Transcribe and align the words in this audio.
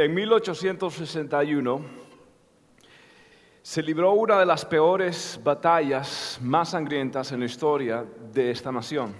En 0.00 0.14
1861 0.14 1.80
se 3.62 3.82
libró 3.82 4.12
una 4.12 4.38
de 4.38 4.46
las 4.46 4.64
peores 4.64 5.40
batallas 5.42 6.38
más 6.40 6.68
sangrientas 6.70 7.32
en 7.32 7.40
la 7.40 7.46
historia 7.46 8.06
de 8.32 8.52
esta 8.52 8.70
nación. 8.70 9.12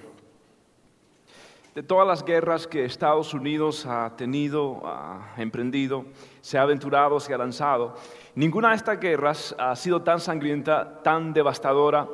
De 1.75 1.83
todas 1.83 2.07
las 2.07 2.25
guerras 2.25 2.69
que 2.69 2.85
Estados 2.85 3.35
Unidos 3.35 3.87
ha 3.87 4.15
tenido, 4.17 4.81
ha 4.85 5.35
emprendido, 5.39 6.05
se 6.41 6.59
ha 6.59 6.63
aventurado, 6.63 7.19
se 7.19 7.35
ha 7.35 7.39
lanzado, 7.39 7.97
ninguna 8.37 8.69
de 8.71 8.77
estas 8.77 9.01
guerras 9.01 9.57
ha 9.59 9.75
sido 9.75 10.03
tan 10.03 10.21
sangrienta, 10.21 11.03
tan 11.03 11.33
devastadora 11.33 12.09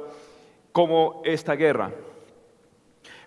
como 0.73 1.21
esta 1.27 1.55
guerra. 1.55 1.93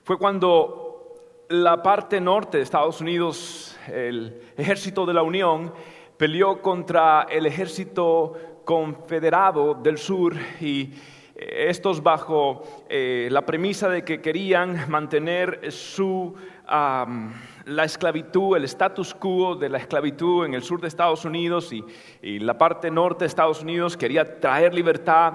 Fue 0.04 0.18
cuando 0.18 1.14
la 1.50 1.84
parte 1.84 2.20
norte 2.20 2.58
de 2.58 2.64
Estados 2.64 3.02
Unidos 3.02 3.67
el 3.88 4.42
ejército 4.58 5.06
de 5.06 5.14
la 5.14 5.24
Unión 5.24 5.72
peleó 6.18 6.62
contra 6.62 7.28
el 7.30 7.46
ejército 7.46 8.34
confederado 8.66 9.76
del 9.76 9.98
sur 9.98 10.36
y 10.60 10.92
eh, 11.36 11.68
estos 11.70 12.02
bajo 12.02 12.64
eh, 12.90 13.30
la 13.32 13.46
premisa 13.46 13.88
de 13.88 14.04
que 14.04 14.20
querían 14.20 14.90
mantener 14.90 15.72
su, 15.72 16.36
la 16.68 17.84
esclavitud, 17.84 18.58
el 18.58 18.66
status 18.66 19.14
quo 19.14 19.56
de 19.56 19.70
la 19.70 19.78
esclavitud 19.78 20.46
en 20.46 20.56
el 20.56 20.64
sur 20.64 20.82
de 20.82 20.88
Estados 20.88 21.24
Unidos 21.24 21.72
y, 21.72 21.86
y 22.22 22.40
la 22.40 22.58
parte 22.58 22.90
norte 22.90 23.24
de 23.24 23.28
Estados 23.28 23.62
Unidos 23.62 23.96
quería 23.96 24.40
traer 24.40 24.74
libertad. 24.74 25.34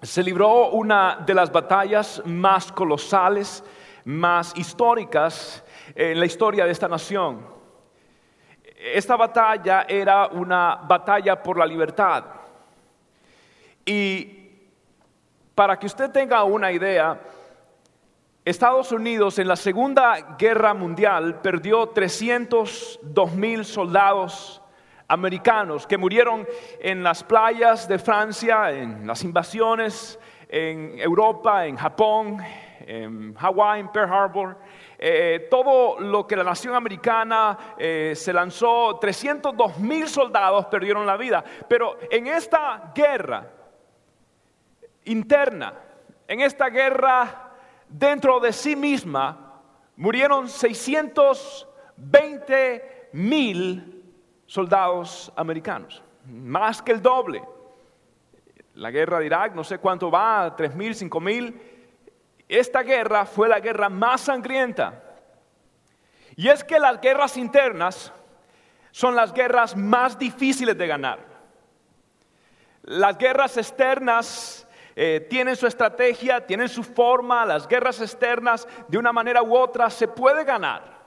Se 0.00 0.22
libró 0.22 0.70
una 0.70 1.22
de 1.26 1.34
las 1.34 1.52
batallas 1.52 2.22
más 2.24 2.72
colosales, 2.72 3.62
más 4.04 4.56
históricas 4.56 5.62
en 5.94 6.18
la 6.18 6.26
historia 6.26 6.64
de 6.64 6.72
esta 6.72 6.88
nación 6.88 7.57
esta 8.78 9.16
batalla 9.16 9.86
era 9.88 10.28
una 10.28 10.76
batalla 10.76 11.42
por 11.42 11.58
la 11.58 11.66
libertad. 11.66 12.24
Y 13.84 14.52
para 15.54 15.76
que 15.78 15.86
usted 15.86 16.10
tenga 16.10 16.44
una 16.44 16.70
idea, 16.70 17.20
Estados 18.44 18.92
Unidos 18.92 19.38
en 19.40 19.48
la 19.48 19.56
Segunda 19.56 20.36
Guerra 20.38 20.74
Mundial 20.74 21.40
perdió 21.40 21.88
302 21.88 23.32
mil 23.32 23.64
soldados 23.64 24.62
americanos 25.08 25.86
que 25.86 25.98
murieron 25.98 26.46
en 26.80 27.02
las 27.02 27.24
playas 27.24 27.88
de 27.88 27.98
Francia, 27.98 28.70
en 28.70 29.06
las 29.06 29.24
invasiones 29.24 30.18
en 30.48 30.98
Europa, 30.98 31.66
en 31.66 31.76
Japón, 31.76 32.38
en 32.86 33.34
Hawái, 33.34 33.80
en 33.80 33.88
Pearl 33.88 34.12
Harbor. 34.12 34.56
Eh, 35.00 35.46
todo 35.48 36.00
lo 36.00 36.26
que 36.26 36.34
la 36.34 36.42
nación 36.42 36.74
americana 36.74 37.76
eh, 37.78 38.14
se 38.16 38.32
lanzó, 38.32 38.98
302 38.98 39.78
mil 39.78 40.08
soldados 40.08 40.66
perdieron 40.66 41.06
la 41.06 41.16
vida. 41.16 41.44
Pero 41.68 41.96
en 42.10 42.26
esta 42.26 42.90
guerra 42.92 43.48
interna, 45.04 45.72
en 46.26 46.40
esta 46.40 46.68
guerra 46.68 47.52
dentro 47.88 48.40
de 48.40 48.52
sí 48.52 48.74
misma, 48.74 49.60
murieron 49.96 50.48
620 50.48 53.10
mil 53.12 54.02
soldados 54.46 55.32
americanos, 55.36 56.02
más 56.24 56.82
que 56.82 56.90
el 56.90 57.00
doble. 57.00 57.40
La 58.74 58.90
guerra 58.90 59.20
de 59.20 59.26
Irak, 59.26 59.54
no 59.54 59.62
sé 59.62 59.78
cuánto 59.78 60.10
va, 60.10 60.56
3 60.56 60.74
mil, 60.74 60.92
5 60.94 61.20
mil 61.20 61.77
esta 62.48 62.82
guerra 62.82 63.26
fue 63.26 63.48
la 63.48 63.60
guerra 63.60 63.88
más 63.88 64.22
sangrienta. 64.22 65.02
Y 66.36 66.48
es 66.48 66.64
que 66.64 66.78
las 66.78 67.00
guerras 67.00 67.36
internas 67.36 68.12
son 68.90 69.14
las 69.14 69.32
guerras 69.32 69.76
más 69.76 70.18
difíciles 70.18 70.76
de 70.78 70.86
ganar. 70.86 71.18
Las 72.82 73.18
guerras 73.18 73.56
externas 73.56 74.66
eh, 74.96 75.26
tienen 75.28 75.56
su 75.56 75.66
estrategia, 75.66 76.46
tienen 76.46 76.68
su 76.68 76.82
forma, 76.82 77.44
las 77.44 77.68
guerras 77.68 78.00
externas 78.00 78.66
de 78.88 78.98
una 78.98 79.12
manera 79.12 79.42
u 79.42 79.56
otra 79.56 79.90
se 79.90 80.08
puede 80.08 80.44
ganar. 80.44 80.98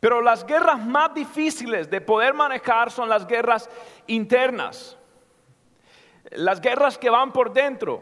Pero 0.00 0.22
las 0.22 0.46
guerras 0.46 0.78
más 0.78 1.12
difíciles 1.12 1.90
de 1.90 2.00
poder 2.00 2.32
manejar 2.32 2.90
son 2.90 3.08
las 3.08 3.26
guerras 3.26 3.68
internas. 4.06 4.96
Las 6.30 6.60
guerras 6.60 6.96
que 6.96 7.10
van 7.10 7.32
por 7.32 7.52
dentro. 7.52 8.00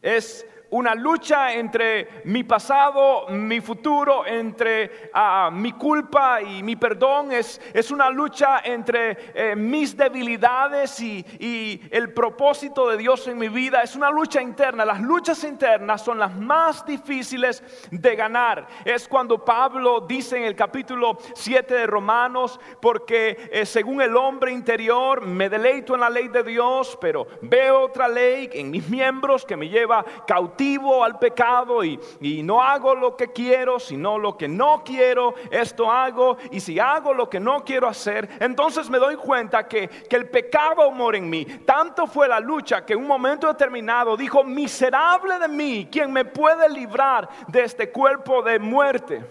Es 0.00 0.46
una 0.70 0.94
lucha 0.94 1.54
entre 1.54 2.22
mi 2.24 2.44
pasado, 2.44 3.28
mi 3.28 3.60
futuro, 3.60 4.26
entre 4.26 5.10
ah, 5.14 5.50
mi 5.52 5.72
culpa 5.72 6.42
y 6.42 6.62
mi 6.62 6.76
perdón. 6.76 7.32
Es, 7.32 7.60
es 7.72 7.90
una 7.90 8.10
lucha 8.10 8.60
entre 8.64 9.16
eh, 9.34 9.56
mis 9.56 9.96
debilidades 9.96 11.00
y, 11.00 11.24
y, 11.38 11.80
el 11.90 12.12
propósito 12.12 12.88
de 12.88 12.98
Dios 12.98 13.26
en 13.28 13.38
mi 13.38 13.48
vida. 13.48 13.82
Es 13.82 13.96
una 13.96 14.10
lucha 14.10 14.42
interna. 14.42 14.84
Las 14.84 15.00
luchas 15.00 15.42
internas 15.44 16.02
son 16.04 16.18
las 16.18 16.34
más 16.36 16.84
difíciles 16.84 17.62
de 17.90 18.16
ganar. 18.16 18.66
Es 18.84 19.08
cuando 19.08 19.42
Pablo 19.44 20.00
dice 20.00 20.36
en 20.36 20.44
el 20.44 20.54
capítulo 20.54 21.16
7 21.34 21.74
de 21.74 21.86
Romanos, 21.86 22.60
porque 22.80 23.48
eh, 23.50 23.64
según 23.64 24.02
el 24.02 24.16
hombre 24.16 24.52
interior 24.52 25.22
me 25.22 25.48
deleito 25.48 25.94
en 25.94 26.00
la 26.00 26.10
ley 26.10 26.28
de 26.28 26.42
Dios, 26.42 26.98
pero 27.00 27.26
veo 27.40 27.80
otra 27.80 28.06
ley 28.06 28.50
en 28.52 28.70
mis 28.70 28.86
miembros 28.88 29.44
que 29.46 29.56
me 29.56 29.68
lleva 29.68 30.04
cautivo 30.26 30.57
al 31.04 31.18
pecado 31.18 31.84
y, 31.84 31.98
no 32.42 32.62
hago 32.62 32.94
lo 32.94 33.16
que 33.16 33.28
quiero, 33.32 33.78
sino 33.78 34.18
lo 34.18 34.36
que 34.36 34.48
no 34.48 34.82
quiero, 34.84 35.34
esto 35.50 35.90
hago. 35.90 36.36
Y 36.50 36.60
si 36.60 36.78
hago 36.78 37.14
lo 37.14 37.28
que 37.28 37.38
no 37.38 37.64
quiero 37.64 37.88
hacer, 37.88 38.28
entonces 38.40 38.90
me 38.90 38.98
doy 38.98 39.16
cuenta 39.16 39.68
que, 39.68 39.88
que 39.88 40.16
el 40.16 40.28
pecado 40.28 40.90
mora 40.90 41.18
en 41.18 41.28
mí. 41.28 41.44
Tanto 41.44 42.06
fue 42.06 42.26
la 42.28 42.40
lucha 42.40 42.84
que 42.84 42.94
en 42.94 43.00
un 43.00 43.06
momento 43.06 43.46
determinado 43.46 44.16
dijo, 44.16 44.42
miserable 44.42 45.38
de 45.38 45.48
mí, 45.48 45.88
¿quién 45.90 46.12
me 46.12 46.24
puede 46.24 46.68
librar 46.68 47.28
de 47.48 47.62
este 47.62 47.90
cuerpo 47.90 48.42
de 48.42 48.58
muerte? 48.58 49.24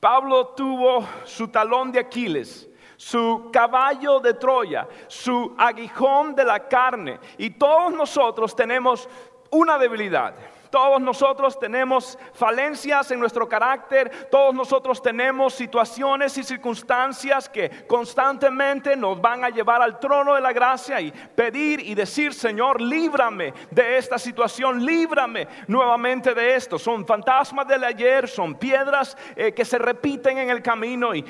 Pablo 0.00 0.48
tuvo 0.48 1.04
su 1.24 1.48
talón 1.48 1.92
de 1.92 2.00
Aquiles 2.00 2.68
su 2.98 3.48
caballo 3.52 4.18
de 4.18 4.34
Troya, 4.34 4.88
su 5.06 5.54
aguijón 5.56 6.34
de 6.34 6.44
la 6.44 6.68
carne. 6.68 7.20
Y 7.38 7.50
todos 7.50 7.92
nosotros 7.92 8.56
tenemos 8.56 9.08
una 9.50 9.78
debilidad. 9.78 10.34
Todos 10.70 11.00
nosotros 11.00 11.58
tenemos 11.58 12.18
falencias 12.34 13.10
en 13.10 13.20
nuestro 13.20 13.48
carácter, 13.48 14.28
todos 14.30 14.54
nosotros 14.54 15.00
tenemos 15.02 15.54
situaciones 15.54 16.36
y 16.36 16.44
circunstancias 16.44 17.48
que 17.48 17.86
constantemente 17.86 18.94
nos 18.94 19.20
van 19.20 19.44
a 19.44 19.50
llevar 19.50 19.80
al 19.80 19.98
trono 19.98 20.34
de 20.34 20.40
la 20.40 20.52
gracia 20.52 21.00
y 21.00 21.10
pedir 21.10 21.80
y 21.80 21.94
decir, 21.94 22.34
Señor, 22.34 22.80
líbrame 22.80 23.54
de 23.70 23.96
esta 23.96 24.18
situación, 24.18 24.84
líbrame 24.84 25.48
nuevamente 25.68 26.34
de 26.34 26.54
esto. 26.54 26.78
Son 26.78 27.06
fantasmas 27.06 27.66
del 27.66 27.84
ayer, 27.84 28.28
son 28.28 28.54
piedras 28.56 29.16
eh, 29.36 29.52
que 29.52 29.64
se 29.64 29.78
repiten 29.78 30.38
en 30.38 30.50
el 30.50 30.62
camino 30.62 31.14
y, 31.14 31.24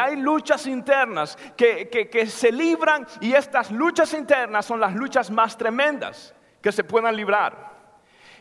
hay 0.00 0.16
luchas 0.16 0.66
internas 0.66 1.36
que, 1.56 1.88
que 1.88 2.26
se 2.26 2.50
libran 2.50 3.06
y 3.20 3.34
estas 3.34 3.70
luchas 3.70 4.14
internas 4.14 4.64
son 4.64 4.80
las 4.80 4.94
luchas 4.94 5.30
más 5.30 5.58
tremendas 5.58 6.34
que 6.60 6.72
se 6.72 6.84
puedan 6.84 7.16
librar. 7.16 7.70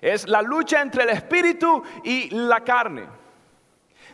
Es 0.02 0.28
la 0.28 0.42
lucha 0.42 0.82
entre 0.82 1.04
el 1.04 1.10
espíritu 1.10 1.84
y 2.04 2.30
la 2.30 2.62
carne. 2.62 3.08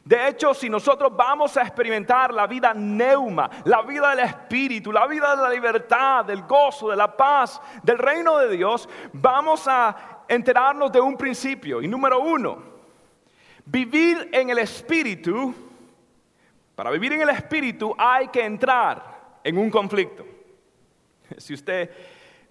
De 0.03 0.27
hecho, 0.27 0.53
si 0.53 0.69
nosotros 0.69 1.15
vamos 1.15 1.57
a 1.57 1.63
experimentar 1.63 2.31
la 2.31 2.45
vida 2.45 2.75
neuma, 2.75 3.49
la 3.65 3.81
vida 3.81 4.11
del 4.11 4.19
espíritu, 4.19 4.91
la 4.91 5.07
vida 5.07 5.35
de 5.35 5.41
la 5.41 5.49
libertad, 5.49 6.25
del 6.25 6.43
gozo, 6.43 6.91
de 6.91 6.95
la 6.95 7.17
paz, 7.17 7.59
del 7.81 7.97
reino 7.97 8.37
de 8.37 8.55
Dios, 8.55 8.87
vamos 9.13 9.67
a 9.67 10.23
enterarnos 10.27 10.91
de 10.91 11.01
un 11.01 11.17
principio. 11.17 11.81
Y 11.81 11.87
número 11.87 12.19
uno, 12.19 12.61
vivir 13.65 14.29
en 14.31 14.51
el 14.51 14.59
espíritu, 14.59 15.55
para 16.75 16.91
vivir 16.91 17.13
en 17.13 17.21
el 17.21 17.29
espíritu 17.29 17.95
hay 17.97 18.27
que 18.27 18.45
entrar 18.45 19.39
en 19.43 19.57
un 19.57 19.69
conflicto. 19.69 20.25
Si 21.37 21.55
usted 21.55 21.89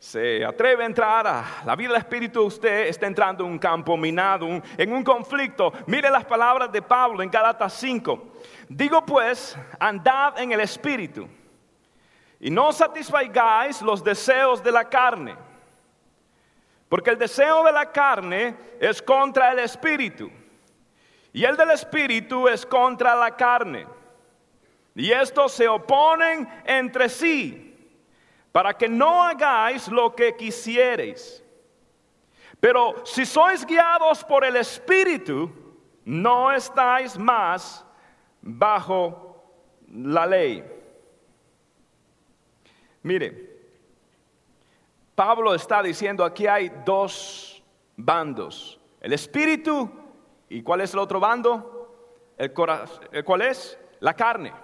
se 0.04 0.44
atreve 0.44 0.82
a 0.82 0.86
entrar 0.86 1.26
a 1.26 1.62
la 1.64 1.74
vida 1.74 1.88
del 1.88 2.02
Espíritu, 2.02 2.42
usted 2.42 2.88
está 2.88 3.06
entrando 3.06 3.42
en 3.42 3.52
un 3.52 3.58
campo 3.58 3.96
minado, 3.96 4.46
en 4.76 4.92
un 4.92 5.02
conflicto. 5.02 5.72
Mire 5.86 6.10
las 6.10 6.26
palabras 6.26 6.70
de 6.70 6.82
Pablo 6.82 7.22
en 7.22 7.30
Galatas 7.30 7.72
5. 7.72 8.32
Digo 8.68 9.04
pues, 9.06 9.56
andad 9.80 10.38
en 10.38 10.52
el 10.52 10.60
Espíritu 10.60 11.26
y 12.38 12.50
no 12.50 12.70
satisfagáis 12.70 13.80
los 13.80 14.04
deseos 14.04 14.62
de 14.62 14.72
la 14.72 14.84
carne. 14.84 15.36
Porque 16.90 17.08
el 17.08 17.18
deseo 17.18 17.64
de 17.64 17.72
la 17.72 17.90
carne 17.90 18.54
es 18.78 19.00
contra 19.00 19.52
el 19.52 19.60
Espíritu 19.60 20.30
y 21.32 21.44
el 21.44 21.56
del 21.56 21.70
Espíritu 21.70 22.46
es 22.46 22.66
contra 22.66 23.16
la 23.16 23.34
carne. 23.34 23.86
Y 24.94 25.10
estos 25.10 25.52
se 25.52 25.66
oponen 25.66 26.46
entre 26.66 27.08
sí 27.08 27.63
para 28.54 28.72
que 28.72 28.88
no 28.88 29.20
hagáis 29.20 29.88
lo 29.88 30.14
que 30.14 30.36
quisiereis. 30.36 31.42
Pero 32.60 33.04
si 33.04 33.26
sois 33.26 33.66
guiados 33.66 34.22
por 34.22 34.44
el 34.44 34.54
Espíritu, 34.54 35.50
no 36.04 36.52
estáis 36.52 37.18
más 37.18 37.84
bajo 38.40 39.42
la 39.88 40.24
ley. 40.24 40.64
Mire, 43.02 43.58
Pablo 45.16 45.52
está 45.52 45.82
diciendo 45.82 46.24
aquí 46.24 46.46
hay 46.46 46.70
dos 46.84 47.60
bandos, 47.96 48.78
el 49.00 49.14
espíritu 49.14 49.90
y 50.48 50.62
¿cuál 50.62 50.82
es 50.82 50.92
el 50.92 51.00
otro 51.00 51.18
bando? 51.18 52.32
El 52.38 52.52
corazón, 52.52 53.04
¿cuál 53.24 53.42
es? 53.42 53.76
La 53.98 54.14
carne. 54.14 54.63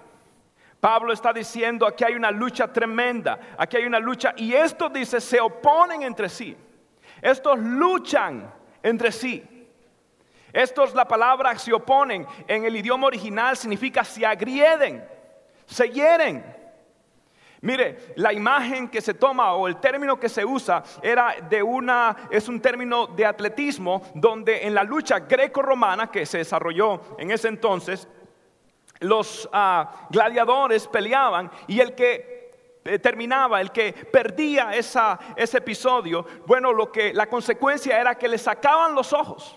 Pablo 0.81 1.13
está 1.13 1.31
diciendo 1.31 1.85
aquí 1.85 2.03
hay 2.03 2.15
una 2.15 2.31
lucha 2.31 2.73
tremenda, 2.73 3.39
aquí 3.55 3.77
hay 3.77 3.85
una 3.85 3.99
lucha 3.99 4.33
y 4.35 4.53
esto 4.53 4.89
dice 4.89 5.21
se 5.21 5.39
oponen 5.39 6.01
entre 6.01 6.27
sí. 6.27 6.57
Estos 7.21 7.59
luchan 7.59 8.51
entre 8.81 9.11
sí. 9.11 9.67
Estos 10.51 10.95
la 10.95 11.07
palabra 11.07 11.55
se 11.59 11.71
oponen 11.71 12.25
en 12.47 12.65
el 12.65 12.75
idioma 12.75 13.05
original 13.05 13.55
significa 13.55 14.03
se 14.03 14.25
agrieden, 14.25 15.07
se 15.67 15.87
hieren. 15.87 16.43
Mire, 17.61 18.15
la 18.15 18.33
imagen 18.33 18.89
que 18.89 19.01
se 19.01 19.13
toma 19.13 19.53
o 19.53 19.67
el 19.67 19.79
término 19.79 20.19
que 20.19 20.29
se 20.29 20.43
usa 20.43 20.81
era 21.03 21.35
de 21.47 21.61
una, 21.61 22.27
es 22.31 22.49
un 22.49 22.59
término 22.59 23.05
de 23.05 23.23
atletismo 23.23 24.01
donde 24.15 24.65
en 24.65 24.73
la 24.73 24.83
lucha 24.83 25.19
greco-romana 25.19 26.09
que 26.09 26.25
se 26.25 26.39
desarrolló 26.39 27.01
en 27.19 27.29
ese 27.29 27.49
entonces, 27.49 28.07
los 29.01 29.49
ah, 29.51 30.07
gladiadores 30.09 30.87
peleaban 30.87 31.51
y 31.67 31.79
el 31.79 31.93
que 31.93 32.79
eh, 32.83 32.97
terminaba, 32.97 33.61
el 33.61 33.71
que 33.71 33.93
perdía 33.93 34.73
ese 34.73 35.57
episodio, 35.57 36.25
bueno, 36.47 36.73
lo 36.73 36.91
que 36.91 37.13
la 37.13 37.27
consecuencia 37.27 37.99
era 37.99 38.15
que 38.15 38.27
le 38.27 38.37
sacaban 38.37 38.95
los 38.95 39.13
ojos, 39.13 39.55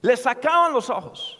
le 0.00 0.16
sacaban 0.16 0.72
los 0.72 0.90
ojos. 0.90 1.37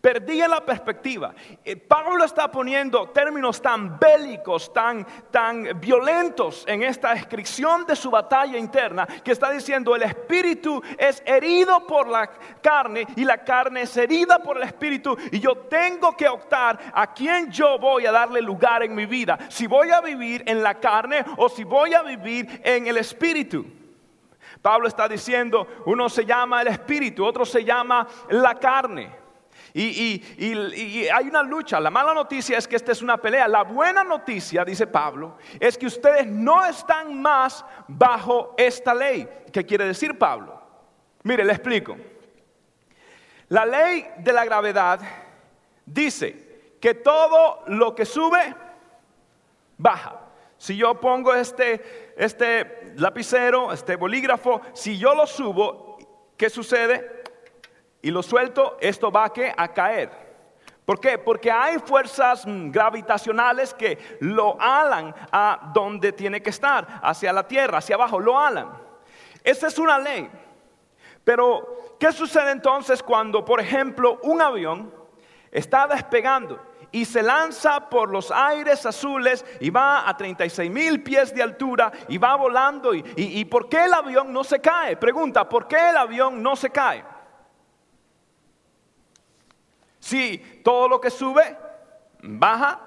Perdía 0.00 0.46
la 0.46 0.64
perspectiva. 0.64 1.34
Eh, 1.64 1.74
Pablo 1.74 2.22
está 2.24 2.50
poniendo 2.50 3.08
términos 3.08 3.60
tan 3.60 3.98
bélicos, 3.98 4.72
tan, 4.72 5.04
tan 5.30 5.80
violentos 5.80 6.64
en 6.68 6.82
esta 6.82 7.12
descripción 7.12 7.86
de 7.86 7.96
su 7.96 8.10
batalla 8.10 8.56
interna, 8.56 9.06
que 9.06 9.32
está 9.32 9.50
diciendo 9.50 9.96
el 9.96 10.02
espíritu 10.02 10.80
es 10.98 11.22
herido 11.26 11.86
por 11.86 12.06
la 12.06 12.30
carne 12.62 13.06
y 13.16 13.24
la 13.24 13.38
carne 13.38 13.82
es 13.82 13.96
herida 13.96 14.38
por 14.38 14.58
el 14.58 14.64
espíritu 14.64 15.16
y 15.32 15.40
yo 15.40 15.56
tengo 15.68 16.16
que 16.16 16.28
optar 16.28 16.78
a 16.92 17.12
quién 17.12 17.50
yo 17.50 17.78
voy 17.78 18.06
a 18.06 18.12
darle 18.12 18.40
lugar 18.40 18.84
en 18.84 18.94
mi 18.94 19.06
vida, 19.06 19.38
si 19.48 19.66
voy 19.66 19.90
a 19.90 20.00
vivir 20.00 20.44
en 20.46 20.62
la 20.62 20.74
carne 20.74 21.24
o 21.36 21.48
si 21.48 21.64
voy 21.64 21.94
a 21.94 22.02
vivir 22.02 22.60
en 22.62 22.86
el 22.86 22.98
espíritu. 22.98 23.64
Pablo 24.62 24.88
está 24.88 25.08
diciendo, 25.08 25.66
uno 25.86 26.08
se 26.08 26.24
llama 26.24 26.62
el 26.62 26.68
espíritu, 26.68 27.24
otro 27.24 27.44
se 27.44 27.64
llama 27.64 28.06
la 28.30 28.54
carne. 28.54 29.25
Y, 29.78 31.06
hay 31.12 31.28
una 31.28 31.42
lucha. 31.42 31.78
La 31.78 31.90
mala 31.90 32.14
noticia 32.14 32.56
es 32.56 32.66
que 32.66 32.76
esta 32.76 32.92
es 32.92 33.02
una 33.02 33.18
pelea. 33.18 33.46
La 33.46 33.62
buena 33.62 34.02
noticia, 34.02 34.64
dice 34.64 34.86
Pablo, 34.86 35.36
es 35.60 35.76
que 35.76 35.84
ustedes 35.84 36.26
no 36.26 36.64
están 36.64 37.20
más 37.20 37.62
bajo 37.86 38.54
esta 38.56 38.94
ley. 38.94 39.28
¿Qué 39.52 39.66
quiere 39.66 39.86
decir 39.86 40.16
Pablo? 40.16 40.62
Mire, 41.24 41.44
le 41.44 41.52
explico. 41.52 41.94
La 43.48 43.66
ley 43.66 44.06
de 44.18 44.32
la 44.32 44.46
gravedad 44.46 45.00
dice 45.84 46.76
que 46.80 46.94
todo 46.94 47.62
lo 47.66 47.94
que 47.94 48.06
sube, 48.06 48.54
baja. 49.76 50.20
Si 50.56 50.74
yo 50.74 50.98
pongo 50.98 51.34
este, 51.34 52.14
este 52.16 52.94
lapicero, 52.96 53.72
este 53.72 53.96
bolígrafo, 53.96 54.62
si 54.72 54.96
yo 54.96 55.14
lo 55.14 55.26
subo, 55.26 55.98
¿qué 56.38 56.48
sucede? 56.48 57.15
Y 58.06 58.10
lo 58.12 58.22
suelto, 58.22 58.76
esto 58.80 59.10
va 59.10 59.24
a, 59.24 59.32
a 59.64 59.74
caer. 59.74 60.08
¿Por 60.84 61.00
qué? 61.00 61.18
Porque 61.18 61.50
hay 61.50 61.80
fuerzas 61.80 62.46
mm, 62.46 62.70
gravitacionales 62.70 63.74
que 63.74 63.98
lo 64.20 64.56
alan 64.60 65.12
a 65.32 65.72
donde 65.74 66.12
tiene 66.12 66.40
que 66.40 66.50
estar, 66.50 67.00
hacia 67.02 67.32
la 67.32 67.48
tierra, 67.48 67.78
hacia 67.78 67.96
abajo, 67.96 68.20
lo 68.20 68.38
alan. 68.38 68.70
Esa 69.42 69.66
es 69.66 69.76
una 69.80 69.98
ley. 69.98 70.30
Pero, 71.24 71.96
¿qué 71.98 72.12
sucede 72.12 72.52
entonces 72.52 73.02
cuando, 73.02 73.44
por 73.44 73.58
ejemplo, 73.58 74.20
un 74.22 74.40
avión 74.40 74.94
está 75.50 75.88
despegando 75.88 76.62
y 76.92 77.06
se 77.06 77.24
lanza 77.24 77.90
por 77.90 78.08
los 78.08 78.30
aires 78.30 78.86
azules 78.86 79.44
y 79.58 79.70
va 79.70 80.08
a 80.08 80.16
36 80.16 80.70
mil 80.70 81.02
pies 81.02 81.34
de 81.34 81.42
altura 81.42 81.90
y 82.06 82.18
va 82.18 82.36
volando? 82.36 82.94
Y, 82.94 83.02
y 83.16 83.44
por 83.46 83.68
qué 83.68 83.86
el 83.86 83.94
avión 83.94 84.32
no 84.32 84.44
se 84.44 84.60
cae? 84.60 84.96
Pregunta, 84.96 85.48
¿por 85.48 85.66
qué 85.66 85.90
el 85.90 85.96
avión 85.96 86.40
no 86.40 86.54
se 86.54 86.70
cae? 86.70 87.15
Si 90.06 90.38
todo 90.62 90.86
lo 90.86 91.00
que 91.00 91.10
sube 91.10 91.56
baja, 92.22 92.80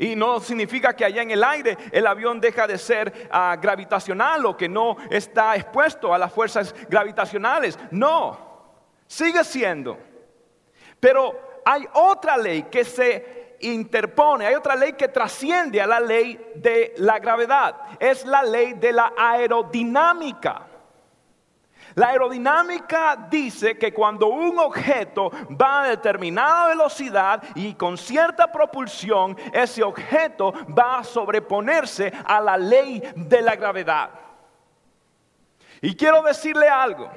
y 0.00 0.16
no 0.16 0.40
significa 0.40 0.96
que 0.96 1.04
allá 1.04 1.22
en 1.22 1.30
el 1.30 1.44
aire 1.44 1.78
el 1.92 2.08
avión 2.08 2.40
deja 2.40 2.66
de 2.66 2.76
ser 2.76 3.28
ah, 3.30 3.56
gravitacional 3.60 4.44
o 4.44 4.56
que 4.56 4.68
no 4.68 4.96
está 5.08 5.54
expuesto 5.54 6.12
a 6.12 6.18
las 6.18 6.32
fuerzas 6.32 6.74
gravitacionales. 6.88 7.78
No, 7.92 8.36
sigue 9.06 9.44
siendo. 9.44 9.96
Pero 10.98 11.60
hay 11.64 11.86
otra 11.92 12.36
ley 12.36 12.64
que 12.64 12.84
se 12.84 13.56
interpone, 13.60 14.46
hay 14.46 14.56
otra 14.56 14.74
ley 14.74 14.94
que 14.94 15.06
trasciende 15.06 15.80
a 15.80 15.86
la 15.86 16.00
ley 16.00 16.52
de 16.56 16.94
la 16.96 17.20
gravedad. 17.20 17.76
Es 18.00 18.26
la 18.26 18.42
ley 18.42 18.72
de 18.72 18.92
la 18.92 19.12
aerodinámica. 19.16 20.65
La 21.96 22.08
aerodinámica 22.08 23.16
dice 23.30 23.78
que 23.78 23.90
cuando 23.90 24.26
un 24.26 24.58
objeto 24.58 25.30
va 25.50 25.80
a 25.80 25.88
determinada 25.88 26.68
velocidad 26.68 27.42
y 27.54 27.72
con 27.72 27.96
cierta 27.96 28.52
propulsión, 28.52 29.34
ese 29.50 29.82
objeto 29.82 30.52
va 30.78 30.98
a 30.98 31.04
sobreponerse 31.04 32.12
a 32.26 32.38
la 32.42 32.58
ley 32.58 33.02
de 33.16 33.40
la 33.40 33.56
gravedad. 33.56 34.10
Y 35.80 35.96
quiero 35.96 36.20
decirle 36.22 36.68
algo. 36.68 37.10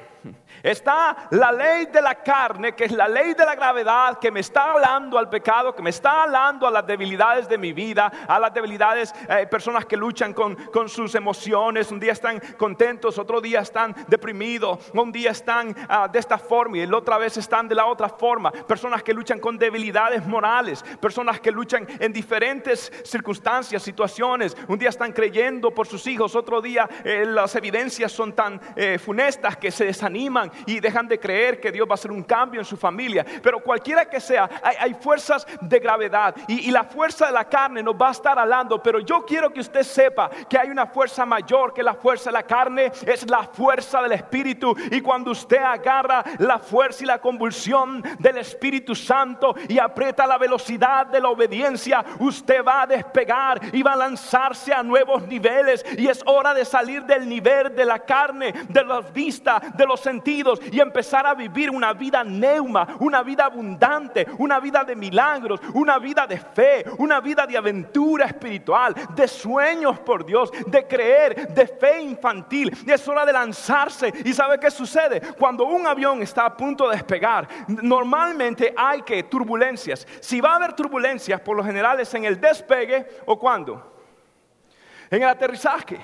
Está 0.64 1.28
la 1.32 1.52
ley 1.52 1.86
de 1.88 2.02
la 2.02 2.16
carne, 2.16 2.74
que 2.74 2.86
es 2.86 2.92
la 2.92 3.08
ley 3.08 3.34
de 3.34 3.46
la 3.46 3.56
gravedad, 3.56 4.20
que 4.20 4.32
me 4.32 4.42
está 4.42 4.72
hablando 4.72 5.18
al 5.18 5.30
pecado, 5.30 5.74
que 5.74 5.82
me 5.82 5.90
está 5.90 6.24
hablando 6.24 6.68
a 6.68 6.72
las 6.72 6.86
debilidades 6.86 7.48
de 7.48 7.58
mi 7.58 7.74
vida, 7.74 8.12
a 8.28 8.40
las 8.40 8.54
debilidades, 8.54 9.14
eh, 9.30 9.48
personas 9.48 9.86
que 9.86 9.98
luchan 9.98 10.34
con, 10.34 10.58
sus 10.88 11.14
emociones, 11.16 11.92
un 11.92 12.00
día 12.00 12.14
están 12.14 12.42
contentos, 12.58 13.18
otro 13.18 13.42
día 13.42 13.60
están 13.60 13.96
deprimidos, 14.08 14.92
un 14.94 15.12
día 15.12 15.32
están 15.32 15.76
ah, 15.88 16.08
de 16.08 16.20
esta 16.20 16.38
forma 16.38 16.78
y 16.78 16.82
el 16.82 16.94
otra 16.94 17.18
vez 17.18 17.38
están 17.38 17.68
de 17.68 17.76
la 17.76 17.86
otra 17.86 18.10
forma, 18.10 18.52
personas 18.52 19.04
que 19.04 19.14
luchan 19.14 19.40
con 19.40 19.58
debilidades 19.58 20.26
morales, 20.26 20.84
personas 21.00 21.40
que 21.40 21.52
luchan 21.52 21.88
en 22.00 22.12
diferentes 22.12 22.92
circunstancias, 23.04 23.84
situaciones, 23.84 24.56
un 24.68 24.80
día 24.80 24.90
están 24.90 25.12
creyendo 25.12 25.72
por 25.72 25.88
sus 25.88 26.06
hijos, 26.08 26.36
otro 26.36 26.62
día 26.62 26.90
eh, 27.04 27.26
las 27.26 27.56
evidencias 27.56 28.12
son 28.12 28.34
tan 28.34 28.60
eh, 28.76 28.98
funestas 28.98 29.58
que 29.58 29.72
se 29.72 29.86
desaniman 29.86 30.49
y 30.66 30.80
dejan 30.80 31.08
de 31.08 31.20
creer 31.20 31.60
que 31.60 31.72
Dios 31.72 31.88
va 31.88 31.92
a 31.92 31.96
hacer 31.96 32.12
un 32.12 32.24
cambio 32.24 32.62
en 32.62 32.66
su 32.66 32.78
familia. 32.78 33.26
Pero 33.42 33.60
cualquiera 33.60 34.06
que 34.06 34.20
sea, 34.20 34.50
hay, 34.62 34.94
fuerzas 34.94 35.46
de 35.62 35.80
gravedad 35.80 36.36
y, 36.48 36.70
la 36.70 36.84
fuerza 36.84 37.28
de 37.28 37.32
la 37.32 37.46
carne 37.46 37.82
nos 37.82 37.96
va 37.96 38.10
a 38.10 38.12
estar 38.12 38.38
hablando. 38.38 38.82
Pero 38.82 39.00
yo 39.00 39.26
quiero 39.26 39.52
que 39.52 39.60
usted 39.60 39.84
sepa 39.84 40.30
que 40.48 40.58
hay 40.58 40.70
una 40.70 40.86
fuerza 40.86 41.26
mayor 41.26 41.74
que 41.74 41.84
la 41.84 41.96
fuerza 41.96 42.30
de 42.30 42.34
la 42.34 42.44
carne, 42.44 42.92
es 43.06 43.30
la 43.30 43.44
fuerza 43.44 44.02
del 44.02 44.14
Espíritu. 44.14 44.76
Y 44.92 45.02
cuando 45.02 45.32
usted 45.32 45.58
agarra 45.58 46.24
la 46.38 46.60
fuerza 46.60 47.04
y 47.04 47.08
la 47.08 47.20
convulsión 47.20 48.04
del 48.20 48.38
Espíritu 48.38 48.96
Santo 48.96 49.56
y 49.68 49.80
aprieta 49.80 50.28
la 50.28 50.38
velocidad 50.38 51.08
de 51.08 51.22
la 51.22 51.30
obediencia, 51.30 52.06
usted 52.20 52.64
va 52.64 52.84
a 52.84 52.88
despegar 52.88 53.60
y 53.74 53.82
va 53.82 53.94
a 53.94 53.98
lanzarse 53.98 54.74
a 54.74 54.84
nuevos 54.84 55.28
niveles. 55.28 55.86
Y 55.98 56.08
es 56.08 56.22
hora 56.26 56.54
de 56.54 56.66
salir 56.66 57.04
del 57.04 57.28
nivel 57.28 57.76
de 57.76 57.86
la 57.86 58.00
carne, 58.00 58.54
de 58.68 58.84
la 58.84 59.02
vista, 59.02 59.62
de 59.76 59.86
los 59.86 60.00
sentidos 60.00 60.39
y 60.72 60.80
empezar 60.80 61.26
a 61.26 61.34
vivir 61.34 61.70
una 61.70 61.94
vida 61.94 62.24
neuma, 62.24 62.96
una 63.00 63.22
vida 63.24 63.46
abundante, 63.46 64.26
una 64.38 64.60
vida 64.60 64.84
de 64.84 64.96
milagros, 64.96 65.60
una 65.74 66.00
vida 66.00 66.26
de 66.26 66.38
fe, 66.38 66.86
una 66.98 67.20
vida 67.20 67.46
de 67.46 67.58
aventura 67.58 68.26
espiritual, 68.26 68.96
de 69.16 69.28
sueños 69.28 70.00
por 70.00 70.26
Dios, 70.26 70.52
de 70.68 70.88
creer, 70.88 71.54
de 71.54 71.68
fe 71.68 72.02
infantil. 72.02 72.76
Y 72.86 72.92
es 72.92 73.08
hora 73.08 73.26
de 73.26 73.34
lanzarse. 73.34 74.14
¿Y 74.24 74.34
sabe 74.34 74.60
qué 74.60 74.72
sucede? 74.72 75.22
Cuando 75.38 75.66
un 75.66 75.86
avión 75.86 76.22
está 76.22 76.46
a 76.46 76.56
punto 76.56 76.88
de 76.88 76.96
despegar, 76.96 77.48
normalmente 77.68 78.74
hay 78.76 79.02
que 79.02 79.24
turbulencias. 79.24 80.08
Si 80.22 80.40
va 80.40 80.54
a 80.54 80.56
haber 80.56 80.74
turbulencias, 80.74 81.42
por 81.42 81.58
lo 81.58 81.64
general 81.64 82.00
es 82.00 82.14
en 82.14 82.26
el 82.26 82.40
despegue 82.40 83.06
o 83.26 83.38
cuando? 83.38 84.02
En 85.10 85.22
el 85.22 85.30
aterrizaje. 85.30 86.00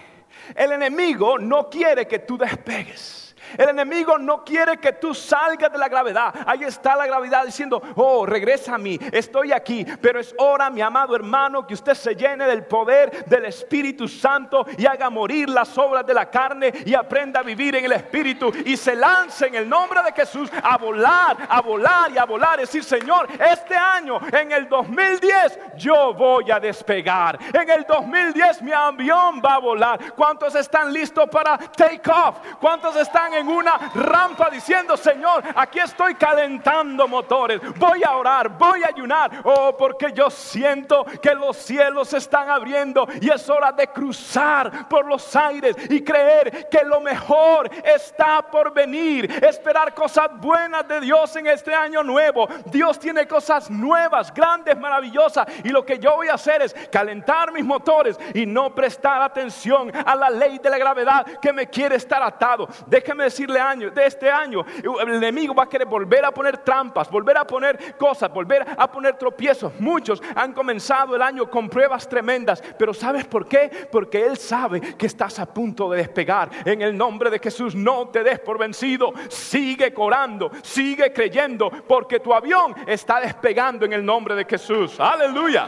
El 0.53 0.73
enemigo 0.73 1.39
no 1.39 1.69
quiere 1.69 2.07
que 2.07 2.19
tú 2.19 2.37
despegues. 2.37 3.25
El 3.57 3.69
enemigo 3.69 4.17
no 4.17 4.43
quiere 4.43 4.77
que 4.77 4.93
tú 4.93 5.13
salgas 5.13 5.71
de 5.71 5.77
la 5.77 5.89
gravedad. 5.89 6.33
Ahí 6.45 6.63
está 6.63 6.95
la 6.95 7.07
gravedad 7.07 7.45
diciendo, 7.45 7.81
oh, 7.95 8.25
regresa 8.25 8.75
a 8.75 8.77
mí, 8.77 8.99
estoy 9.11 9.51
aquí. 9.51 9.85
Pero 10.01 10.19
es 10.19 10.33
hora, 10.37 10.69
mi 10.69 10.81
amado 10.81 11.15
hermano, 11.15 11.65
que 11.65 11.73
usted 11.73 11.93
se 11.93 12.15
llene 12.15 12.45
del 12.45 12.65
poder 12.65 13.25
del 13.25 13.45
Espíritu 13.45 14.07
Santo 14.07 14.65
y 14.77 14.85
haga 14.85 15.09
morir 15.09 15.49
las 15.49 15.77
obras 15.77 16.05
de 16.05 16.13
la 16.13 16.29
carne 16.29 16.73
y 16.85 16.93
aprenda 16.93 17.39
a 17.39 17.43
vivir 17.43 17.75
en 17.75 17.85
el 17.85 17.91
Espíritu 17.93 18.51
y 18.65 18.77
se 18.77 18.95
lance 18.95 19.47
en 19.47 19.55
el 19.55 19.69
nombre 19.69 20.01
de 20.03 20.11
Jesús 20.11 20.49
a 20.63 20.77
volar, 20.77 21.37
a 21.49 21.61
volar 21.61 22.11
y 22.11 22.17
a 22.17 22.25
volar. 22.25 22.59
Decir, 22.59 22.83
Señor, 22.83 23.27
este 23.51 23.75
año, 23.75 24.19
en 24.31 24.51
el 24.51 24.67
2010, 24.67 25.59
yo 25.77 26.13
voy 26.13 26.51
a 26.51 26.59
despegar. 26.59 27.37
En 27.53 27.69
el 27.69 27.85
2010 27.85 28.61
mi 28.61 28.71
avión 28.71 29.41
va 29.43 29.55
a 29.55 29.59
volar. 29.59 30.13
¿Cuántos 30.15 30.55
están 30.55 30.91
listos 30.91 31.29
para 31.29 31.57
take 31.57 32.09
off? 32.09 32.37
¿Cuántos 32.59 32.95
están 32.95 33.33
en 33.37 33.47
una 33.47 33.77
rampa 33.93 34.49
diciendo, 34.49 34.97
Señor, 34.97 35.43
aquí 35.55 35.79
estoy 35.79 36.15
calentando 36.15 37.07
motores, 37.07 37.61
voy 37.77 38.03
a 38.03 38.15
orar, 38.15 38.49
voy 38.49 38.83
a 38.83 38.87
ayunar, 38.87 39.31
oh, 39.43 39.75
porque 39.77 40.11
yo 40.13 40.29
siento 40.29 41.05
que 41.21 41.33
los 41.33 41.57
cielos 41.57 42.09
se 42.09 42.17
están 42.17 42.49
abriendo 42.49 43.07
y 43.21 43.29
es 43.29 43.49
hora 43.49 43.71
de 43.71 43.87
cruzar 43.87 44.87
por 44.87 45.05
los 45.05 45.35
aires 45.35 45.75
y 45.89 46.03
creer 46.03 46.67
que 46.69 46.83
lo 46.83 47.01
mejor 47.01 47.69
está 47.83 48.41
por 48.41 48.73
venir, 48.73 49.43
esperar 49.43 49.93
cosas 49.93 50.29
buenas 50.39 50.87
de 50.87 50.99
Dios 51.01 51.35
en 51.35 51.47
este 51.47 51.73
año 51.73 52.03
nuevo. 52.03 52.47
Dios 52.65 52.99
tiene 52.99 53.27
cosas 53.27 53.69
nuevas, 53.69 54.33
grandes, 54.33 54.77
maravillosas 54.77 55.47
y 55.63 55.69
lo 55.69 55.85
que 55.85 55.99
yo 55.99 56.15
voy 56.15 56.27
a 56.27 56.35
hacer 56.35 56.61
es 56.61 56.73
calentar 56.91 57.51
mis 57.51 57.65
motores 57.65 58.17
y 58.33 58.45
no 58.45 58.73
prestar 58.73 59.21
atención 59.21 59.91
a 60.05 60.15
la 60.15 60.29
ley 60.29 60.59
de 60.59 60.69
la 60.69 60.77
gravedad 60.77 61.25
que 61.41 61.53
me 61.53 61.67
quiere 61.67 61.95
estar 61.95 62.21
atado. 62.21 62.67
Déjeme 62.87 63.25
decirle 63.25 63.60
año, 63.60 63.91
de 63.91 64.05
este 64.05 64.29
año, 64.29 64.65
el 65.01 65.15
enemigo 65.15 65.53
va 65.53 65.63
a 65.63 65.70
querer 65.70 65.88
volver 65.88 66.25
a 66.25 66.32
poner 66.32 66.58
trampas, 66.60 67.10
volver 67.10 67.38
a 67.38 67.46
poner 67.46 67.96
cosas, 67.98 68.32
volver 68.32 68.65
a 68.77 68.91
poner 68.91 69.17
tropiezos. 69.17 69.74
Muchos 69.79 70.22
han 70.36 70.53
comenzado 70.53 71.15
el 71.15 71.22
año 71.22 71.50
con 71.50 71.70
pruebas 71.70 72.08
tremendas, 72.08 72.63
pero 72.77 72.94
¿sabes 72.94 73.25
por 73.25 73.48
qué? 73.48 73.88
Porque 73.91 74.25
Él 74.25 74.38
sabe 74.38 74.79
que 74.96 75.05
estás 75.05 75.39
a 75.39 75.46
punto 75.46 75.89
de 75.89 75.98
despegar. 75.98 76.50
En 76.65 76.82
el 76.82 76.98
nombre 76.98 77.29
de 77.29 77.39
Jesús, 77.39 77.75
no 77.75 78.08
te 78.10 78.24
des 78.24 78.39
por 78.39 78.58
vencido. 78.58 79.13
Sigue 79.29 79.94
corando, 79.94 80.51
sigue 80.62 81.12
creyendo, 81.12 81.70
porque 81.70 82.20
tu 82.20 82.34
avión 82.34 82.75
está 82.88 83.20
despegando 83.20 83.86
en 83.86 83.94
el 83.94 84.05
nombre 84.05 84.36
de 84.36 84.46
Jesús. 84.46 85.00
Aleluya. 85.00 85.67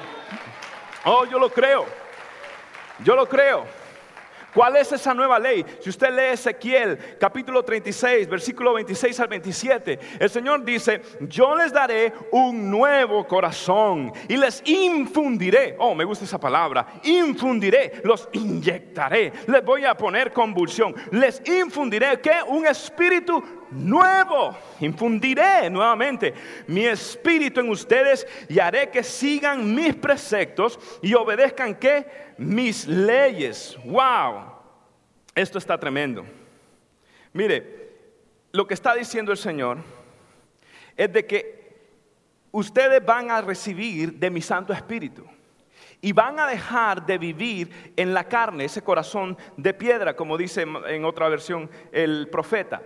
Oh, 1.06 1.26
yo 1.26 1.40
lo 1.40 1.50
creo. 1.50 1.86
Yo 3.00 3.16
lo 3.16 3.28
creo. 3.28 3.77
¿Cuál 4.58 4.76
es 4.78 4.92
esa 4.92 5.14
nueva 5.14 5.38
ley? 5.38 5.64
Si 5.82 5.92
usted 5.92 6.10
lee 6.16 6.34
Ezequiel 6.34 6.98
capítulo 7.20 7.62
36, 7.62 8.28
versículo 8.28 8.74
26 8.74 9.20
al 9.20 9.28
27, 9.28 10.00
el 10.20 10.30
Señor 10.32 10.66
dice, 10.66 11.00
yo 11.20 11.56
les 11.56 11.72
daré 11.72 12.12
un 12.32 12.72
nuevo 12.72 13.28
corazón 13.28 14.12
y 14.28 14.36
les 14.36 14.64
infundiré, 14.66 15.76
oh, 15.78 15.94
me 15.94 16.06
gusta 16.06 16.26
esa 16.26 16.40
palabra, 16.40 16.88
infundiré, 17.04 18.02
los 18.04 18.30
inyectaré, 18.32 19.32
les 19.46 19.64
voy 19.64 19.86
a 19.86 19.96
poner 19.96 20.34
convulsión, 20.34 20.96
les 21.12 21.40
infundiré 21.48 22.20
que 22.20 22.34
un 22.48 22.66
espíritu 22.66 23.44
nuevo, 23.72 24.56
infundiré 24.80 25.70
nuevamente 25.70 26.34
mi 26.68 26.86
espíritu 26.86 27.60
en 27.60 27.70
ustedes 27.70 28.28
y 28.50 28.60
haré 28.60 28.90
que 28.90 29.04
sigan 29.04 29.74
mis 29.74 29.96
preceptos 29.96 30.80
y 31.02 31.14
obedezcan 31.14 31.78
mis 32.38 32.88
leyes. 32.88 33.78
Wow, 33.86 34.52
esto 35.36 35.58
está 35.58 35.78
tremendo. 35.80 36.26
Mire, 37.34 37.92
lo 38.52 38.66
que 38.66 38.74
está 38.74 38.96
diciendo 38.96 39.32
el 39.32 39.38
Señor 39.38 39.78
es 40.96 41.12
de 41.14 41.26
que 41.26 41.58
ustedes 42.52 43.06
van 43.06 43.30
a 43.30 43.42
recibir 43.42 44.14
de 44.14 44.30
mi 44.30 44.42
Santo 44.42 44.74
Espíritu 44.74 45.26
y 46.02 46.12
van 46.12 46.40
a 46.40 46.48
dejar 46.48 47.06
de 47.06 47.18
vivir 47.18 47.94
en 47.96 48.14
la 48.14 48.24
carne, 48.24 48.66
ese 48.66 48.84
corazón 48.84 49.38
de 49.58 49.74
piedra, 49.74 50.16
como 50.16 50.38
dice 50.38 50.62
en 50.62 51.06
otra 51.06 51.28
versión 51.30 51.70
el 51.92 52.30
profeta. 52.30 52.82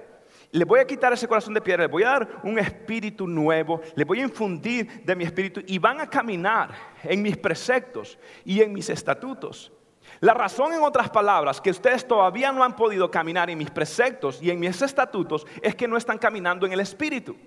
Le 0.52 0.66
voy 0.66 0.80
a 0.80 0.86
quitar 0.86 1.14
ese 1.14 1.28
corazón 1.28 1.54
de 1.54 1.62
piedra, 1.62 1.84
le 1.84 1.92
voy 1.92 2.04
a 2.04 2.10
dar 2.10 2.42
un 2.44 2.60
espíritu 2.60 3.26
nuevo, 3.26 3.82
le 3.96 4.04
voy 4.04 4.20
a 4.20 4.24
infundir 4.24 5.04
de 5.06 5.16
mi 5.16 5.24
espíritu 5.24 5.62
y 5.66 5.80
van 5.80 6.02
a 6.02 6.10
caminar 6.10 6.74
en 7.04 7.22
mis 7.22 7.38
preceptos 7.38 8.20
y 8.44 8.62
en 8.62 8.74
mis 8.74 8.90
estatutos. 8.90 9.72
La 10.20 10.34
razón, 10.34 10.74
en 10.74 10.82
otras 10.82 11.10
palabras, 11.10 11.62
que 11.62 11.70
ustedes 11.70 12.06
todavía 12.06 12.52
no 12.52 12.64
han 12.64 12.76
podido 12.76 13.10
caminar 13.10 13.50
en 13.50 13.58
mis 13.58 13.72
preceptos 13.72 14.42
y 14.42 14.50
en 14.50 14.60
mis 14.60 14.82
estatutos 14.82 15.48
es 15.62 15.74
que 15.76 15.88
no 15.88 15.96
están 15.96 16.18
caminando 16.18 16.66
en 16.66 16.74
el 16.74 16.82
espíritu. 16.82 17.38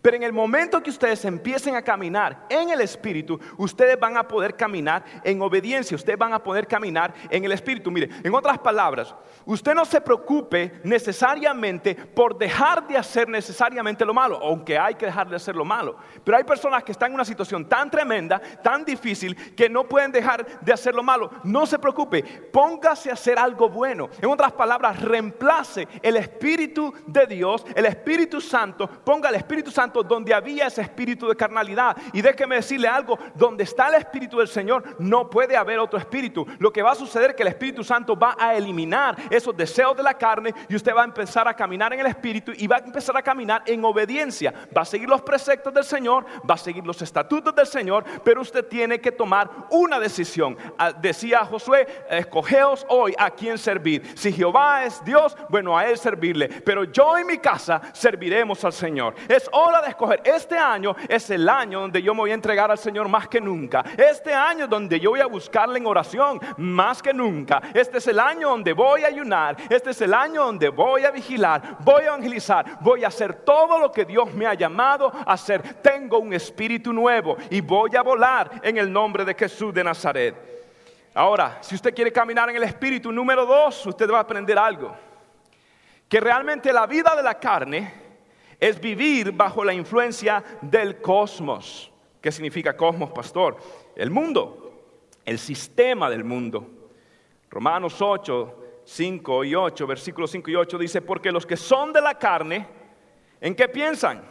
Pero 0.00 0.16
en 0.16 0.22
el 0.22 0.32
momento 0.32 0.82
que 0.82 0.90
ustedes 0.90 1.24
empiecen 1.24 1.76
a 1.76 1.82
caminar 1.82 2.46
en 2.48 2.70
el 2.70 2.80
Espíritu, 2.80 3.38
ustedes 3.56 3.98
van 3.98 4.16
a 4.16 4.26
poder 4.26 4.56
caminar 4.56 5.04
en 5.22 5.42
obediencia, 5.42 5.94
ustedes 5.94 6.18
van 6.18 6.32
a 6.32 6.42
poder 6.42 6.66
caminar 6.66 7.12
en 7.28 7.44
el 7.44 7.52
Espíritu. 7.52 7.90
Mire, 7.90 8.08
en 8.22 8.34
otras 8.34 8.58
palabras, 8.58 9.14
usted 9.44 9.74
no 9.74 9.84
se 9.84 10.00
preocupe 10.00 10.80
necesariamente 10.84 11.94
por 11.94 12.38
dejar 12.38 12.86
de 12.86 12.96
hacer 12.96 13.28
necesariamente 13.28 14.04
lo 14.04 14.14
malo, 14.14 14.38
aunque 14.42 14.78
hay 14.78 14.94
que 14.94 15.06
dejar 15.06 15.28
de 15.28 15.36
hacer 15.36 15.54
lo 15.54 15.64
malo. 15.64 15.96
Pero 16.24 16.36
hay 16.36 16.44
personas 16.44 16.84
que 16.84 16.92
están 16.92 17.10
en 17.10 17.16
una 17.16 17.24
situación 17.24 17.68
tan 17.68 17.90
tremenda, 17.90 18.40
tan 18.62 18.84
difícil, 18.84 19.36
que 19.54 19.68
no 19.68 19.84
pueden 19.84 20.12
dejar 20.12 20.60
de 20.60 20.72
hacer 20.72 20.94
lo 20.94 21.02
malo. 21.02 21.30
No 21.44 21.66
se 21.66 21.78
preocupe, 21.78 22.22
póngase 22.52 23.10
a 23.10 23.14
hacer 23.14 23.38
algo 23.38 23.68
bueno. 23.68 24.08
En 24.20 24.30
otras 24.30 24.52
palabras, 24.52 25.00
reemplace 25.02 25.86
el 26.02 26.16
Espíritu 26.16 26.92
de 27.06 27.26
Dios, 27.26 27.64
el 27.74 27.86
Espíritu 27.86 28.40
Santo, 28.40 28.88
ponga 28.88 29.28
el 29.28 29.34
Espíritu 29.34 29.70
Santo 29.70 29.81
donde 29.90 30.34
había 30.34 30.66
ese 30.66 30.82
espíritu 30.82 31.28
de 31.28 31.36
carnalidad. 31.36 31.96
Y 32.12 32.22
déjeme 32.22 32.56
decirle 32.56 32.88
algo, 32.88 33.18
donde 33.34 33.64
está 33.64 33.88
el 33.88 33.94
espíritu 33.94 34.38
del 34.38 34.48
Señor 34.48 34.96
no 34.98 35.28
puede 35.28 35.56
haber 35.56 35.78
otro 35.78 35.98
espíritu. 35.98 36.46
Lo 36.58 36.72
que 36.72 36.82
va 36.82 36.92
a 36.92 36.94
suceder 36.94 37.30
es 37.30 37.36
que 37.36 37.42
el 37.42 37.48
Espíritu 37.48 37.82
Santo 37.82 38.16
va 38.16 38.36
a 38.38 38.54
eliminar 38.54 39.16
esos 39.30 39.56
deseos 39.56 39.96
de 39.96 40.02
la 40.02 40.14
carne 40.14 40.54
y 40.68 40.76
usted 40.76 40.94
va 40.94 41.02
a 41.02 41.06
empezar 41.06 41.48
a 41.48 41.54
caminar 41.54 41.92
en 41.92 42.00
el 42.00 42.06
espíritu 42.06 42.52
y 42.56 42.66
va 42.66 42.76
a 42.76 42.80
empezar 42.80 43.16
a 43.16 43.22
caminar 43.22 43.62
en 43.66 43.84
obediencia. 43.84 44.52
Va 44.76 44.82
a 44.82 44.84
seguir 44.84 45.08
los 45.08 45.22
preceptos 45.22 45.72
del 45.72 45.84
Señor, 45.84 46.26
va 46.48 46.54
a 46.54 46.58
seguir 46.58 46.86
los 46.86 47.00
estatutos 47.02 47.54
del 47.54 47.66
Señor, 47.66 48.04
pero 48.24 48.40
usted 48.40 48.66
tiene 48.66 49.00
que 49.00 49.12
tomar 49.12 49.50
una 49.70 49.98
decisión. 49.98 50.56
Ah, 50.78 50.92
decía 50.92 51.44
Josué, 51.44 51.86
escogeos 52.10 52.84
hoy 52.88 53.14
a 53.18 53.30
quién 53.30 53.58
servir. 53.58 54.12
Si 54.14 54.32
Jehová 54.32 54.84
es 54.84 55.02
Dios, 55.04 55.36
bueno, 55.48 55.76
a 55.76 55.86
él 55.86 55.98
servirle, 55.98 56.48
pero 56.48 56.84
yo 56.84 57.18
y 57.18 57.24
mi 57.24 57.38
casa 57.38 57.80
serviremos 57.92 58.64
al 58.64 58.72
Señor. 58.72 59.14
Es 59.28 59.48
hora 59.52 59.71
de 59.80 59.88
escoger. 59.88 60.20
Este 60.24 60.58
año 60.58 60.94
es 61.08 61.30
el 61.30 61.48
año 61.48 61.80
donde 61.80 62.02
yo 62.02 62.14
me 62.14 62.20
voy 62.20 62.30
a 62.32 62.34
entregar 62.34 62.70
al 62.70 62.78
Señor 62.78 63.08
más 63.08 63.28
que 63.28 63.40
nunca. 63.40 63.84
Este 63.96 64.34
año 64.34 64.66
donde 64.66 65.00
yo 65.00 65.10
voy 65.10 65.20
a 65.20 65.26
buscarle 65.26 65.78
en 65.78 65.86
oración 65.86 66.40
más 66.58 67.02
que 67.02 67.14
nunca. 67.14 67.62
Este 67.72 67.98
es 67.98 68.06
el 68.08 68.18
año 68.18 68.50
donde 68.50 68.72
voy 68.72 69.04
a 69.04 69.08
ayunar. 69.08 69.56
Este 69.70 69.90
es 69.90 70.00
el 70.02 70.12
año 70.12 70.44
donde 70.44 70.68
voy 70.68 71.04
a 71.04 71.10
vigilar, 71.10 71.76
voy 71.80 72.02
a 72.02 72.06
evangelizar, 72.08 72.78
voy 72.80 73.04
a 73.04 73.08
hacer 73.08 73.34
todo 73.34 73.78
lo 73.78 73.90
que 73.90 74.04
Dios 74.04 74.32
me 74.34 74.46
ha 74.46 74.54
llamado 74.54 75.12
a 75.14 75.32
hacer. 75.32 75.80
Tengo 75.82 76.18
un 76.18 76.32
espíritu 76.32 76.92
nuevo 76.92 77.36
y 77.50 77.60
voy 77.60 77.96
a 77.96 78.02
volar 78.02 78.50
en 78.62 78.76
el 78.76 78.92
nombre 78.92 79.24
de 79.24 79.34
Jesús 79.34 79.72
de 79.72 79.84
Nazaret. 79.84 80.52
Ahora, 81.14 81.58
si 81.60 81.74
usted 81.74 81.94
quiere 81.94 82.10
caminar 82.10 82.48
en 82.48 82.56
el 82.56 82.62
espíritu 82.62 83.12
número 83.12 83.44
dos, 83.44 83.84
usted 83.84 84.10
va 84.10 84.18
a 84.18 84.22
aprender 84.22 84.58
algo. 84.58 84.94
Que 86.08 86.20
realmente 86.20 86.72
la 86.72 86.86
vida 86.86 87.14
de 87.14 87.22
la 87.22 87.38
carne 87.38 88.01
es 88.62 88.80
vivir 88.80 89.32
bajo 89.32 89.64
la 89.64 89.74
influencia 89.74 90.44
del 90.60 91.00
cosmos. 91.00 91.90
¿Qué 92.20 92.30
significa 92.30 92.76
cosmos, 92.76 93.10
pastor? 93.10 93.56
El 93.96 94.12
mundo, 94.12 94.84
el 95.24 95.40
sistema 95.40 96.08
del 96.08 96.22
mundo. 96.22 96.70
Romanos 97.50 98.00
8, 98.00 98.82
5 98.84 99.44
y 99.46 99.56
8, 99.56 99.84
versículos 99.84 100.30
5 100.30 100.48
y 100.48 100.54
8 100.54 100.78
dice, 100.78 101.02
porque 101.02 101.32
los 101.32 101.44
que 101.44 101.56
son 101.56 101.92
de 101.92 102.00
la 102.00 102.16
carne, 102.16 102.68
¿en 103.40 103.56
qué 103.56 103.66
piensan? 103.66 104.22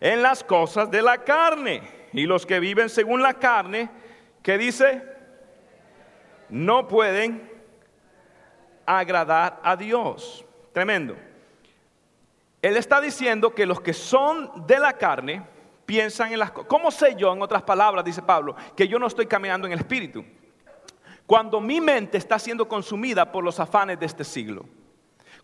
En 0.00 0.20
las 0.20 0.44
cosas 0.44 0.90
de 0.90 1.00
la 1.00 1.24
carne. 1.24 1.80
Y 2.12 2.26
los 2.26 2.44
que 2.44 2.60
viven 2.60 2.90
según 2.90 3.22
la 3.22 3.32
carne, 3.32 3.88
¿qué 4.42 4.58
dice? 4.58 5.02
No 6.50 6.86
pueden 6.86 7.50
agradar 8.84 9.60
a 9.62 9.76
Dios. 9.76 10.44
Tremendo. 10.74 11.16
Él 12.66 12.76
está 12.76 13.00
diciendo 13.00 13.54
que 13.54 13.64
los 13.64 13.80
que 13.80 13.92
son 13.92 14.66
de 14.66 14.80
la 14.80 14.94
carne 14.94 15.40
piensan 15.86 16.32
en 16.32 16.40
las 16.40 16.50
cosas. 16.50 16.68
¿Cómo 16.68 16.90
sé 16.90 17.14
yo, 17.16 17.32
en 17.32 17.40
otras 17.40 17.62
palabras, 17.62 18.04
dice 18.04 18.22
Pablo, 18.22 18.56
que 18.74 18.88
yo 18.88 18.98
no 18.98 19.06
estoy 19.06 19.26
caminando 19.26 19.68
en 19.68 19.72
el 19.72 19.78
Espíritu? 19.78 20.24
Cuando 21.28 21.60
mi 21.60 21.80
mente 21.80 22.18
está 22.18 22.40
siendo 22.40 22.66
consumida 22.66 23.30
por 23.30 23.44
los 23.44 23.60
afanes 23.60 24.00
de 24.00 24.06
este 24.06 24.24
siglo. 24.24 24.64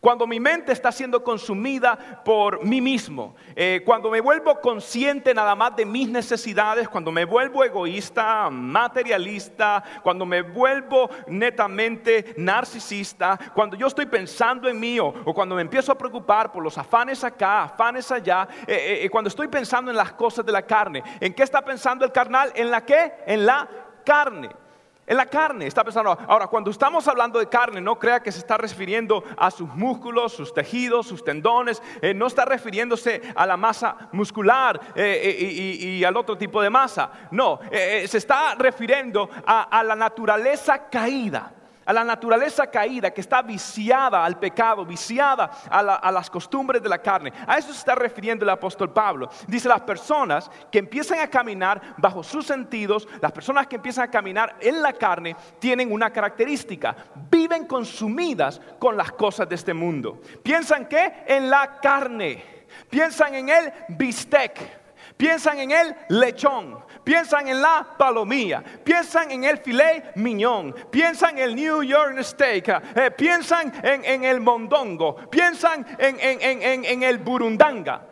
Cuando 0.03 0.27
mi 0.27 0.41
mente 0.41 0.73
está 0.73 0.91
siendo 0.91 1.23
consumida 1.23 1.97
por 2.25 2.65
mí 2.65 2.81
mismo, 2.81 3.37
eh, 3.55 3.83
cuando 3.85 4.11
me 4.11 4.21
vuelvo 4.21 4.61
consciente 4.61 5.33
nada 5.33 5.55
más 5.55 5.77
de 5.77 5.87
mis 5.87 6.09
necesidades, 6.09 6.89
cuando 6.89 7.13
me 7.13 7.25
vuelvo 7.25 7.63
egoísta, 7.63 8.51
materialista, 8.51 9.81
cuando 10.03 10.27
me 10.27 10.43
vuelvo 10.43 11.09
netamente 11.29 12.35
narcisista, 12.37 13.39
cuando 13.55 13.77
yo 13.77 13.87
estoy 13.87 14.07
pensando 14.07 14.69
en 14.69 14.81
mí 14.81 14.99
o, 14.99 15.13
cuando 15.33 15.55
me 15.55 15.63
empiezo 15.63 15.93
a 15.93 15.99
preocupar 15.99 16.51
por 16.51 16.65
los 16.65 16.77
afanes 16.77 17.23
acá, 17.23 17.63
afanes 17.63 18.11
allá, 18.11 18.49
eh, 18.67 19.03
eh, 19.05 19.09
cuando 19.09 19.29
estoy 19.29 19.47
pensando 19.47 19.89
en 19.93 19.97
las 19.97 20.15
cosas 20.15 20.45
de 20.45 20.51
la 20.51 20.63
carne, 20.63 21.01
¿en 21.21 21.33
qué 21.33 21.45
está 21.45 21.63
pensando 21.65 22.05
el 22.05 22.11
carnal? 22.11 22.51
¿En 22.57 22.73
la 22.73 22.85
qué? 22.85 23.13
En 23.25 23.47
la 23.47 23.69
carne. 24.05 24.62
En 25.05 25.17
la 25.17 25.27
carne 25.27 25.67
está 25.67 25.83
pensando. 25.83 26.17
Ahora, 26.29 26.47
cuando 26.47 26.71
estamos 26.71 27.09
hablando 27.09 27.39
de 27.39 27.49
carne, 27.49 27.81
no 27.81 27.99
crea 27.99 28.23
que 28.23 28.31
se 28.31 28.39
está 28.39 28.57
refiriendo 28.57 29.25
a 29.37 29.51
sus 29.51 29.69
músculos, 29.69 30.33
sus 30.33 30.55
tejidos, 30.55 31.07
sus 31.07 31.25
tendones. 31.25 31.83
Eh, 32.01 32.15
no 32.15 32.29
está 32.29 32.45
refiriéndose 32.45 33.21
a 33.35 33.45
la 33.45 33.57
masa 33.57 34.09
muscular 34.13 34.81
eh, 34.95 35.21
eh, 35.41 35.77
y, 35.99 36.05
al 36.05 36.17
otro 36.17 36.39
tipo 36.39 36.63
de 36.63 36.71
masa. 36.71 37.11
No, 37.33 37.59
se 37.71 38.17
está 38.17 38.55
refiriendo 38.55 39.29
a 39.45 39.83
la 39.85 39.97
naturaleza 39.97 40.89
caída 40.89 41.53
a 41.85 41.93
la 41.93 42.05
naturaleza 42.05 42.67
caída 42.67 43.11
que 43.11 43.21
está 43.21 43.43
viciada 43.43 44.25
al 44.25 44.39
pecado, 44.39 44.85
viciada 44.85 45.51
a, 45.69 46.13
las 46.13 46.31
costumbres 46.31 46.83
de 46.83 46.89
la 46.89 46.99
carne. 46.99 47.33
A 47.47 47.59
eso 47.59 47.73
se 47.73 47.79
está 47.79 47.95
refiriendo 47.95 48.45
el 48.45 48.51
apóstol 48.51 48.93
Pablo. 48.93 49.29
Dice 49.47 49.69
las 49.69 49.81
personas 49.83 50.51
que 50.71 50.79
empiezan 50.79 51.21
a 51.21 51.29
caminar 51.29 51.95
bajo 51.99 52.23
sus 52.23 52.47
sentidos, 52.47 53.09
las 53.21 53.33
personas 53.33 53.67
que 53.67 53.77
empiezan 53.77 54.05
a 54.05 54.11
caminar 54.11 54.57
en 54.61 54.83
la 54.83 54.93
carne, 54.93 55.37
tienen 55.59 55.93
una 55.93 56.11
característica, 56.11 56.95
viven 57.31 57.67
consumidas 57.67 58.61
con 58.79 58.97
las 58.97 59.13
cosas 59.13 59.49
de 59.49 59.55
este 59.55 59.75
mundo. 59.75 60.21
¿Piensan 60.43 60.87
que 60.87 61.25
En 61.27 61.51
la 61.51 61.81
carne. 61.81 62.45
Piensan 62.89 63.35
en 63.35 63.49
el 63.49 63.73
bistec. 63.89 64.82
Piensan 65.17 65.59
en 65.59 65.71
el 65.71 65.97
lechón, 66.09 66.85
piensan 67.05 67.49
en 67.49 67.61
la 67.61 67.87
palomilla, 67.99 68.63
piensan 68.85 69.31
en 69.31 69.45
el 69.45 69.59
filet 69.59 70.17
miñón, 70.17 70.75
piensan 70.91 71.39
en 71.39 71.45
el 71.45 71.55
New 71.55 71.83
York 71.83 72.23
steak, 72.23 72.69
eh, 72.95 73.11
piensan 73.11 73.73
en, 73.83 74.25
el 74.25 74.41
mondongo, 74.41 75.17
piensan 75.31 75.87
en, 75.99 77.03
el 77.03 77.19
burundanga. 77.19 78.03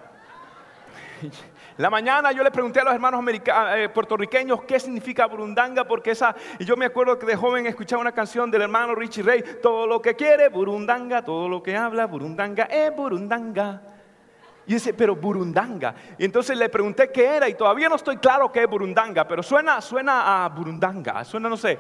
La 1.76 1.88
mañana 1.88 2.33
yo 2.33 2.42
le 2.42 2.50
pregunté 2.50 2.80
a 2.80 2.85
los 2.85 2.92
hermanos 2.92 3.25
eh, 3.26 3.88
puertorriqueños 3.88 4.64
qué 4.64 4.78
significa 4.78 5.26
burundanga, 5.26 5.85
porque 5.85 6.11
esa, 6.11 6.35
y 6.59 6.64
yo 6.64 6.76
me 6.76 6.87
acuerdo 6.87 7.19
que 7.19 7.25
de 7.25 7.37
joven 7.37 7.66
escuchaba 7.66 8.02
una 8.02 8.12
canción 8.12 8.50
del 8.50 8.62
hermano 8.62 8.95
Richie 8.95 9.23
Ray, 9.23 9.42
todo 9.62 9.87
lo 9.87 10.02
que 10.02 10.14
quiere, 10.14 10.50
burundanga, 10.50 11.25
todo 11.25 11.49
lo 11.49 11.62
que 11.62 11.76
habla, 11.76 12.07
burundanga, 12.07 12.64
es 12.64 12.95
burundanga. 12.95 13.80
Y 14.71 14.75
dice, 14.75 14.95
pero 14.95 15.17
burundanga. 15.17 15.93
Y 16.17 16.25
entonces 16.25 16.57
le 16.57 16.69
pregunté 16.69 17.11
qué 17.11 17.27
era 17.27 17.49
y 17.49 17.55
todavía 17.55 17.89
no 17.89 17.97
estoy 17.97 18.19
claro 18.19 18.53
qué 18.53 18.62
es 18.62 18.71
burundanga, 18.71 19.27
pero 19.27 19.43
suena, 19.43 19.81
suena 19.81 20.45
a 20.45 20.49
burundanga, 20.49 21.25
suena, 21.25 21.49
no 21.49 21.57
sé, 21.57 21.77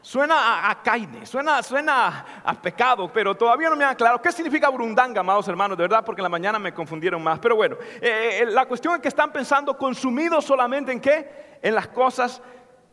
suena 0.00 0.70
a, 0.70 0.80
caine, 0.80 1.26
suena, 1.26 1.64
suena 1.64 2.42
a, 2.44 2.54
pecado, 2.54 3.12
pero 3.12 3.34
todavía 3.34 3.68
no 3.68 3.74
me 3.74 3.84
ha 3.84 3.96
claro 3.96 4.22
qué 4.22 4.30
significa 4.30 4.68
burundanga, 4.68 5.18
amados 5.18 5.48
hermanos, 5.48 5.76
de 5.76 5.82
verdad, 5.82 6.04
porque 6.04 6.20
en 6.20 6.26
la 6.26 6.28
mañana 6.28 6.60
me 6.60 6.72
confundieron 6.72 7.20
más. 7.20 7.40
Pero 7.40 7.56
bueno, 7.56 7.76
eh, 8.00 8.42
eh, 8.42 8.46
la 8.46 8.66
cuestión 8.66 8.94
es 8.94 9.00
que 9.00 9.08
están 9.08 9.32
pensando 9.32 9.76
consumidos 9.76 10.44
solamente 10.44 10.92
en 10.92 11.00
qué? 11.00 11.58
En 11.60 11.74
las 11.74 11.88
cosas 11.88 12.40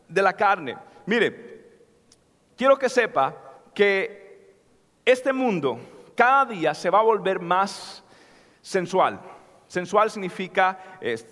de 0.08 0.22
la 0.22 0.32
carne. 0.32 0.76
Mire, 1.06 1.68
quiero 2.56 2.76
que 2.76 2.88
sepa 2.88 3.36
que 3.72 4.56
este 5.04 5.32
mundo 5.32 5.78
cada 6.16 6.46
día 6.46 6.74
se 6.74 6.90
va 6.90 6.98
a 6.98 7.02
volver 7.02 7.38
más 7.38 8.02
sensual. 8.68 9.20
Sensual 9.66 10.10
significa, 10.10 10.78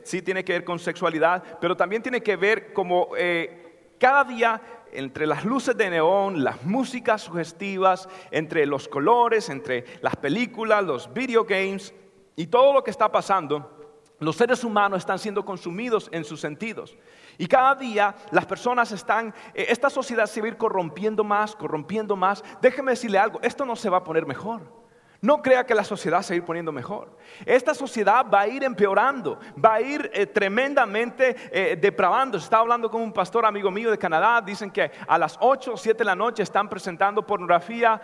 sí 0.05 0.23
tiene 0.23 0.45
que 0.45 0.55
ver 0.55 0.64
con 0.64 0.78
sexualidad, 0.78 1.43
pero 1.61 1.76
también 1.76 2.02
tiene 2.02 2.23
que 2.23 2.37
ver 2.37 2.73
como 2.73 3.11
eh, 3.16 3.95
cada 3.99 4.25
día 4.25 4.61
entre 4.93 5.26
las 5.26 5.45
luces 5.45 5.76
de 5.76 5.90
neón, 5.90 6.43
las 6.43 6.62
músicas 6.64 7.23
sugestivas, 7.23 8.09
entre 8.31 8.64
los 8.66 8.88
colores, 8.88 9.49
entre 9.49 9.85
las 10.00 10.16
películas, 10.16 10.85
los 10.85 11.12
video 11.12 11.45
games 11.45 11.95
y 12.37 12.47
todo 12.47 12.73
lo 12.73 12.83
que 12.83 12.90
está 12.90 13.11
pasando, 13.11 13.73
los 14.19 14.37
seres 14.37 14.64
humanos 14.64 15.00
están 15.00 15.19
siendo 15.19 15.45
consumidos 15.45 16.09
en 16.12 16.25
sus 16.25 16.40
sentidos. 16.40 16.97
Y 17.37 17.47
cada 17.47 17.75
día 17.75 18.14
las 18.31 18.47
personas 18.47 18.93
están, 18.93 19.35
eh, 19.55 19.66
esta 19.69 19.90
sociedad 19.90 20.26
se 20.26 20.40
va 20.40 20.47
a 20.47 20.50
ir 20.50 20.57
corrompiendo 20.57 21.23
más, 21.23 21.55
corrompiendo 21.55 22.16
más. 22.16 22.43
Déjeme 22.62 22.93
decirle 22.93 23.19
algo, 23.19 23.40
esto 23.43 23.66
no 23.66 23.76
se 23.76 23.90
va 23.90 23.99
a 23.99 24.05
poner 24.05 24.25
mejor. 24.26 24.86
No 25.26 25.42
crea 25.42 25.66
que 25.66 25.75
la 25.75 25.83
sociedad 25.83 26.23
se 26.23 26.35
va 26.35 26.37
a 26.37 26.37
ir 26.37 26.45
poniendo 26.45 26.71
mejor. 26.71 27.11
Esta 27.45 27.75
sociedad 27.75 28.25
va 28.33 28.42
a 28.42 28.47
ir 28.47 28.62
empeorando, 28.62 29.40
va 29.62 29.75
a 29.75 29.80
ir 29.80 30.09
eh, 30.14 30.25
tremendamente 30.25 31.35
eh, 31.50 31.75
depravando. 31.75 32.38
Estaba 32.38 32.62
hablando 32.62 32.88
con 32.88 33.03
un 33.03 33.12
pastor 33.12 33.44
amigo 33.44 33.68
mío 33.72 33.90
de 33.90 33.98
Canadá. 33.98 34.40
Dicen 34.40 34.70
que 34.70 34.88
a 35.05 35.18
las 35.18 35.37
8 35.40 35.72
o 35.72 35.77
7 35.77 35.98
de 35.98 36.05
la 36.05 36.14
noche 36.14 36.44
están 36.44 36.68
presentando 36.68 37.27
pornografía 37.27 38.00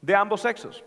de 0.00 0.14
ambos 0.14 0.40
sexos. 0.40 0.84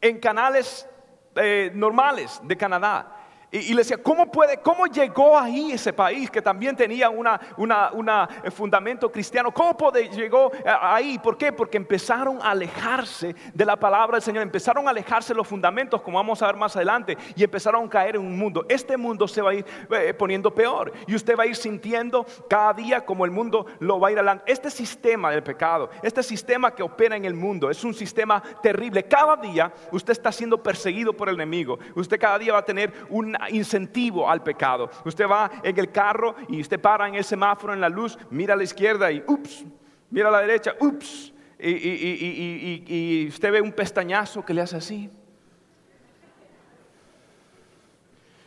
En 0.00 0.18
canales 0.18 0.88
eh, 1.34 1.70
normales 1.74 2.40
de 2.42 2.56
Canadá. 2.56 3.21
Y, 3.54 3.74
le 3.74 3.82
decía, 3.82 3.98
¿cómo 3.98 4.30
puede, 4.30 4.56
cómo 4.62 4.86
llegó 4.86 5.38
ahí 5.38 5.72
ese 5.72 5.92
país 5.92 6.30
que 6.30 6.40
también 6.40 6.74
tenía 6.74 7.10
un 7.10 7.28
una, 7.58 8.28
eh, 8.42 8.50
fundamento 8.50 9.12
cristiano? 9.12 9.52
¿Cómo 9.52 9.76
llegó 9.92 10.50
eh, 10.54 10.62
ahí? 10.80 11.18
¿Por 11.18 11.36
qué? 11.36 11.52
Porque 11.52 11.76
empezaron 11.76 12.40
a 12.40 12.52
alejarse 12.52 13.36
de 13.52 13.64
la 13.66 13.76
palabra 13.76 14.16
del 14.16 14.22
Señor, 14.22 14.42
empezaron 14.42 14.86
a 14.86 14.90
alejarse 14.90 15.34
los 15.34 15.46
fundamentos, 15.46 16.00
como 16.00 16.16
vamos 16.16 16.40
a 16.40 16.46
ver 16.46 16.56
más 16.56 16.74
adelante, 16.76 17.18
y 17.36 17.44
empezaron 17.44 17.84
a 17.84 17.90
caer 17.90 18.16
en 18.16 18.22
un 18.22 18.38
mundo. 18.38 18.64
Este 18.70 18.96
mundo 18.96 19.28
se 19.28 19.42
va 19.42 19.50
a 19.50 19.54
ir 19.54 19.66
eh, 19.90 20.14
poniendo 20.14 20.54
peor 20.54 20.90
y 21.06 21.14
usted 21.14 21.36
va 21.38 21.42
a 21.42 21.46
ir 21.46 21.56
sintiendo 21.56 22.24
cada 22.48 22.72
día 22.72 23.04
como 23.04 23.26
el 23.26 23.30
mundo 23.30 23.66
lo 23.80 24.00
va 24.00 24.08
a 24.08 24.12
ir 24.12 24.18
adelante. 24.18 24.50
Este 24.50 24.70
sistema 24.70 25.30
del 25.30 25.42
pecado, 25.42 25.90
este 26.02 26.22
sistema 26.22 26.74
que 26.74 26.82
opera 26.82 27.16
en 27.16 27.26
el 27.26 27.34
mundo, 27.34 27.68
es 27.68 27.84
un 27.84 27.92
sistema 27.92 28.42
terrible. 28.62 29.02
Cada 29.02 29.36
día 29.36 29.70
usted 29.90 30.12
está 30.12 30.32
siendo 30.32 30.62
perseguido 30.62 31.12
por 31.12 31.28
el 31.28 31.34
enemigo. 31.34 31.78
Usted 31.94 32.18
cada 32.18 32.38
día 32.38 32.54
va 32.54 32.60
a 32.60 32.64
tener 32.64 32.94
un 33.10 33.36
incentivo 33.50 34.28
al 34.28 34.42
pecado. 34.42 34.90
Usted 35.04 35.28
va 35.28 35.50
en 35.62 35.78
el 35.78 35.90
carro 35.90 36.34
y 36.48 36.60
usted 36.60 36.80
para 36.80 37.08
en 37.08 37.14
el 37.14 37.24
semáforo, 37.24 37.72
en 37.72 37.80
la 37.80 37.88
luz, 37.88 38.18
mira 38.30 38.54
a 38.54 38.56
la 38.56 38.64
izquierda 38.64 39.10
y 39.10 39.22
ups, 39.26 39.64
mira 40.10 40.28
a 40.28 40.32
la 40.32 40.40
derecha, 40.40 40.74
ups, 40.80 41.32
y, 41.58 43.28
usted 43.28 43.52
ve 43.52 43.60
un 43.60 43.72
pestañazo 43.72 44.44
que 44.44 44.52
le 44.52 44.62
hace 44.62 44.76
así. 44.76 45.10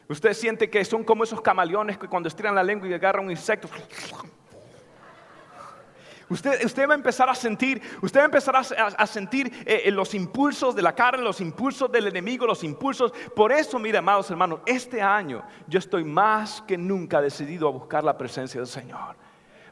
Usted 0.08 0.34
siente 0.34 0.70
que 0.70 0.84
son 0.86 1.04
como 1.04 1.24
esos 1.24 1.42
camaleones 1.42 1.98
que 1.98 2.08
cuando 2.08 2.28
estiran 2.28 2.54
la 2.54 2.64
lengua 2.64 2.88
y 2.88 2.94
agarran 2.94 3.26
un 3.26 3.32
insecto, 3.32 3.68
Usted, 6.30 6.88
va 6.88 6.94
a 6.94 6.96
empezar 6.96 7.30
a 7.30 7.36
sentir, 7.36 7.82
usted 8.02 8.20
va 8.20 8.24
a 8.24 8.26
empezar 8.26 8.56
a, 8.56 9.08
sentir 9.08 9.52
eh, 9.66 9.92
los 9.92 10.14
impulsos 10.16 10.76
de 10.76 10.82
la 10.82 10.96
carne, 10.96 11.24
los 11.24 11.40
impulsos 11.40 11.92
del 11.92 12.08
enemigo, 12.08 12.48
los 12.48 12.64
impulsos. 12.64 13.12
Por 13.36 13.52
eso, 13.52 13.78
mire, 13.78 14.00
amados 14.00 14.30
hermanos, 14.32 14.60
este 14.66 15.02
año 15.02 15.44
yo 15.68 15.80
estoy 15.80 16.04
más 16.04 16.64
que 16.68 16.78
nunca 16.78 17.22
decidido 17.22 17.68
a 17.68 17.72
buscar 17.72 18.04
la 18.04 18.18
presencia 18.18 18.60
del 18.60 18.68
Señor. 18.68 19.25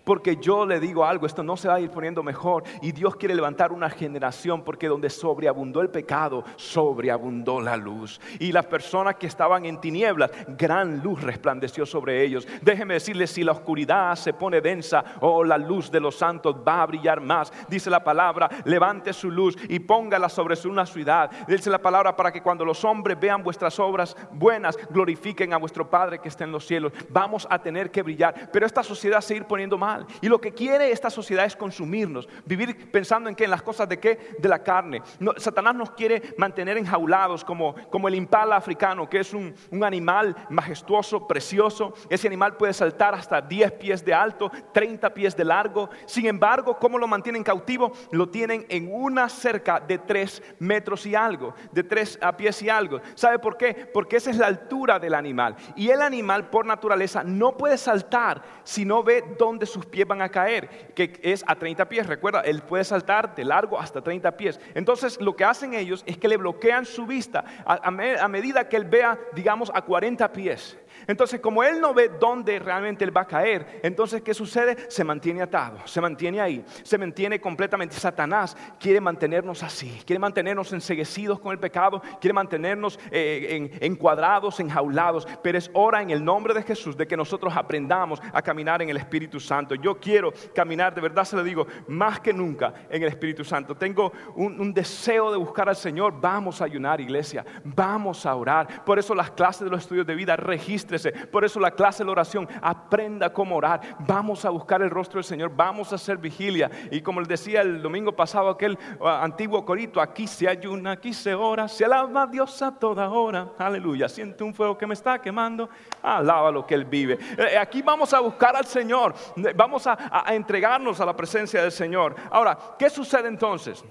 Porque 0.03 0.37
yo 0.37 0.65
le 0.65 0.79
digo 0.79 1.05
algo, 1.05 1.25
esto 1.25 1.43
no 1.43 1.57
se 1.57 1.67
va 1.67 1.75
a 1.75 1.79
ir 1.79 1.89
poniendo 1.91 2.23
mejor. 2.23 2.63
Y 2.81 2.91
Dios 2.91 3.15
quiere 3.15 3.35
levantar 3.35 3.71
una 3.71 3.89
generación 3.89 4.63
porque 4.63 4.87
donde 4.87 5.09
sobreabundó 5.09 5.81
el 5.81 5.89
pecado, 5.89 6.43
sobreabundó 6.55 7.59
la 7.59 7.77
luz. 7.77 8.19
Y 8.39 8.51
las 8.51 8.65
personas 8.65 9.15
que 9.15 9.27
estaban 9.27 9.65
en 9.65 9.79
tinieblas, 9.79 10.31
gran 10.47 11.01
luz 11.03 11.21
resplandeció 11.21 11.85
sobre 11.85 12.23
ellos. 12.23 12.47
Déjeme 12.61 12.95
decirles, 12.95 13.31
si 13.31 13.43
la 13.43 13.51
oscuridad 13.51 14.15
se 14.15 14.33
pone 14.33 14.61
densa, 14.61 15.03
oh, 15.21 15.43
la 15.43 15.57
luz 15.57 15.91
de 15.91 15.99
los 15.99 16.15
santos 16.15 16.55
va 16.67 16.81
a 16.81 16.85
brillar 16.85 17.21
más. 17.21 17.51
Dice 17.67 17.89
la 17.89 18.03
palabra, 18.03 18.49
levante 18.65 19.13
su 19.13 19.29
luz 19.29 19.57
y 19.67 19.79
póngala 19.79 20.29
sobre 20.29 20.53
una 20.67 20.85
ciudad. 20.85 21.31
Dice 21.47 21.69
la 21.69 21.81
palabra 21.81 22.15
para 22.15 22.31
que 22.31 22.41
cuando 22.41 22.63
los 22.65 22.83
hombres 22.85 23.19
vean 23.19 23.43
vuestras 23.43 23.79
obras 23.79 24.15
buenas, 24.31 24.77
glorifiquen 24.89 25.53
a 25.53 25.57
vuestro 25.57 25.89
Padre 25.89 26.19
que 26.19 26.29
está 26.29 26.43
en 26.43 26.51
los 26.51 26.65
cielos. 26.65 26.93
Vamos 27.09 27.47
a 27.49 27.59
tener 27.59 27.91
que 27.91 28.01
brillar. 28.01 28.49
Pero 28.51 28.65
esta 28.65 28.83
sociedad 28.83 29.21
se 29.21 29.35
ir 29.35 29.45
poniendo 29.45 29.77
más 29.77 29.92
y 30.21 30.27
lo 30.27 30.39
que 30.39 30.53
quiere 30.53 30.91
esta 30.91 31.09
sociedad 31.09 31.45
es 31.45 31.55
consumirnos, 31.55 32.27
vivir 32.45 32.91
pensando 32.91 33.29
en 33.29 33.35
qué, 33.35 33.45
en 33.45 33.51
las 33.51 33.61
cosas 33.61 33.87
de 33.89 33.99
qué, 33.99 34.35
de 34.37 34.49
la 34.49 34.63
carne. 34.63 35.01
Satanás 35.37 35.75
nos 35.75 35.91
quiere 35.91 36.33
mantener 36.37 36.77
enjaulados 36.77 37.43
como, 37.43 37.75
como 37.89 38.07
el 38.07 38.15
impala 38.15 38.55
africano, 38.55 39.09
que 39.09 39.19
es 39.19 39.33
un, 39.33 39.53
un 39.71 39.83
animal 39.83 40.35
majestuoso, 40.49 41.27
precioso. 41.27 41.93
Ese 42.09 42.27
animal 42.27 42.57
puede 42.57 42.73
saltar 42.73 43.13
hasta 43.13 43.41
10 43.41 43.71
pies 43.73 44.05
de 44.05 44.13
alto, 44.13 44.51
30 44.73 45.13
pies 45.13 45.35
de 45.35 45.45
largo. 45.45 45.89
Sin 46.05 46.25
embargo, 46.25 46.77
¿cómo 46.79 46.97
lo 46.97 47.07
mantienen 47.07 47.43
cautivo? 47.43 47.91
Lo 48.11 48.29
tienen 48.29 48.65
en 48.69 48.89
una 48.91 49.29
cerca 49.29 49.79
de 49.79 49.97
3 49.97 50.41
metros 50.59 51.05
y 51.05 51.15
algo, 51.15 51.53
de 51.71 51.83
3 51.83 52.19
a 52.21 52.35
pies 52.35 52.61
y 52.61 52.69
algo. 52.69 53.01
¿Sabe 53.15 53.39
por 53.39 53.57
qué? 53.57 53.73
Porque 53.93 54.17
esa 54.17 54.29
es 54.29 54.37
la 54.37 54.47
altura 54.47 54.99
del 54.99 55.13
animal. 55.13 55.55
Y 55.75 55.89
el 55.89 56.01
animal 56.01 56.49
por 56.49 56.65
naturaleza 56.65 57.23
no 57.23 57.57
puede 57.57 57.77
saltar 57.77 58.41
si 58.63 58.85
no 58.85 59.03
ve 59.03 59.23
dónde 59.37 59.65
su 59.65 59.82
tus 59.83 59.91
pies 59.91 60.07
van 60.07 60.21
a 60.21 60.29
caer, 60.29 60.69
que 60.95 61.19
es 61.21 61.43
a 61.47 61.55
30 61.55 61.87
pies. 61.89 62.07
Recuerda, 62.07 62.41
él 62.41 62.61
puede 62.61 62.83
saltar 62.83 63.35
de 63.35 63.43
largo 63.43 63.79
hasta 63.79 64.01
30 64.01 64.37
pies. 64.37 64.59
Entonces 64.73 65.19
lo 65.19 65.35
que 65.35 65.43
hacen 65.43 65.73
ellos 65.73 66.03
es 66.05 66.17
que 66.17 66.27
le 66.27 66.37
bloquean 66.37 66.85
su 66.85 67.05
vista 67.05 67.43
a, 67.65 67.91
medida 68.27 68.67
que 68.69 68.77
él 68.77 68.85
vea, 68.85 69.19
digamos, 69.33 69.71
a 69.73 69.81
40 69.81 70.31
pies. 70.31 70.77
Entonces, 71.07 71.39
como 71.39 71.63
él 71.63 71.81
no 71.81 71.93
ve 71.93 72.11
dónde 72.19 72.59
realmente 72.59 73.03
él 73.03 73.15
va 73.15 73.21
a 73.21 73.27
caer, 73.27 73.79
entonces, 73.83 74.21
¿qué 74.21 74.33
sucede? 74.33 74.77
Se 74.89 75.03
mantiene 75.03 75.41
atado, 75.41 75.79
se 75.85 76.01
mantiene 76.01 76.39
ahí, 76.39 76.63
se 76.83 76.97
mantiene 76.97 77.39
completamente. 77.41 77.95
Satanás 77.95 78.55
quiere 78.79 79.01
mantenernos 79.01 79.63
así, 79.63 80.01
quiere 80.05 80.19
mantenernos 80.19 80.71
enseguecidos 80.73 81.39
con 81.39 81.51
el 81.51 81.59
pecado, 81.59 82.01
quiere 82.21 82.33
mantenernos 82.33 82.99
eh, 83.11 83.77
encuadrados, 83.81 84.59
enjaulados. 84.59 85.27
Pero 85.41 85.57
es 85.57 85.69
hora 85.73 86.01
en 86.01 86.09
el 86.11 86.23
nombre 86.23 86.53
de 86.53 86.63
Jesús 86.63 86.95
de 86.95 87.07
que 87.07 87.17
nosotros 87.17 87.53
aprendamos 87.55 88.21
a 88.31 88.41
caminar 88.41 88.81
en 88.81 88.89
el 88.89 88.97
Espíritu 88.97 89.39
Santo. 89.39 89.75
Yo 89.75 89.99
quiero 89.99 90.31
caminar, 90.53 90.93
de 90.93 91.01
verdad 91.01 91.25
se 91.25 91.35
lo 91.35 91.43
digo, 91.43 91.67
más 91.87 92.19
que 92.19 92.33
nunca 92.33 92.73
en 92.89 93.01
el 93.01 93.09
Espíritu 93.09 93.43
Santo. 93.43 93.75
Tengo 93.75 94.11
un, 94.35 94.59
un 94.59 94.73
deseo 94.73 95.31
de 95.31 95.37
buscar 95.37 95.67
al 95.67 95.75
Señor. 95.75 96.19
Vamos 96.19 96.61
a 96.61 96.65
ayunar, 96.65 97.01
iglesia, 97.01 97.45
vamos 97.63 98.25
a 98.25 98.35
orar. 98.35 98.85
Por 98.85 98.99
eso 98.99 99.13
las 99.15 99.31
clases 99.31 99.65
de 99.65 99.69
los 99.69 99.81
estudios 99.81 100.05
de 100.07 100.15
vida 100.15 100.35
registran 100.35 100.92
por 101.31 101.43
eso 101.45 101.59
la 101.59 101.71
clase 101.71 102.03
de 102.03 102.05
la 102.05 102.11
oración, 102.11 102.47
aprenda 102.61 103.31
cómo 103.31 103.55
orar. 103.55 103.81
Vamos 103.99 104.45
a 104.45 104.49
buscar 104.49 104.81
el 104.81 104.89
rostro 104.89 105.17
del 105.17 105.25
Señor, 105.25 105.51
vamos 105.55 105.91
a 105.91 105.95
hacer 105.95 106.17
vigilia. 106.17 106.69
Y 106.91 107.01
como 107.01 107.19
les 107.19 107.29
decía 107.29 107.61
el 107.61 107.81
domingo 107.81 108.15
pasado 108.15 108.49
aquel 108.49 108.77
uh, 108.99 109.07
antiguo 109.07 109.65
corito, 109.65 110.01
aquí 110.01 110.27
se 110.27 110.47
ayuna, 110.47 110.91
aquí 110.91 111.13
se 111.13 111.33
ora, 111.33 111.67
se 111.67 111.85
alaba 111.85 112.23
a 112.23 112.27
Dios 112.27 112.61
a 112.61 112.71
toda 112.77 113.09
hora. 113.09 113.53
Aleluya, 113.57 114.09
siente 114.09 114.43
un 114.43 114.53
fuego 114.53 114.77
que 114.77 114.87
me 114.87 114.93
está 114.93 115.19
quemando, 115.19 115.69
alaba 116.01 116.51
lo 116.51 116.65
que 116.65 116.75
Él 116.75 116.85
vive. 116.85 117.17
Eh, 117.37 117.57
aquí 117.57 117.81
vamos 117.81 118.13
a 118.13 118.19
buscar 118.19 118.55
al 118.55 118.65
Señor, 118.65 119.13
vamos 119.55 119.87
a, 119.87 120.25
entregarnos 120.27 120.99
a 120.99 121.05
la 121.05 121.15
presencia 121.15 121.61
del 121.61 121.71
Señor. 121.71 122.15
Ahora, 122.31 122.57
¿qué 122.77 122.89
sucede 122.89 123.27
entonces? 123.27 123.83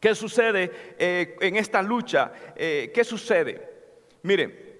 ¿Qué 0.00 0.14
sucede 0.14 0.96
eh, 0.98 1.36
en 1.40 1.56
esta 1.56 1.80
lucha? 1.82 2.32
Eh, 2.56 2.90
¿Qué 2.92 3.04
sucede? 3.04 3.70
Miren, 4.22 4.71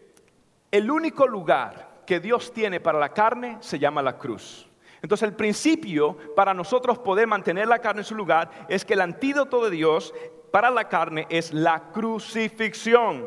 el 0.73 0.91
único 0.91 1.29
lugar 1.29 2.03
que 2.07 2.19
Dios 2.19 2.53
tiene 2.53 2.81
para 2.81 2.99
la 2.99 3.11
carne 3.11 3.59
se 3.61 3.79
llama 3.79 4.03
la 4.03 4.19
cruz. 4.19 4.69
Entonces 5.03 5.29
el 5.29 5.37
principio 5.37 6.17
para 6.35 6.55
nosotros 6.55 6.99
poder 6.99 7.27
mantener 7.27 7.69
la 7.69 7.81
carne 7.81 8.01
en 8.01 8.07
su 8.07 8.15
lugar 8.15 8.51
es 8.69 8.85
que 8.85 8.95
el 8.95 9.03
antídoto 9.03 9.65
de 9.65 9.71
Dios 9.71 10.15
para 10.51 10.71
la 10.71 10.89
carne 10.89 11.27
es 11.29 11.53
la 11.53 11.91
crucifixión. 11.93 13.27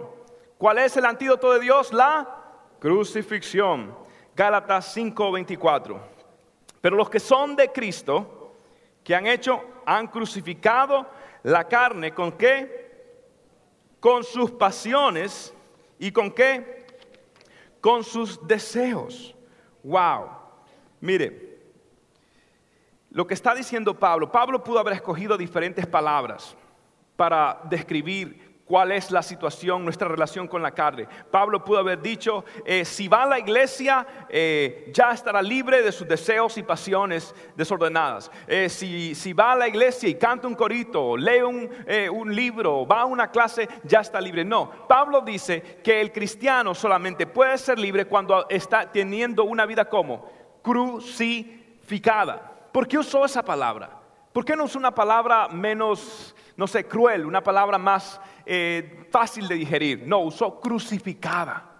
¿Cuál 0.57 0.79
es 0.79 0.97
el 0.97 1.05
antídoto 1.05 1.53
de 1.53 1.59
Dios? 1.59 1.93
La 1.93 2.27
crucifixión. 2.79 3.95
Gálatas 4.35 4.95
5:24. 4.95 5.99
Pero 6.81 6.95
los 6.95 7.09
que 7.09 7.19
son 7.19 7.55
de 7.55 7.71
Cristo, 7.71 8.53
que 9.03 9.15
han 9.15 9.27
hecho, 9.27 9.63
han 9.85 10.07
crucificado 10.07 11.05
la 11.43 11.67
carne 11.67 12.11
con 12.11 12.31
qué? 12.31 13.13
Con 13.99 14.23
sus 14.23 14.51
pasiones 14.51 15.53
y 15.99 16.11
con 16.11 16.31
qué? 16.31 16.84
Con 17.85 18.03
sus 18.03 18.47
deseos. 18.47 19.35
Wow. 19.83 20.31
Mire, 21.01 21.59
lo 23.11 23.27
que 23.27 23.35
está 23.35 23.53
diciendo 23.53 23.93
Pablo, 23.99 24.31
Pablo 24.31 24.63
pudo 24.63 24.79
haber 24.79 24.93
escogido 24.93 25.37
diferentes 25.37 25.85
palabras 25.85 26.57
para 27.15 27.61
describir 27.69 28.44
cuál 28.65 28.91
es 28.91 29.11
la 29.11 29.21
situación, 29.21 29.83
nuestra 29.83 30.07
relación 30.07 30.47
con 30.47 30.61
la 30.61 30.71
carne. 30.71 31.07
Pablo 31.29 31.63
pudo 31.63 31.79
haber 31.79 32.01
dicho, 32.01 32.43
eh, 32.65 32.83
si 32.83 33.07
va 33.07 33.23
a 33.23 33.27
la 33.27 33.39
iglesia, 33.39 34.05
eh, 34.27 34.89
ya 34.91 35.11
estará 35.11 35.41
libre 35.41 35.81
de 35.83 35.91
sus 35.91 36.07
deseos 36.07 36.57
y 36.57 36.63
pasiones 36.63 37.33
desordenadas. 37.55 38.31
Eh, 38.47 38.67
si, 38.69 39.13
si, 39.13 39.33
va 39.33 39.51
a 39.51 39.55
la 39.55 39.67
iglesia 39.67 40.09
y 40.09 40.15
canta 40.15 40.47
un 40.47 40.55
corito, 40.55 41.15
lee 41.15 41.41
un, 41.43 41.69
un 42.11 42.35
libro, 42.35 42.87
va 42.87 43.01
a 43.01 43.05
una 43.05 43.29
clase, 43.29 43.69
ya 43.83 44.01
está 44.01 44.19
libre. 44.19 44.43
No, 44.43 44.87
Pablo 44.87 45.21
dice 45.21 45.79
que 45.83 46.01
el 46.01 46.11
cristiano 46.11 46.73
solamente 46.73 47.27
puede 47.27 47.57
ser 47.57 47.77
libre 47.77 48.05
cuando 48.05 48.47
está 48.49 48.91
teniendo 48.91 49.43
una 49.43 49.65
vida 49.65 49.85
como 49.85 50.27
crucificada. 50.63 52.51
¿Por 52.71 52.87
qué 52.87 52.97
usó 52.97 53.23
esa 53.23 53.43
palabra? 53.43 54.01
¿Por 54.35 54.43
qué 54.43 54.53
no 54.53 54.65
usó 54.65 54.77
una 54.77 54.93
palabra 54.93 55.47
menos, 55.47 56.34
no 56.57 56.67
sé, 56.67 56.85
cruel, 56.85 57.25
una 57.25 57.43
palabra 57.43 57.77
más 57.77 58.19
eh, 58.45 59.07
fácil 59.11 59.47
de 59.47 59.55
digerir. 59.55 60.07
No, 60.07 60.19
usó 60.19 60.59
crucificada. 60.59 61.74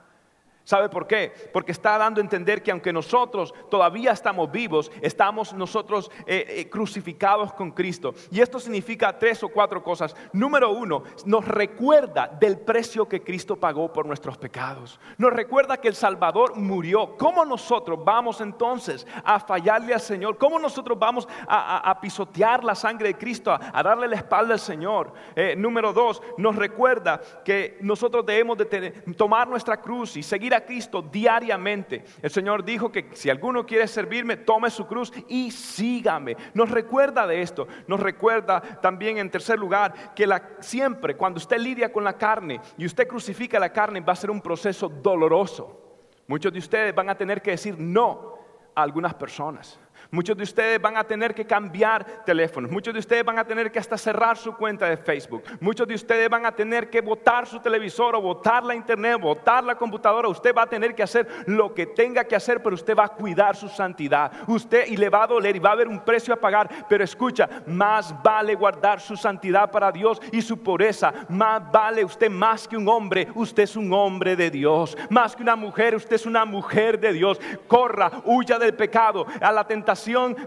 ¿Sabe 0.65 0.89
por 0.89 1.05
qué? 1.05 1.31
Porque 1.53 1.71
está 1.71 1.95
dando 1.95 2.19
a 2.19 2.23
entender 2.23 2.63
que 2.63 2.71
aunque 2.71 2.91
nosotros 2.91 3.53
todavía 3.69 4.11
estamos 4.11 4.51
vivos, 4.51 4.91
estamos 4.99 5.53
nosotros 5.53 6.09
eh, 6.25 6.43
eh, 6.49 6.69
crucificados 6.69 7.53
con 7.53 7.69
Cristo. 7.69 8.15
Y 8.31 8.41
esto 8.41 8.59
significa 8.59 9.17
tres 9.17 9.43
o 9.43 9.49
cuatro 9.49 9.83
cosas. 9.83 10.15
Número 10.33 10.71
uno, 10.71 11.03
nos 11.23 11.47
recuerda 11.47 12.27
del 12.27 12.57
precio 12.57 13.07
que 13.07 13.21
Cristo 13.21 13.55
pagó 13.55 13.93
por 13.93 14.07
nuestros 14.07 14.39
pecados. 14.39 14.99
Nos 15.19 15.31
recuerda 15.31 15.77
que 15.77 15.87
el 15.87 15.93
Salvador 15.93 16.55
murió. 16.55 17.15
¿Cómo 17.15 17.45
nosotros 17.45 18.03
vamos 18.03 18.41
entonces 18.41 19.05
a 19.23 19.39
fallarle 19.39 19.93
al 19.93 20.01
Señor? 20.01 20.39
¿Cómo 20.39 20.57
nosotros 20.57 20.97
vamos 20.97 21.27
a, 21.47 21.95
pisotear 22.01 22.63
la 22.63 22.73
sangre 22.73 23.09
de 23.09 23.17
Cristo, 23.17 23.51
a, 23.51 23.83
darle 23.83 24.07
la 24.07 24.15
espalda 24.15 24.53
al 24.55 24.59
Señor? 24.59 25.13
Eh, 25.35 25.55
número 25.55 25.93
dos, 25.93 26.23
nos 26.39 26.55
recuerda 26.55 27.21
que 27.43 27.77
nosotros 27.81 28.25
debemos 28.25 28.57
de 28.57 28.91
tomar 29.15 29.47
nuestra 29.47 29.79
cruz 29.79 30.17
y 30.17 30.23
seguir 30.23 30.54
a 30.55 30.65
Cristo 30.65 31.01
diariamente. 31.01 32.03
El 32.21 32.31
Señor 32.31 32.63
dijo 32.63 32.91
que 32.91 33.09
si 33.13 33.29
alguno 33.29 33.65
quiere 33.65 33.87
servirme, 33.87 34.37
tome 34.37 34.69
su 34.69 34.87
cruz 34.87 35.11
y 35.27 35.51
sígame. 35.51 36.35
Nos 36.53 36.71
recuerda 36.71 37.27
de 37.27 37.41
esto. 37.41 37.67
Nos 37.87 37.99
recuerda 37.99 38.61
también 38.81 39.17
en 39.17 39.29
tercer 39.29 39.59
lugar 39.59 40.13
que 40.15 40.27
siempre 40.59 41.15
cuando 41.15 41.37
usted 41.37 41.59
lidia 41.59 41.91
con 41.91 42.03
la 42.03 42.17
carne 42.17 42.59
y 42.77 42.85
usted 42.85 43.07
crucifica 43.07 43.59
la 43.59 43.71
carne 43.71 43.99
va 43.99 44.13
a 44.13 44.17
ser 44.17 44.31
un 44.31 44.41
proceso 44.41 44.89
doloroso. 44.89 45.81
Muchos 46.27 46.51
de 46.51 46.59
ustedes 46.59 46.95
van 46.95 47.09
a 47.09 47.17
tener 47.17 47.41
que 47.41 47.51
decir 47.51 47.77
no 47.77 48.39
a 48.73 48.81
algunas 48.81 49.13
personas. 49.13 49.79
Muchos 50.11 50.37
de 50.37 50.43
ustedes 50.43 50.81
van 50.81 50.97
a 50.97 51.03
tener 51.03 51.33
que 51.33 51.45
cambiar 51.45 52.23
teléfonos. 52.25 52.71
Muchos 52.71 52.93
de 52.93 52.99
ustedes 52.99 53.25
van 53.25 53.39
a 53.39 53.45
tener 53.45 53.71
que 53.71 53.79
hasta 53.79 53.97
cerrar 53.97 54.37
su 54.37 54.55
cuenta 54.55 54.87
de 54.87 54.97
Facebook. 54.97 55.43
Muchos 55.59 55.87
de 55.87 55.95
ustedes 55.95 56.29
van 56.29 56.45
a 56.45 56.51
tener 56.51 56.89
que 56.89 57.01
botar 57.01 57.47
su 57.47 57.59
televisor 57.59 58.15
o 58.15 58.21
botar 58.21 58.63
la 58.63 58.75
internet, 58.75 59.19
botar 59.19 59.63
la 59.63 59.75
computadora. 59.75 60.27
Usted 60.27 60.53
va 60.55 60.63
a 60.63 60.69
tener 60.69 60.93
que 60.93 61.03
hacer 61.03 61.27
lo 61.47 61.73
que 61.73 61.85
tenga 61.85 62.23
que 62.23 62.35
hacer, 62.35 62.61
pero 62.61 62.75
usted 62.75 62.95
va 62.95 63.05
a 63.05 63.09
cuidar 63.09 63.55
su 63.55 63.67
santidad. 63.67 64.31
Usted 64.47 64.87
y 64.87 64.97
le 64.97 65.09
va 65.09 65.23
a 65.23 65.27
doler 65.27 65.55
y 65.55 65.59
va 65.59 65.69
a 65.69 65.73
haber 65.73 65.87
un 65.87 65.99
precio 65.99 66.33
a 66.33 66.37
pagar. 66.37 66.69
Pero 66.87 67.03
escucha, 67.03 67.49
más 67.65 68.13
vale 68.21 68.55
guardar 68.55 68.99
su 68.99 69.17
santidad 69.17 69.71
para 69.71 69.91
Dios 69.91 70.21
y 70.31 70.41
su 70.41 70.61
pureza. 70.61 71.13
Más 71.29 71.71
vale 71.71 72.05
usted 72.05 72.29
más 72.29 72.67
que 72.67 72.77
un 72.77 72.87
hombre. 72.87 73.27
Usted 73.33 73.63
es 73.63 73.75
un 73.75 73.91
hombre 73.91 74.35
de 74.35 74.51
Dios. 74.51 74.97
Más 75.09 75.35
que 75.35 75.43
una 75.43 75.55
mujer, 75.55 75.95
usted 75.95 76.15
es 76.15 76.25
una 76.25 76.45
mujer 76.45 76.99
de 76.99 77.13
Dios. 77.13 77.39
Corra, 77.67 78.11
huya 78.25 78.59
del 78.59 78.75
pecado, 78.75 79.25
a 79.41 79.51
la 79.51 79.65
tentación 79.65 79.94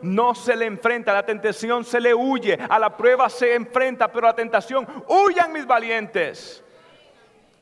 no 0.02 0.34
se 0.34 0.56
le 0.56 0.66
enfrenta, 0.66 1.12
a 1.12 1.14
la 1.14 1.26
tentación 1.26 1.84
se 1.84 2.00
le 2.00 2.14
huye, 2.14 2.58
a 2.68 2.78
la 2.78 2.96
prueba 2.96 3.28
se 3.28 3.54
enfrenta, 3.54 4.10
pero 4.10 4.26
a 4.26 4.30
la 4.30 4.36
tentación 4.36 4.86
huyan 5.08 5.52
mis 5.52 5.66
valientes. 5.66 6.64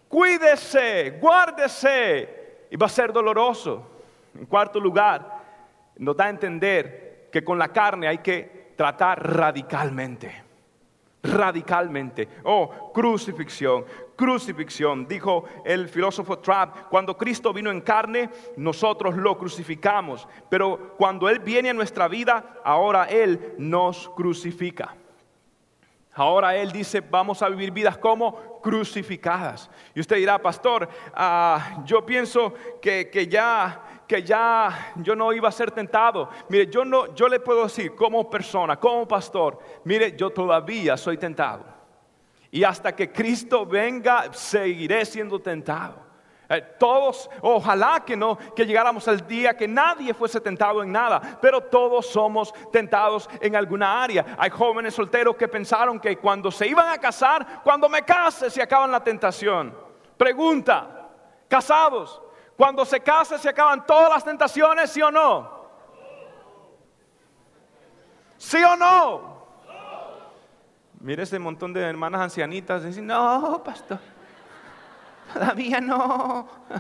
Cuídese, 0.09 1.19
guárdese 1.21 2.67
y 2.71 2.77
va 2.77 2.87
a 2.87 2.91
ser 2.91 3.13
doloroso. 3.13 3.87
En 4.35 4.47
cuarto 4.47 4.79
lugar, 4.79 5.43
nos 5.97 6.17
da 6.17 6.27
a 6.27 6.31
entender 6.31 7.29
que 7.33 7.43
con 7.43 7.59
la 7.59 7.69
carne 7.69 8.09
hay 8.09 8.19
que 8.19 8.73
tratar 8.77 9.35
radicalmente 9.35 10.47
radicalmente. 11.27 12.29
Oh, 12.45 12.93
crucifixión, 12.93 13.85
crucifixión. 14.17 15.07
Dijo 15.07 15.45
el 15.65 15.89
filósofo 15.89 16.39
Trapp, 16.39 16.89
cuando 16.89 17.17
Cristo 17.17 17.53
vino 17.53 17.71
en 17.71 17.81
carne, 17.81 18.31
nosotros 18.57 19.17
lo 19.17 19.37
crucificamos, 19.39 20.27
pero 20.49 20.95
cuando 20.97 21.29
Él 21.29 21.39
viene 21.39 21.71
a 21.71 21.75
nuestra 21.75 22.09
vida, 22.09 22.57
ahora 22.65 23.05
Él 23.05 23.55
nos 23.59 24.09
crucifica. 24.11 24.97
Ahora 26.15 26.57
Él 26.57 26.73
dice, 26.73 27.03
vamos 27.03 27.43
a 27.43 27.49
vivir 27.51 27.71
vidas 27.71 27.99
como 27.99 28.61
crucificadas. 28.63 29.71
Y 29.95 30.01
usted 30.01 30.17
dirá, 30.17 30.41
pastor, 30.41 30.89
ah, 31.15 31.83
yo 31.85 32.07
pienso 32.07 32.55
que, 32.81 33.11
que 33.11 33.29
ya 33.29 33.83
que 34.07 34.23
ya 34.23 34.93
yo 34.97 35.17
no 35.17 35.33
iba 35.33 35.49
a 35.49 35.53
ser 35.53 35.71
tentado. 35.73 36.31
Mire, 36.49 36.69
yo 36.69 36.85
no 36.85 37.15
yo 37.15 37.29
le 37.29 37.41
puedo 37.41 37.65
decir 37.65 37.95
como 37.95 38.31
persona, 38.31 38.77
como 38.77 39.07
pastor, 39.07 39.59
mire, 39.85 40.17
yo 40.17 40.31
todavía 40.31 40.97
soy 40.97 41.19
tentado. 41.19 41.76
Y 42.57 42.65
hasta 42.65 42.97
que 42.97 43.13
Cristo 43.13 43.67
venga, 43.67 44.33
seguiré 44.33 45.05
siendo 45.05 45.39
tentado. 45.39 45.97
Eh, 46.49 46.63
todos, 46.79 47.29
ojalá 47.43 48.03
que 48.03 48.17
no, 48.17 48.39
que 48.57 48.65
llegáramos 48.65 49.07
al 49.09 49.27
día 49.27 49.55
que 49.55 49.69
nadie 49.69 50.15
fuese 50.15 50.41
tentado 50.41 50.83
en 50.83 50.91
nada, 50.91 51.39
pero 51.43 51.61
todos 51.61 52.07
somos 52.07 52.55
tentados 52.73 53.29
en 53.43 53.57
alguna 53.57 54.03
área. 54.03 54.25
Hay 54.39 54.49
jóvenes 54.49 54.95
solteros 54.95 55.37
que 55.37 55.49
pensaron 55.49 56.01
que 56.01 56.17
cuando 56.17 56.51
se 56.51 56.67
iban 56.67 56.89
a 56.89 56.97
casar, 56.97 57.61
cuando 57.63 57.91
me 57.91 58.03
case, 58.05 58.49
se 58.49 58.63
acaban 58.63 58.91
la 58.91 59.05
tentación. 59.05 59.77
Pregunta, 60.17 61.11
casados, 61.49 62.23
cuando 62.57 62.87
se 62.87 63.01
casa 63.01 63.37
se 63.37 63.51
acaban 63.51 63.85
todas 63.85 64.09
las 64.09 64.25
tentaciones, 64.25 64.91
¿sí 64.91 65.03
o 65.03 65.11
no? 65.11 65.69
¿Sí 68.39 68.65
o 68.65 68.77
no? 68.77 69.36
Mire 71.07 71.23
ese 71.23 71.39
montón 71.39 71.73
de 71.73 71.81
hermanas 71.83 72.21
ancianitas 72.21 72.83
dicen, 72.83 73.07
no, 73.07 73.63
pastor, 73.65 74.01
todavía 75.33 75.81
no. 75.81 76.49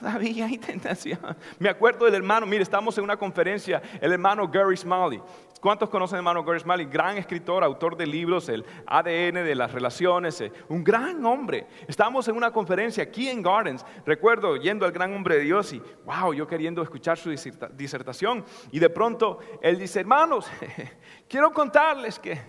Todavía 0.00 0.46
hay 0.46 0.56
tentación. 0.56 1.20
Me 1.58 1.68
acuerdo 1.68 2.06
del 2.06 2.14
hermano, 2.14 2.46
mire, 2.46 2.62
estamos 2.62 2.96
en 2.96 3.04
una 3.04 3.18
conferencia, 3.18 3.82
el 4.00 4.12
hermano 4.14 4.48
Gary 4.48 4.78
Smalley. 4.78 5.20
¿Cuántos 5.62 5.90
conocen 5.90 6.16
hermano 6.16 6.42
Gary 6.42 6.58
Smalley? 6.58 6.86
Gran 6.86 7.18
escritor, 7.18 7.62
autor 7.62 7.96
de 7.96 8.04
libros, 8.04 8.48
el 8.48 8.64
ADN 8.84 9.44
de 9.44 9.54
las 9.54 9.70
relaciones, 9.70 10.40
eh, 10.40 10.52
un 10.68 10.82
gran 10.82 11.24
hombre. 11.24 11.68
Estábamos 11.86 12.26
en 12.26 12.34
una 12.34 12.50
conferencia 12.50 13.04
aquí 13.04 13.28
en 13.28 13.42
Gardens, 13.42 13.86
recuerdo 14.04 14.56
yendo 14.56 14.84
al 14.84 14.90
gran 14.90 15.14
hombre 15.14 15.36
de 15.36 15.42
Dios 15.42 15.72
y, 15.72 15.80
wow, 16.04 16.34
yo 16.34 16.48
queriendo 16.48 16.82
escuchar 16.82 17.16
su 17.16 17.30
disertación. 17.30 18.44
Y 18.72 18.80
de 18.80 18.90
pronto 18.90 19.38
él 19.60 19.78
dice, 19.78 20.00
hermanos, 20.00 20.50
quiero 21.28 21.52
contarles 21.52 22.18
que 22.18 22.42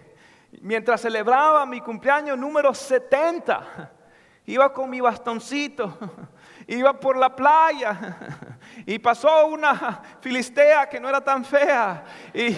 mientras 0.61 0.99
celebraba 0.99 1.67
mi 1.67 1.81
cumpleaños 1.81 2.35
número 2.35 2.73
70, 2.73 3.93
iba 4.47 4.73
con 4.73 4.89
mi 4.89 4.99
bastoncito 5.01 5.95
iba 6.67 6.99
por 6.99 7.17
la 7.17 7.35
playa 7.35 8.17
y 8.85 8.99
pasó 8.99 9.47
una 9.47 10.01
filistea 10.21 10.87
que 10.87 10.99
no 10.99 11.09
era 11.09 11.21
tan 11.21 11.43
fea 11.45 12.03
y, 12.33 12.53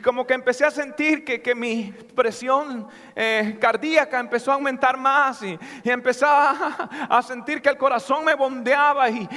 como 0.00 0.26
que 0.26 0.32
empecé 0.32 0.64
a 0.64 0.70
sentir 0.70 1.22
que, 1.24 1.54
mi 1.54 1.92
presión 2.14 2.88
eh, 3.14 3.58
cardíaca 3.60 4.18
empezó 4.18 4.50
a 4.50 4.54
aumentar 4.54 4.96
más 4.96 5.42
y, 5.42 5.58
empezaba 5.84 6.88
a, 7.08 7.22
sentir 7.22 7.60
que 7.60 7.68
el 7.68 7.76
corazón 7.76 8.24
me 8.24 8.34
bondeaba 8.34 9.10
y, 9.10 9.28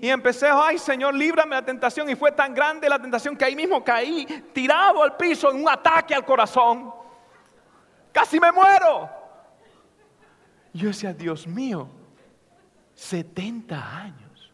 y 0.00 0.10
empecé, 0.10 0.48
ay 0.52 0.78
Señor, 0.78 1.14
líbrame 1.14 1.56
de 1.56 1.62
la 1.62 1.66
tentación 1.66 2.10
y 2.10 2.16
fue 2.16 2.32
tan 2.32 2.52
grande 2.54 2.88
la 2.88 2.98
tentación 3.00 3.36
que 3.36 3.44
ahí 3.44 3.56
mismo 3.56 3.82
caí 3.82 4.26
tirado 4.52 5.02
al 5.02 5.16
piso 5.16 5.50
en 5.50 5.62
un 5.62 5.68
ataque 5.68 6.14
al 6.14 6.24
corazón. 6.24 6.92
Casi 8.12 8.38
me 8.38 8.52
muero. 8.52 9.21
Yo 10.72 10.88
decía, 10.88 11.12
Dios 11.12 11.46
mío, 11.46 11.88
70 12.94 13.96
años. 13.98 14.52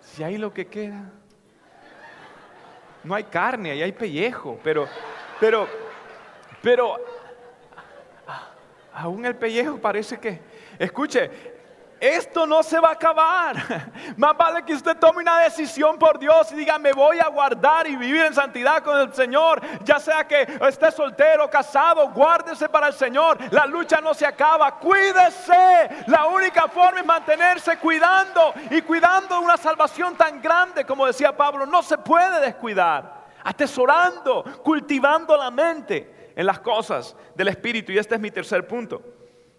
Si 0.00 0.22
hay 0.22 0.38
lo 0.38 0.52
que 0.52 0.66
queda. 0.66 1.10
No 3.04 3.14
hay 3.14 3.24
carne, 3.24 3.70
ahí 3.70 3.82
hay 3.82 3.92
pellejo, 3.92 4.58
pero, 4.62 4.86
pero, 5.40 5.68
pero, 6.60 6.96
aún 8.92 9.24
el 9.24 9.36
pellejo 9.36 9.78
parece 9.78 10.18
que, 10.18 10.40
escuche, 10.78 11.57
esto 12.00 12.46
no 12.46 12.62
se 12.62 12.78
va 12.78 12.90
a 12.90 12.92
acabar. 12.92 13.56
Más 14.16 14.36
vale 14.36 14.62
que 14.64 14.74
usted 14.74 14.96
tome 14.96 15.22
una 15.22 15.40
decisión 15.40 15.98
por 15.98 16.18
Dios 16.18 16.52
y 16.52 16.56
diga, 16.56 16.78
me 16.78 16.92
voy 16.92 17.18
a 17.18 17.28
guardar 17.28 17.86
y 17.86 17.96
vivir 17.96 18.22
en 18.22 18.34
santidad 18.34 18.82
con 18.82 18.98
el 18.98 19.12
Señor. 19.12 19.60
Ya 19.84 19.98
sea 19.98 20.26
que 20.26 20.46
esté 20.68 20.90
soltero, 20.92 21.48
casado, 21.50 22.10
guárdese 22.10 22.68
para 22.68 22.88
el 22.88 22.94
Señor. 22.94 23.38
La 23.52 23.66
lucha 23.66 24.00
no 24.00 24.14
se 24.14 24.26
acaba. 24.26 24.78
Cuídese. 24.78 26.04
La 26.06 26.26
única 26.26 26.68
forma 26.68 27.00
es 27.00 27.06
mantenerse 27.06 27.78
cuidando 27.78 28.52
y 28.70 28.82
cuidando 28.82 29.40
una 29.40 29.56
salvación 29.56 30.16
tan 30.16 30.40
grande 30.40 30.84
como 30.84 31.06
decía 31.06 31.36
Pablo. 31.36 31.66
No 31.66 31.82
se 31.82 31.98
puede 31.98 32.40
descuidar. 32.40 33.18
Atesorando, 33.44 34.44
cultivando 34.62 35.36
la 35.36 35.50
mente 35.50 36.32
en 36.36 36.46
las 36.46 36.60
cosas 36.60 37.16
del 37.34 37.48
Espíritu. 37.48 37.92
Y 37.92 37.98
este 37.98 38.14
es 38.14 38.20
mi 38.20 38.30
tercer 38.30 38.66
punto. 38.66 39.17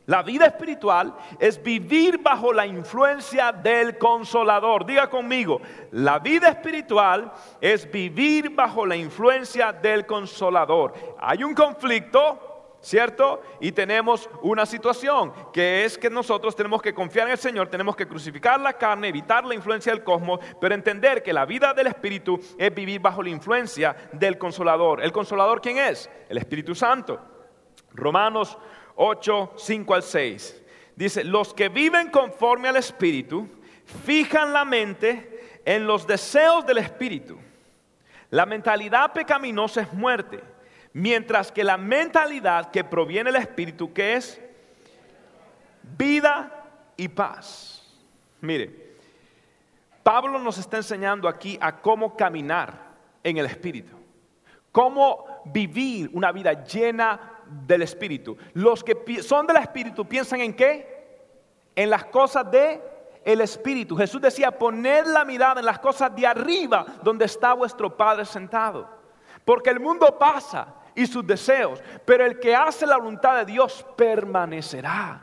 La 0.10 0.24
vida 0.24 0.48
espiritual 0.48 1.14
es 1.38 1.62
vivir 1.62 2.18
bajo 2.18 2.52
la 2.52 2.66
influencia 2.66 3.52
del 3.52 4.00
consolador. 4.00 4.84
Diga 4.84 5.08
conmigo, 5.08 5.62
la 5.92 6.18
vida 6.18 6.50
espiritual 6.50 7.32
es 7.62 7.90
vivir 7.92 8.50
bajo 8.50 8.88
la 8.88 8.96
influencia 8.96 9.72
del 9.72 10.08
consolador. 10.08 10.96
Hay 11.20 11.44
un 11.44 11.54
conflicto, 11.54 12.80
¿cierto? 12.82 13.44
Y 13.60 13.72
tenemos 13.72 14.28
una 14.42 14.66
situación, 14.66 15.32
que 15.54 15.86
es 15.86 15.96
que 15.96 16.10
nosotros 16.10 16.56
tenemos 16.56 16.82
que 16.82 16.96
confiar 16.96 17.28
en 17.28 17.34
el 17.34 17.38
Señor, 17.38 17.68
tenemos 17.68 17.96
que 17.96 18.08
crucificar 18.08 18.60
la 18.60 18.74
carne, 18.74 19.10
evitar 19.10 19.46
la 19.46 19.54
influencia 19.54 19.94
del 19.94 20.04
cosmos, 20.04 20.40
pero 20.60 20.74
entender 20.74 21.22
que 21.22 21.34
la 21.34 21.46
vida 21.46 21.72
del 21.76 21.86
Espíritu 21.86 22.40
es 22.58 22.74
vivir 22.74 23.00
bajo 23.00 23.22
la 23.22 23.30
influencia 23.30 23.96
del 24.14 24.40
consolador. 24.40 25.04
¿El 25.04 25.12
consolador 25.12 25.62
quién 25.62 25.78
es? 25.78 26.10
El 26.30 26.40
Espíritu 26.40 26.74
Santo. 26.74 27.22
Romanos 27.94 28.58
8, 29.02 29.54
5 29.56 29.94
al 29.94 30.04
6. 30.04 30.62
Dice, 30.94 31.24
los 31.24 31.54
que 31.54 31.70
viven 31.70 32.10
conforme 32.10 32.68
al 32.68 32.76
Espíritu 32.76 33.48
fijan 34.06 34.52
la 34.52 34.66
mente 34.66 35.62
en 35.64 35.88
los 35.88 36.06
deseos 36.06 36.66
del 36.66 36.80
Espíritu. 36.80 37.40
La 38.30 38.46
mentalidad 38.46 39.14
pecaminosa 39.14 39.82
es 39.82 39.94
muerte, 39.94 40.44
mientras 40.92 41.50
que 41.50 41.64
la 41.64 41.78
mentalidad 41.78 42.72
que 42.72 42.84
proviene 42.84 43.32
del 43.32 43.42
Espíritu, 43.42 43.94
que 43.94 44.16
es 44.16 44.42
vida 45.98 46.66
y 46.98 47.08
paz. 47.08 47.90
Mire, 48.42 48.98
Pablo 50.04 50.40
nos 50.40 50.58
está 50.58 50.76
enseñando 50.76 51.30
aquí 51.30 51.58
a 51.62 51.78
cómo 51.78 52.18
caminar 52.18 52.74
en 53.24 53.38
el 53.38 53.46
Espíritu, 53.46 53.96
cómo 54.74 55.26
vivir 55.46 56.10
una 56.12 56.34
vida 56.34 56.66
llena 56.66 57.39
del 57.66 57.82
Espíritu. 57.82 58.38
Los 58.54 58.84
que 58.84 59.22
son 59.24 59.48
del 59.48 59.58
Espíritu 59.58 60.06
piensan 60.06 60.42
en 60.42 60.56
qué? 60.56 61.00
En 61.76 61.90
las 61.90 62.06
cosas 62.06 62.50
de 62.50 62.82
el 63.24 63.42
Espíritu. 63.42 63.96
Jesús 63.96 64.22
decía, 64.22 64.52
poned 64.52 65.06
la 65.08 65.26
mirada 65.26 65.60
en 65.60 65.66
las 65.66 65.80
cosas 65.80 66.16
de 66.16 66.26
arriba 66.26 66.86
donde 67.04 67.26
está 67.26 67.54
vuestro 67.54 67.96
Padre 67.96 68.26
sentado. 68.26 68.88
Porque 69.46 69.70
el 69.70 69.80
mundo 69.80 70.18
pasa 70.18 70.76
y 70.96 71.06
sus 71.08 71.26
deseos, 71.26 71.82
pero 72.06 72.26
el 72.26 72.40
que 72.40 72.56
hace 72.56 72.86
la 72.86 72.98
voluntad 72.98 73.38
de 73.38 73.46
Dios 73.46 73.86
permanecerá. 73.96 75.22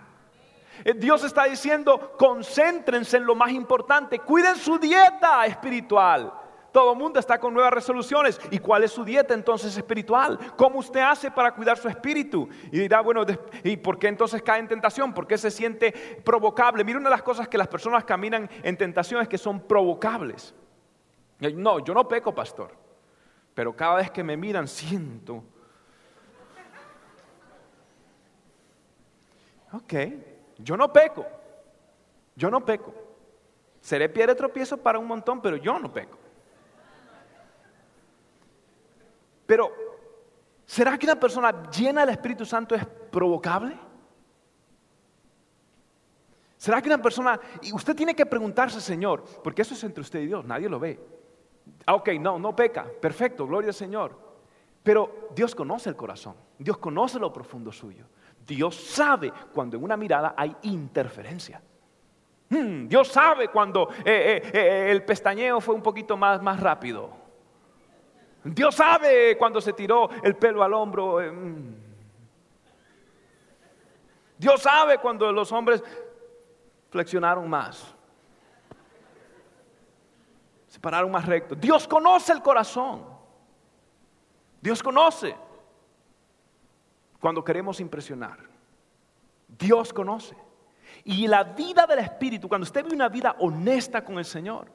Eh, 0.85 0.95
Dios 0.95 1.25
está 1.25 1.45
diciendo, 1.45 2.15
concéntrense 2.19 3.17
en 3.17 3.27
lo 3.27 3.35
más 3.35 3.51
importante, 3.51 4.19
cuiden 4.21 4.57
su 4.57 4.79
dieta 4.79 5.45
espiritual. 5.47 6.33
Todo 6.77 6.93
el 6.93 6.99
mundo 6.99 7.19
está 7.19 7.41
con 7.41 7.55
nuevas 7.55 7.73
resoluciones. 7.73 8.39
¿Y 8.51 8.59
cuál 8.59 8.85
es 8.85 8.93
su 8.93 9.03
dieta 9.03 9.33
entonces 9.33 9.75
espiritual? 9.75 10.39
¿Cómo 10.59 10.81
usted 10.81 11.01
hace 11.01 11.31
para 11.31 11.55
cuidar 11.55 11.79
su 11.79 11.89
espíritu? 11.89 12.51
Y 12.71 12.81
dirá, 12.81 13.01
bueno, 13.01 13.25
¿y 13.65 13.79
por 13.79 13.99
qué 13.99 14.09
entonces 14.09 14.43
cae 14.43 14.61
en 14.61 14.69
tentación? 14.69 15.15
¿Por 15.15 15.27
qué 15.27 15.39
se 15.39 15.51
siente 15.51 15.91
provocable? 16.23 16.85
Mira, 16.85 16.99
una 16.99 17.09
de 17.09 17.15
las 17.17 17.23
cosas 17.23 17.49
que 17.49 17.57
las 17.57 17.67
personas 17.67 18.05
caminan 18.05 18.51
en 18.63 18.77
tentación 18.77 19.23
es 19.23 19.29
que 19.29 19.39
son 19.39 19.59
provocables. 19.59 20.55
No, 21.55 21.79
yo 21.79 21.95
no 21.95 22.07
peco, 22.07 22.35
pastor. 22.35 22.73
Pero 23.55 23.75
cada 23.75 23.95
vez 23.95 24.11
que 24.11 24.23
me 24.23 24.37
miran 24.37 24.69
siento... 24.69 25.43
Ok, 29.73 29.95
yo 30.59 30.77
no 30.77 30.93
peco. 30.93 31.25
Yo 32.35 32.51
no 32.51 32.63
peco. 32.63 32.93
Seré 33.81 34.11
pie 34.11 34.27
de 34.27 34.35
tropiezo 34.35 34.77
para 34.77 34.99
un 34.99 35.07
montón, 35.07 35.41
pero 35.41 35.57
yo 35.57 35.79
no 35.79 35.91
peco. 35.91 36.26
Pero, 39.47 39.73
¿será 40.65 40.99
que 40.99 41.07
una 41.07 41.19
persona 41.19 41.71
llena 41.71 42.03
del 42.03 42.11
Espíritu 42.11 42.45
Santo 42.45 42.75
es 42.75 42.85
provocable? 42.85 43.79
¿Será 46.57 46.83
que 46.83 46.89
una 46.89 47.01
persona, 47.01 47.39
y 47.63 47.73
usted 47.73 47.95
tiene 47.95 48.15
que 48.15 48.27
preguntarse, 48.27 48.81
Señor, 48.81 49.25
porque 49.43 49.63
eso 49.63 49.75
es 49.75 49.85
entre 49.85 50.01
usted 50.01 50.21
y 50.21 50.27
Dios, 50.27 50.45
nadie 50.45 50.69
lo 50.69 50.81
ve. 50.81 50.99
Ah, 51.85 51.95
ok, 51.95 52.11
no, 52.21 52.39
no 52.39 52.57
peca, 52.57 52.87
perfecto, 53.01 53.47
gloria 53.47 53.69
al 53.69 53.75
Señor. 53.75 54.19
Pero 54.83 55.31
Dios 55.35 55.55
conoce 55.55 55.89
el 55.91 55.97
corazón, 55.97 56.35
Dios 56.59 56.79
conoce 56.79 57.19
lo 57.19 57.33
profundo 57.33 57.73
suyo. 57.73 58.07
Dios 58.47 58.77
sabe 58.77 59.33
cuando 59.53 59.77
en 59.77 59.83
una 59.83 59.97
mirada 59.97 60.35
hay 60.37 60.57
interferencia. 60.63 61.61
Hmm, 62.49 62.87
Dios 62.87 63.09
sabe 63.09 63.49
cuando 63.49 63.91
eh, 64.05 64.41
eh, 64.45 64.51
eh, 64.53 64.91
el 64.93 65.05
pestañeo 65.05 65.61
fue 65.61 65.75
un 65.75 65.83
poquito 65.83 66.17
más, 66.17 66.41
más 66.41 66.61
rápido. 66.61 67.26
Dios 68.55 68.77
sabe 68.77 69.37
cuando 69.37 69.61
se 69.61 69.73
tiró 69.73 70.09
el 70.23 70.37
pelo 70.37 70.63
al 70.63 70.73
hombro. 70.73 71.21
Eh, 71.21 71.31
mm. 71.31 71.75
Dios 74.39 74.63
sabe 74.63 74.99
cuando 74.99 75.33
los 75.33 75.51
hombres 75.51 75.83
flexionaron 76.91 77.49
más. 77.49 77.95
Se 80.69 80.79
pararon 80.79 81.11
más 81.11 81.27
rectos. 81.27 81.59
Dios 81.61 81.89
conoce 81.89 82.33
el 82.33 82.43
corazón. 82.43 83.05
Dios 84.61 84.83
conoce 84.83 85.35
cuando 87.19 87.43
queremos 87.43 87.81
impresionar. 87.81 88.39
Dios 89.49 89.93
conoce. 89.93 90.37
Y 91.05 91.27
la 91.27 91.43
vida 91.43 91.87
del 91.87 92.01
Espíritu, 92.01 92.49
cuando 92.49 92.65
usted 92.65 92.85
vive 92.85 92.95
una 92.95 93.09
vida 93.09 93.37
honesta 93.41 94.05
con 94.05 94.19
el 94.19 94.25
Señor, 94.25 94.69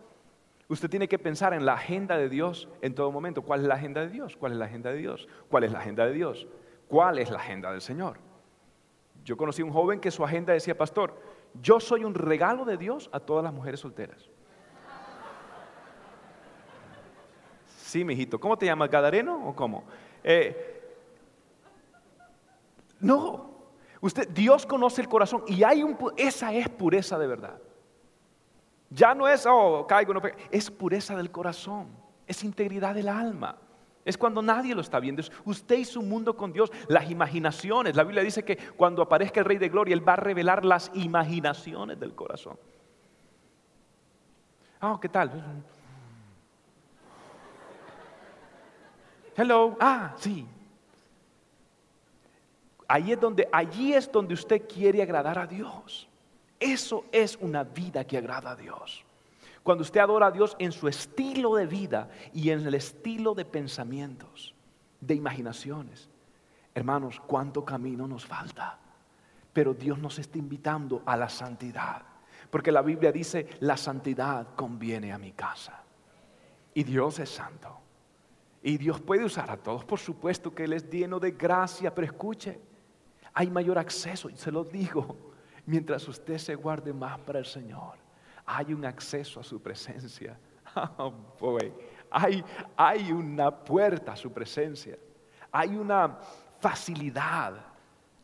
Usted 0.71 0.89
tiene 0.89 1.09
que 1.09 1.19
pensar 1.19 1.53
en 1.53 1.65
la 1.65 1.73
agenda 1.73 2.15
de 2.17 2.29
Dios 2.29 2.69
en 2.81 2.95
todo 2.95 3.11
momento. 3.11 3.41
¿Cuál 3.41 3.59
es 3.59 3.67
la 3.67 3.75
agenda 3.75 3.99
de 3.99 4.07
Dios? 4.07 4.37
¿Cuál 4.37 4.53
es 4.53 4.57
la 4.57 4.63
agenda 4.63 4.89
de 4.89 4.99
Dios? 4.99 5.27
¿Cuál 5.49 5.65
es 5.65 5.71
la 5.73 5.79
agenda 5.79 6.05
de 6.05 6.13
Dios? 6.13 6.47
¿Cuál 6.87 7.19
es 7.19 7.29
la 7.29 7.39
agenda 7.39 7.73
del 7.73 7.81
Señor? 7.81 8.19
Yo 9.25 9.35
conocí 9.35 9.63
a 9.63 9.65
un 9.65 9.73
joven 9.73 9.99
que 9.99 10.09
su 10.11 10.23
agenda 10.23 10.53
decía, 10.53 10.77
pastor, 10.77 11.13
yo 11.61 11.81
soy 11.81 12.05
un 12.05 12.13
regalo 12.13 12.63
de 12.63 12.77
Dios 12.77 13.09
a 13.11 13.19
todas 13.19 13.43
las 13.43 13.53
mujeres 13.53 13.81
solteras. 13.81 14.29
Sí, 17.67 18.05
mijito. 18.05 18.39
¿Cómo 18.39 18.57
te 18.57 18.65
llamas? 18.65 18.89
¿Gadareno 18.89 19.49
o 19.49 19.53
cómo? 19.53 19.83
Eh, 20.23 20.93
no. 23.01 23.57
Usted, 23.99 24.29
Dios 24.29 24.65
conoce 24.65 25.01
el 25.01 25.09
corazón 25.09 25.43
y 25.47 25.63
hay 25.63 25.83
un, 25.83 25.97
esa 26.15 26.53
es 26.53 26.69
pureza 26.69 27.19
de 27.19 27.27
verdad. 27.27 27.59
Ya 28.91 29.15
no 29.15 29.27
es, 29.27 29.45
oh, 29.45 29.87
caigo, 29.87 30.13
no 30.13 30.21
es 30.51 30.69
pureza 30.69 31.15
del 31.15 31.31
corazón, 31.31 31.87
es 32.27 32.43
integridad 32.43 32.93
del 32.93 33.07
alma. 33.07 33.57
Es 34.03 34.17
cuando 34.17 34.41
nadie 34.41 34.75
lo 34.75 34.81
está 34.81 34.99
viendo. 34.99 35.21
Es 35.21 35.31
usted 35.45 35.77
y 35.77 35.85
su 35.85 36.01
mundo 36.01 36.35
con 36.35 36.51
Dios, 36.51 36.71
las 36.87 37.09
imaginaciones. 37.09 37.95
La 37.95 38.03
Biblia 38.03 38.23
dice 38.23 38.43
que 38.43 38.57
cuando 38.57 39.01
aparezca 39.01 39.39
el 39.39 39.45
Rey 39.45 39.57
de 39.57 39.69
Gloria, 39.69 39.93
Él 39.93 40.07
va 40.07 40.13
a 40.13 40.17
revelar 40.17 40.65
las 40.65 40.91
imaginaciones 40.95 41.99
del 41.99 42.15
corazón. 42.15 42.57
Oh, 44.81 44.99
¿qué 44.99 45.07
tal? 45.07 45.63
Hello. 49.37 49.77
Ah, 49.79 50.15
sí. 50.17 50.47
Ahí 52.87 53.13
es 53.13 53.19
donde, 53.19 53.47
allí 53.51 53.93
es 53.93 54.11
donde 54.11 54.33
usted 54.33 54.67
quiere 54.67 55.01
agradar 55.01 55.37
a 55.37 55.47
Dios. 55.47 56.09
Eso 56.61 57.05
es 57.11 57.37
una 57.41 57.63
vida 57.63 58.05
que 58.05 58.19
agrada 58.19 58.51
a 58.51 58.55
Dios. 58.55 59.03
Cuando 59.63 59.81
usted 59.81 59.99
adora 59.99 60.27
a 60.27 60.31
Dios 60.31 60.55
en 60.59 60.71
su 60.71 60.87
estilo 60.87 61.55
de 61.55 61.65
vida 61.65 62.09
y 62.33 62.51
en 62.51 62.65
el 62.65 62.75
estilo 62.75 63.33
de 63.33 63.45
pensamientos, 63.45 64.53
de 64.99 65.15
imaginaciones. 65.15 66.07
Hermanos, 66.75 67.19
cuánto 67.25 67.65
camino 67.65 68.07
nos 68.07 68.25
falta. 68.25 68.77
Pero 69.51 69.73
Dios 69.73 69.97
nos 69.97 70.19
está 70.19 70.37
invitando 70.37 71.01
a 71.03 71.17
la 71.17 71.29
santidad. 71.29 72.03
Porque 72.51 72.71
la 72.71 72.83
Biblia 72.83 73.11
dice, 73.11 73.47
la 73.61 73.75
santidad 73.75 74.53
conviene 74.55 75.11
a 75.11 75.17
mi 75.17 75.31
casa. 75.31 75.81
Y 76.75 76.83
Dios 76.83 77.17
es 77.17 77.29
santo. 77.29 77.79
Y 78.61 78.77
Dios 78.77 79.01
puede 79.01 79.25
usar 79.25 79.49
a 79.49 79.57
todos, 79.57 79.83
por 79.83 79.97
supuesto 79.97 80.53
que 80.53 80.65
Él 80.65 80.73
es 80.73 80.87
lleno 80.87 81.19
de 81.19 81.31
gracia, 81.31 81.93
pero 81.93 82.05
escuche, 82.05 82.59
hay 83.33 83.49
mayor 83.49 83.79
acceso, 83.79 84.29
y 84.29 84.35
se 84.35 84.51
lo 84.51 84.63
digo, 84.63 85.30
mientras 85.71 86.05
usted 86.05 86.37
se 86.37 86.53
guarde 86.53 86.91
más 86.91 87.17
para 87.19 87.39
el 87.39 87.45
Señor, 87.45 87.93
hay 88.45 88.73
un 88.73 88.83
acceso 88.83 89.39
a 89.39 89.43
su 89.43 89.61
presencia. 89.61 90.37
Oh, 90.97 91.13
boy. 91.39 91.71
Hay, 92.09 92.43
hay 92.75 93.09
una 93.13 93.49
puerta 93.49 94.11
a 94.11 94.15
su 94.17 94.33
presencia, 94.33 94.97
hay 95.49 95.77
una 95.77 96.19
facilidad 96.59 97.53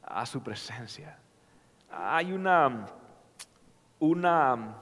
a 0.03 0.25
su 0.25 0.43
presencia, 0.43 1.17
hay 1.89 2.33
una, 2.33 2.85
una 3.99 4.81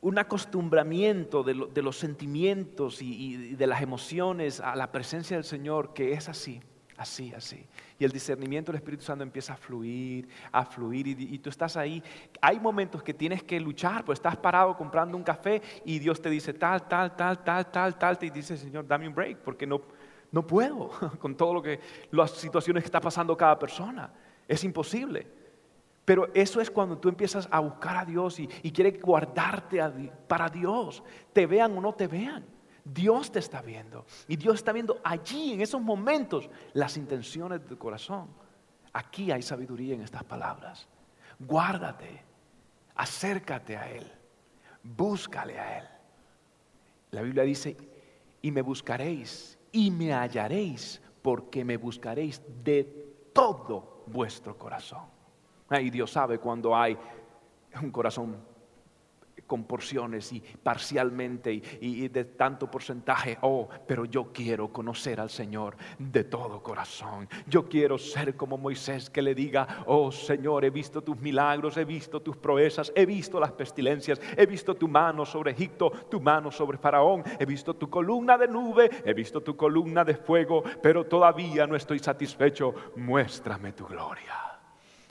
un 0.00 0.18
acostumbramiento 0.18 1.42
de, 1.42 1.82
los 1.82 1.98
sentimientos 1.98 3.02
y, 3.02 3.56
de 3.56 3.66
las 3.66 3.82
emociones 3.82 4.60
a 4.60 4.76
la 4.76 4.92
presencia 4.92 5.36
del 5.36 5.44
Señor 5.44 5.94
que 5.94 6.12
es 6.12 6.28
así, 6.28 6.60
así, 6.96 7.32
así. 7.34 7.66
Y 7.98 8.04
el 8.04 8.10
discernimiento 8.10 8.72
del 8.72 8.76
Espíritu 8.76 9.04
Santo 9.04 9.22
empieza 9.22 9.54
a 9.54 9.56
fluir, 9.56 10.28
a 10.52 10.64
fluir 10.64 11.08
y, 11.08 11.38
tú 11.38 11.50
estás 11.50 11.76
ahí. 11.76 12.02
Hay 12.40 12.60
momentos 12.60 13.02
que 13.02 13.14
tienes 13.14 13.42
que 13.42 13.58
luchar, 13.60 14.04
pues 14.04 14.18
estás 14.18 14.36
parado 14.36 14.76
comprando 14.76 15.16
un 15.16 15.22
café 15.22 15.62
y 15.84 15.98
Dios 15.98 16.20
te 16.20 16.30
dice 16.30 16.52
tal, 16.54 16.86
tal, 16.88 17.14
tal, 17.16 17.42
tal, 17.42 17.70
tal, 17.70 17.98
tal, 17.98 18.18
y 18.20 18.30
dice, 18.30 18.56
Señor, 18.56 18.86
dame 18.86 19.08
un 19.08 19.14
break 19.14 19.38
porque 19.38 19.66
no, 19.66 19.80
no 20.30 20.46
puedo 20.46 20.90
con 21.18 21.36
todo 21.36 21.54
lo 21.54 21.62
que, 21.62 21.80
las 22.10 22.30
situaciones 22.32 22.82
que 22.82 22.88
está 22.88 23.00
pasando 23.00 23.36
cada 23.36 23.58
persona. 23.58 24.12
Es 24.46 24.62
imposible. 24.64 25.26
Pero 26.04 26.28
eso 26.34 26.60
es 26.60 26.70
cuando 26.70 26.98
tú 26.98 27.08
empiezas 27.08 27.48
a 27.50 27.60
buscar 27.60 27.96
a 27.96 28.04
Dios 28.04 28.38
y, 28.38 28.46
quieres 28.72 29.00
guardarte 29.00 29.80
para 30.28 30.50
Dios, 30.50 31.02
te 31.32 31.46
vean 31.46 31.76
o 31.78 31.80
no 31.80 31.94
te 31.94 32.06
vean. 32.06 32.44
Dios 32.84 33.32
te 33.32 33.38
está 33.38 33.62
viendo 33.62 34.04
y 34.28 34.36
Dios 34.36 34.56
está 34.56 34.72
viendo 34.72 35.00
allí, 35.02 35.54
en 35.54 35.60
esos 35.62 35.80
momentos, 35.80 36.50
las 36.74 36.96
intenciones 36.96 37.60
de 37.60 37.66
tu 37.66 37.78
corazón. 37.78 38.28
Aquí 38.92 39.30
hay 39.30 39.42
sabiduría 39.42 39.94
en 39.94 40.02
estas 40.02 40.22
palabras. 40.24 40.86
Guárdate, 41.38 42.22
acércate 42.94 43.76
a 43.76 43.90
Él, 43.90 44.10
búscale 44.82 45.58
a 45.58 45.78
Él. 45.78 45.88
La 47.10 47.22
Biblia 47.22 47.44
dice, 47.44 47.76
y 48.42 48.50
me 48.50 48.62
buscaréis 48.62 49.58
y 49.72 49.90
me 49.90 50.12
hallaréis 50.12 51.00
porque 51.22 51.64
me 51.64 51.78
buscaréis 51.78 52.42
de 52.62 53.30
todo 53.32 54.04
vuestro 54.06 54.58
corazón. 54.58 55.06
Y 55.70 55.90
Dios 55.90 56.10
sabe 56.10 56.38
cuando 56.38 56.76
hay 56.76 56.96
un 57.82 57.90
corazón 57.90 58.36
con 59.46 59.64
porciones 59.64 60.32
y 60.32 60.40
parcialmente 60.40 61.52
y, 61.80 62.08
de 62.08 62.24
tanto 62.24 62.70
porcentaje. 62.70 63.38
Oh, 63.42 63.68
pero 63.86 64.04
yo 64.04 64.32
quiero 64.32 64.72
conocer 64.72 65.20
al 65.20 65.30
Señor 65.30 65.76
de 65.98 66.24
todo 66.24 66.62
corazón. 66.62 67.28
Yo 67.46 67.68
quiero 67.68 67.98
ser 67.98 68.36
como 68.36 68.58
Moisés 68.58 69.10
que 69.10 69.22
le 69.22 69.34
diga, 69.34 69.84
oh 69.86 70.10
Señor, 70.10 70.64
he 70.64 70.70
visto 70.70 71.02
tus 71.02 71.18
milagros, 71.18 71.76
he 71.76 71.84
visto 71.84 72.20
tus 72.20 72.36
proezas, 72.36 72.92
he 72.94 73.06
visto 73.06 73.38
las 73.40 73.52
pestilencias, 73.52 74.20
he 74.36 74.46
visto 74.46 74.74
tu 74.74 74.88
mano 74.88 75.24
sobre 75.24 75.52
Egipto, 75.52 75.90
tu 76.10 76.20
mano 76.20 76.50
sobre 76.50 76.78
Faraón, 76.78 77.22
he 77.38 77.44
visto 77.44 77.74
tu 77.74 77.88
columna 77.88 78.38
de 78.38 78.48
nube, 78.48 78.90
he 79.04 79.14
visto 79.14 79.42
tu 79.42 79.56
columna 79.56 80.04
de 80.04 80.14
fuego, 80.14 80.62
pero 80.82 81.04
todavía 81.04 81.66
no 81.66 81.76
estoy 81.76 81.98
satisfecho. 81.98 82.74
Muéstrame 82.96 83.72
tu 83.72 83.86
gloria. 83.86 84.53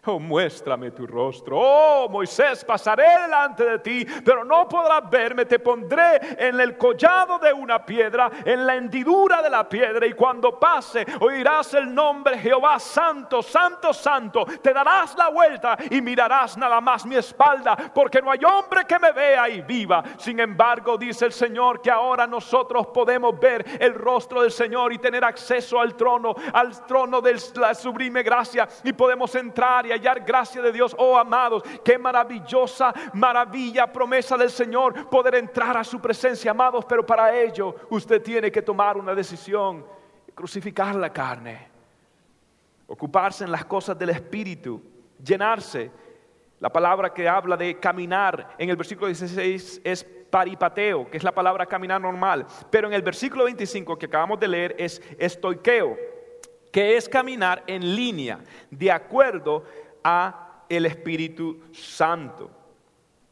Oh, 0.05 0.19
muéstrame 0.19 0.91
tu 0.91 1.07
rostro. 1.07 1.57
Oh, 1.57 2.09
Moisés, 2.09 2.65
pasaré 2.65 3.21
delante 3.21 3.63
de 3.63 3.79
ti, 3.79 4.05
pero 4.25 4.43
no 4.43 4.67
podrás 4.67 5.09
verme. 5.09 5.45
Te 5.45 5.59
pondré 5.59 6.19
en 6.37 6.59
el 6.59 6.77
collado 6.77 7.39
de 7.39 7.53
una 7.53 7.85
piedra, 7.85 8.29
en 8.43 8.67
la 8.67 8.75
hendidura 8.75 9.41
de 9.41 9.49
la 9.49 9.69
piedra, 9.69 10.05
y 10.05 10.11
cuando 10.11 10.59
pase, 10.59 11.05
oirás 11.21 11.73
el 11.75 11.95
nombre 11.95 12.37
Jehová 12.37 12.79
Santo, 12.79 13.41
Santo, 13.41 13.93
Santo. 13.93 14.45
Te 14.61 14.73
darás 14.73 15.15
la 15.15 15.29
vuelta 15.29 15.77
y 15.89 16.01
mirarás 16.01 16.57
nada 16.57 16.81
más 16.81 17.05
mi 17.05 17.15
espalda, 17.15 17.77
porque 17.95 18.21
no 18.21 18.29
hay 18.29 18.43
hombre 18.43 18.83
que 18.85 18.99
me 18.99 19.13
vea 19.13 19.47
y 19.47 19.61
viva. 19.61 20.03
Sin 20.17 20.37
embargo, 20.41 20.97
dice 20.97 21.27
el 21.27 21.31
Señor 21.33 21.81
que 21.81 21.89
ahora 21.89 22.27
nosotros 22.27 22.87
podemos 22.87 23.39
ver 23.39 23.65
el 23.79 23.93
rostro 23.93 24.41
del 24.41 24.51
Señor 24.51 24.91
y 24.91 24.97
tener 24.97 25.23
acceso 25.23 25.79
al 25.79 25.95
trono, 25.95 26.35
al 26.51 26.85
trono 26.85 27.21
de 27.21 27.39
la 27.55 27.73
sublime 27.73 28.21
gracia, 28.21 28.67
y 28.83 28.91
podemos 28.91 29.33
entrar 29.35 29.85
y 29.85 29.92
hallar 29.93 30.21
gracia 30.21 30.61
de 30.61 30.71
Dios. 30.71 30.95
Oh 30.97 31.17
amados, 31.17 31.63
qué 31.83 31.97
maravillosa, 31.97 32.93
maravilla, 33.13 33.91
promesa 33.91 34.37
del 34.37 34.49
Señor 34.49 35.09
poder 35.09 35.35
entrar 35.35 35.77
a 35.77 35.83
su 35.83 35.99
presencia, 35.99 36.51
amados. 36.51 36.85
Pero 36.85 37.05
para 37.05 37.35
ello 37.35 37.75
usted 37.89 38.21
tiene 38.21 38.51
que 38.51 38.61
tomar 38.61 38.97
una 38.97 39.15
decisión, 39.15 39.85
crucificar 40.35 40.95
la 40.95 41.11
carne, 41.11 41.69
ocuparse 42.87 43.43
en 43.43 43.51
las 43.51 43.65
cosas 43.65 43.97
del 43.97 44.09
Espíritu, 44.09 44.81
llenarse. 45.23 45.91
La 46.59 46.71
palabra 46.71 47.13
que 47.13 47.27
habla 47.27 47.57
de 47.57 47.77
caminar 47.77 48.55
en 48.57 48.69
el 48.69 48.77
versículo 48.77 49.07
16 49.07 49.81
es 49.83 50.05
paripateo, 50.33 51.11
que 51.11 51.17
es 51.17 51.23
la 51.23 51.31
palabra 51.31 51.67
caminar 51.67 52.01
normal. 52.01 52.47
Pero 52.71 52.87
en 52.87 52.93
el 52.93 53.03
versículo 53.03 53.43
25 53.43 53.99
que 53.99 54.07
acabamos 54.07 54.39
de 54.39 54.47
leer 54.47 54.75
es 54.79 54.99
estoiqueo, 55.19 55.95
que 56.71 56.97
es 56.97 57.07
caminar 57.07 57.63
en 57.67 57.95
línea, 57.95 58.39
de 58.71 58.91
acuerdo 58.91 59.63
a 60.03 60.63
el 60.69 60.85
Espíritu 60.85 61.61
Santo. 61.71 62.49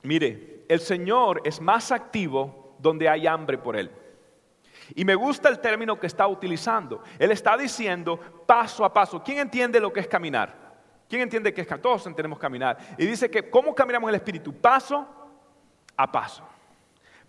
Mire, 0.04 0.64
el 0.68 0.80
Señor 0.80 1.42
es 1.44 1.62
más 1.62 1.92
activo 1.92 2.76
donde 2.80 3.08
hay 3.08 3.28
hambre 3.28 3.58
por 3.58 3.76
Él. 3.76 3.92
Y 4.96 5.06
me 5.06 5.16
gusta 5.16 5.50
el 5.50 5.60
término 5.60 6.00
que 6.00 6.08
está 6.08 6.28
utilizando. 6.28 7.04
Él 7.18 7.32
está 7.32 7.56
diciendo 7.56 8.20
paso 8.46 8.84
a 8.84 8.94
paso. 8.94 9.24
¿Quién 9.24 9.40
entiende 9.40 9.80
lo 9.80 9.94
que 9.94 10.02
es 10.02 10.08
caminar? 10.08 10.56
¿Quién 11.08 11.22
entiende 11.22 11.54
que 11.54 11.62
es 11.62 11.68
caminar? 11.68 11.84
Todos 11.84 12.08
entendemos 12.08 12.40
caminar. 12.40 12.78
Y 12.98 13.06
dice 13.06 13.30
que 13.30 13.50
¿cómo 13.50 13.74
caminamos 13.74 14.10
el 14.10 14.16
Espíritu? 14.16 14.54
Paso 14.54 15.08
a 15.96 16.12
paso. 16.12 16.44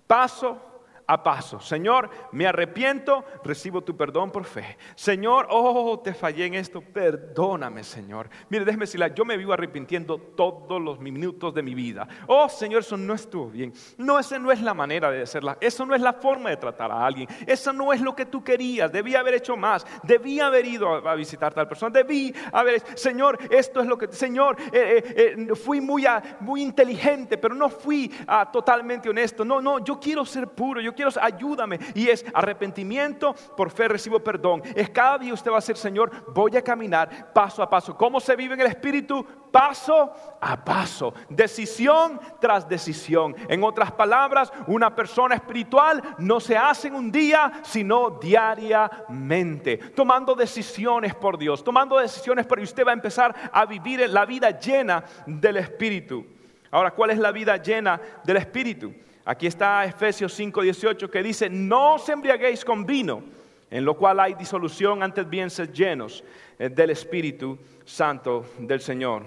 Paso 0.06 0.71
a 1.12 1.22
paso. 1.22 1.60
Señor, 1.60 2.08
me 2.32 2.46
arrepiento, 2.46 3.24
recibo 3.44 3.82
tu 3.82 3.96
perdón 3.96 4.30
por 4.30 4.44
fe. 4.44 4.78
Señor, 4.94 5.46
oh, 5.50 6.00
te 6.02 6.14
fallé 6.14 6.46
en 6.46 6.54
esto, 6.54 6.80
perdóname, 6.80 7.84
Señor. 7.84 8.28
Mire, 8.48 8.64
déjeme 8.64 8.84
decirle, 8.84 9.12
yo 9.14 9.24
me 9.24 9.36
vivo 9.36 9.52
arrepintiendo 9.52 10.18
todos 10.18 10.80
los 10.80 10.98
minutos 11.00 11.52
de 11.54 11.62
mi 11.62 11.74
vida. 11.74 12.08
Oh, 12.26 12.48
Señor, 12.48 12.80
eso 12.80 12.96
no 12.96 13.14
estuvo 13.14 13.48
bien. 13.48 13.72
No, 13.98 14.18
esa 14.18 14.38
no 14.38 14.50
es 14.50 14.62
la 14.62 14.74
manera 14.74 15.10
de 15.10 15.22
hacerla. 15.22 15.58
Eso 15.60 15.84
no 15.84 15.94
es 15.94 16.00
la 16.00 16.14
forma 16.14 16.50
de 16.50 16.56
tratar 16.56 16.90
a 16.90 17.04
alguien. 17.04 17.28
Eso 17.46 17.72
no 17.72 17.92
es 17.92 18.00
lo 18.00 18.14
que 18.14 18.26
tú 18.26 18.42
querías. 18.42 18.90
Debí 18.90 19.14
haber 19.14 19.34
hecho 19.34 19.56
más. 19.56 19.86
Debí 20.02 20.40
haber 20.40 20.64
ido 20.64 21.06
a, 21.06 21.14
visitar 21.14 21.52
a 21.52 21.54
tal 21.54 21.68
persona. 21.68 21.92
Debí 21.92 22.34
haber, 22.52 22.82
Señor, 22.96 23.38
esto 23.50 23.80
es 23.80 23.86
lo 23.86 23.98
que, 23.98 24.08
Señor, 24.08 24.56
eh, 24.72 25.02
eh, 25.04 25.46
eh, 25.50 25.54
fui 25.54 25.80
muy, 25.80 26.06
muy 26.40 26.62
inteligente, 26.62 27.38
pero 27.38 27.54
no 27.54 27.68
fui 27.68 28.10
ah, 28.26 28.50
totalmente 28.50 29.08
honesto. 29.08 29.44
No, 29.44 29.60
no, 29.60 29.84
yo 29.84 29.98
quiero 29.98 30.24
ser 30.24 30.48
puro. 30.48 30.80
Yo 30.80 30.94
quiero 30.94 31.01
quiero, 31.02 31.24
ayúdame. 31.24 31.78
Y 31.94 32.08
es 32.08 32.24
arrepentimiento, 32.32 33.34
por 33.56 33.70
fe 33.70 33.88
recibo 33.88 34.20
perdón. 34.20 34.62
Es 34.74 34.90
cada 34.90 35.18
día 35.18 35.34
usted 35.34 35.50
va 35.50 35.58
a 35.58 35.62
ser, 35.62 35.76
Señor, 35.76 36.32
voy 36.32 36.56
a 36.56 36.62
caminar 36.62 37.32
paso 37.32 37.62
a 37.62 37.68
paso. 37.68 37.96
¿Cómo 37.96 38.20
se 38.20 38.36
vive 38.36 38.54
en 38.54 38.60
el 38.60 38.66
Espíritu? 38.68 39.24
Paso 39.50 40.12
a 40.40 40.64
paso, 40.64 41.12
decisión 41.28 42.18
tras 42.40 42.68
decisión. 42.68 43.36
En 43.48 43.62
otras 43.62 43.92
palabras, 43.92 44.50
una 44.66 44.94
persona 44.94 45.34
espiritual 45.34 46.02
no 46.18 46.40
se 46.40 46.56
hace 46.56 46.88
en 46.88 46.94
un 46.94 47.12
día, 47.12 47.60
sino 47.62 48.10
diariamente, 48.10 49.76
tomando 49.76 50.34
decisiones 50.34 51.14
por 51.14 51.36
Dios, 51.36 51.62
tomando 51.62 51.98
decisiones 51.98 52.46
por 52.46 52.60
usted 52.60 52.86
va 52.86 52.92
a 52.92 52.94
empezar 52.94 53.50
a 53.52 53.66
vivir 53.66 54.08
la 54.08 54.24
vida 54.24 54.58
llena 54.58 55.04
del 55.26 55.58
Espíritu. 55.58 56.24
Ahora, 56.70 56.92
¿cuál 56.92 57.10
es 57.10 57.18
la 57.18 57.32
vida 57.32 57.56
llena 57.58 58.00
del 58.24 58.38
Espíritu? 58.38 58.94
Aquí 59.24 59.46
está 59.46 59.84
Efesios 59.84 60.38
5:18 60.38 61.08
que 61.08 61.22
dice, 61.22 61.48
no 61.48 61.94
os 61.94 62.08
embriaguéis 62.08 62.64
con 62.64 62.84
vino, 62.84 63.22
en 63.70 63.84
lo 63.84 63.94
cual 63.96 64.18
hay 64.20 64.34
disolución, 64.34 65.02
antes 65.02 65.28
bien 65.28 65.48
sed 65.48 65.72
llenos 65.72 66.24
eh, 66.58 66.68
del 66.68 66.90
Espíritu 66.90 67.58
Santo 67.84 68.44
del 68.58 68.80
Señor. 68.80 69.24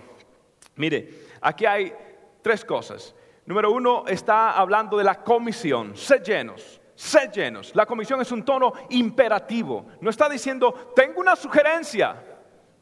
Mire, 0.75 1.09
aquí 1.41 1.65
hay 1.65 1.93
tres 2.41 2.65
cosas. 2.65 3.15
Número 3.45 3.71
uno, 3.71 4.03
está 4.07 4.51
hablando 4.51 4.97
de 4.97 5.03
la 5.03 5.23
comisión, 5.23 5.95
sed 5.95 6.23
llenos. 6.23 6.81
Sed 6.95 7.31
llenos. 7.31 7.75
La 7.75 7.85
comisión 7.85 8.21
es 8.21 8.31
un 8.31 8.43
tono 8.43 8.71
imperativo. 8.89 9.85
No 9.99 10.09
está 10.09 10.29
diciendo, 10.29 10.93
tengo 10.95 11.19
una 11.19 11.35
sugerencia. 11.35 12.15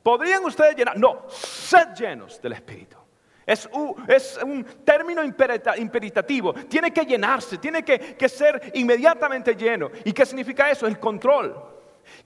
¿Podrían 0.03 0.45
ustedes 0.45 0.75
llenar? 0.75 0.97
No, 0.97 1.25
sed 1.29 1.95
llenos 1.95 2.39
del 2.41 2.53
Espíritu. 2.53 3.02
Es 3.45 3.67
un, 3.71 4.65
término 4.85 5.23
imperitativo. 5.23 6.53
Tiene 6.53 6.91
que 6.91 7.05
llenarse, 7.05 7.57
tiene 7.57 7.83
que, 7.83 8.29
ser 8.29 8.71
inmediatamente 8.73 9.55
lleno. 9.55 9.91
¿Y 10.05 10.13
qué 10.13 10.25
significa 10.25 10.69
eso? 10.69 10.87
El 10.87 10.99
control. 10.99 11.55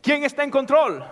¿Quién 0.02 0.24
está 0.24 0.44
en 0.44 0.52
control? 0.52 1.04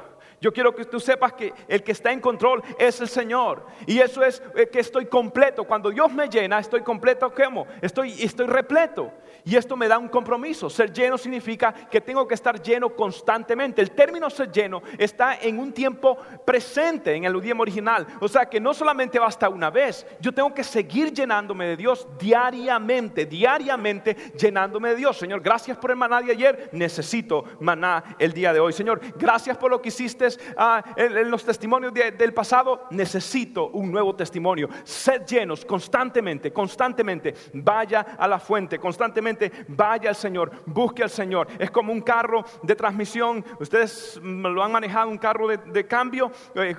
Yo 0.42 0.54
quiero 0.54 0.76
que 0.76 0.86
tú 0.86 1.00
sepas 1.00 1.34
que 1.34 1.54
el 1.68 1.82
que 1.82 1.94
está 1.94 2.12
en 2.12 2.20
control 2.20 2.62
es 2.78 3.00
el 3.02 3.08
Señor. 3.08 3.66
Y 3.88 4.00
eso 4.00 4.24
es 4.24 4.44
eh, 4.56 4.68
que 4.68 4.80
estoy 4.80 5.06
completo. 5.08 5.64
Cuando 5.64 5.90
Dios 5.90 6.12
me 6.14 6.28
llena, 6.28 6.60
estoy 6.60 6.82
completo. 6.82 7.34
¿Cómo? 7.34 7.66
Estoy, 7.82 8.12
estoy 8.22 8.46
repleto. 8.46 9.12
Y 9.48 9.56
esto 9.56 9.78
me 9.78 9.88
da 9.88 10.00
un 10.00 10.08
compromiso. 10.08 10.72
Ser 10.72 10.92
lleno 10.92 11.20
significa 11.20 11.72
que 11.72 12.02
tengo 12.02 12.28
que 12.28 12.34
estar 12.34 12.60
lleno 12.60 12.90
constantemente. 12.90 13.80
El 13.80 13.92
término 13.92 14.28
ser 14.32 14.52
lleno 14.52 14.82
está 14.98 15.36
en 15.36 15.60
un 15.60 15.72
tiempo 15.72 16.18
presente 16.44 17.14
en 17.14 17.26
el 17.26 17.36
idioma 17.36 17.62
original. 17.62 18.08
O 18.20 18.28
sea 18.28 18.48
que 18.48 18.60
no 18.60 18.74
solamente 18.74 19.20
basta 19.20 19.48
una 19.48 19.70
vez. 19.70 20.08
Yo 20.20 20.32
tengo 20.32 20.52
que 20.52 20.64
seguir 20.64 21.14
llenándome 21.14 21.68
de 21.68 21.78
Dios 21.78 22.08
diariamente, 22.18 23.28
diariamente 23.28 24.16
llenándome 24.36 24.90
de 24.90 24.96
Dios. 24.96 25.16
Señor, 25.16 25.42
gracias 25.42 25.78
por 25.78 25.92
el 25.92 25.98
maná 25.98 26.22
de 26.24 26.32
ayer. 26.32 26.70
Necesito 26.72 27.44
maná 27.60 28.16
el 28.18 28.34
día 28.34 28.52
de 28.52 28.60
hoy. 28.60 28.74
Señor, 28.74 29.00
gracias 29.16 29.58
por 29.58 29.70
lo 29.70 29.80
que 29.80 29.90
hiciste 29.90 30.28
ah, 30.58 30.84
en, 30.96 31.30
los 31.30 31.46
testimonios 31.46 31.94
del 31.94 32.34
pasado. 32.34 32.88
Necesito 32.90 33.68
un 33.68 33.92
nuevo 33.92 34.16
testimonio. 34.16 34.70
Sed 34.84 35.24
llenos 35.28 35.64
constantemente, 35.64 36.52
constantemente. 36.52 37.36
Vaya 37.54 38.02
a 38.18 38.28
la 38.28 38.40
fuente, 38.40 38.80
constantemente 38.80 39.35
vaya 39.68 40.10
al 40.10 40.16
Señor, 40.16 40.52
busque 40.66 41.04
al 41.04 41.10
Señor. 41.10 41.48
Es 41.60 41.72
como 41.72 41.92
un 41.92 42.02
carro 42.02 42.44
de 42.64 42.76
transmisión. 42.76 43.44
Ustedes 43.60 44.20
lo 44.22 44.64
han 44.64 44.72
manejado, 44.72 45.10
un 45.10 45.18
carro 45.18 45.48
de, 45.48 45.88
cambio. 45.88 46.32
Eh, 46.56 46.76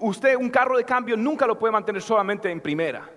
usted 0.00 0.36
un 0.36 0.50
carro 0.50 0.76
de 0.76 0.84
cambio 0.84 1.16
nunca 1.16 1.46
lo 1.46 1.58
puede 1.58 1.72
mantener 1.72 2.02
solamente 2.02 2.50
en 2.50 2.60
primera. 2.60 3.08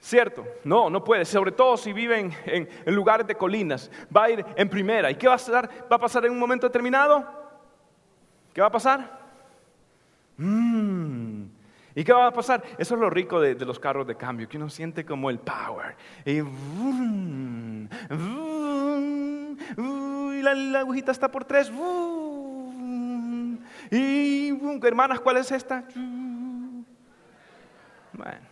¿Cierto? 0.00 0.46
No, 0.64 0.88
no 0.88 1.02
puede. 1.02 1.24
Sobre 1.24 1.52
todo 1.52 1.76
si 1.76 1.92
viven 1.92 2.32
en, 2.46 2.68
lugares 2.86 3.26
de 3.26 3.34
colinas. 3.34 3.90
Va 4.14 4.24
a 4.24 4.30
ir 4.30 4.44
en 4.56 4.68
primera. 4.68 5.10
¿Y 5.10 5.16
qué 5.16 5.26
va 5.26 5.34
a 5.34 5.38
pasar? 5.38 5.70
¿Va 5.90 5.96
a 5.96 6.00
pasar 6.00 6.24
en 6.24 6.32
un 6.32 6.38
momento 6.38 6.66
determinado? 6.66 7.26
¿Qué 8.52 8.60
va 8.60 8.68
a 8.68 8.72
pasar? 8.72 9.18
Mmm 10.36 11.37
¿Y 11.98 12.04
qué 12.04 12.12
va 12.12 12.28
a 12.28 12.32
pasar? 12.32 12.62
Eso 12.78 12.94
es 12.94 13.00
lo 13.00 13.10
rico 13.10 13.40
de, 13.40 13.56
los 13.66 13.80
carros 13.80 14.06
de 14.06 14.14
cambio, 14.14 14.48
que 14.48 14.56
uno 14.56 14.70
siente 14.70 15.04
como 15.04 15.30
el 15.30 15.40
power. 15.40 15.96
Y, 16.24 16.40
la, 20.40 20.78
agujita 20.78 21.10
está 21.10 21.28
por 21.28 21.44
tres. 21.44 21.72
y 23.90 24.50
hermanas, 24.86 25.18
¿cuál 25.18 25.38
es 25.38 25.50
esta? 25.50 25.82
Bueno. 28.12 28.47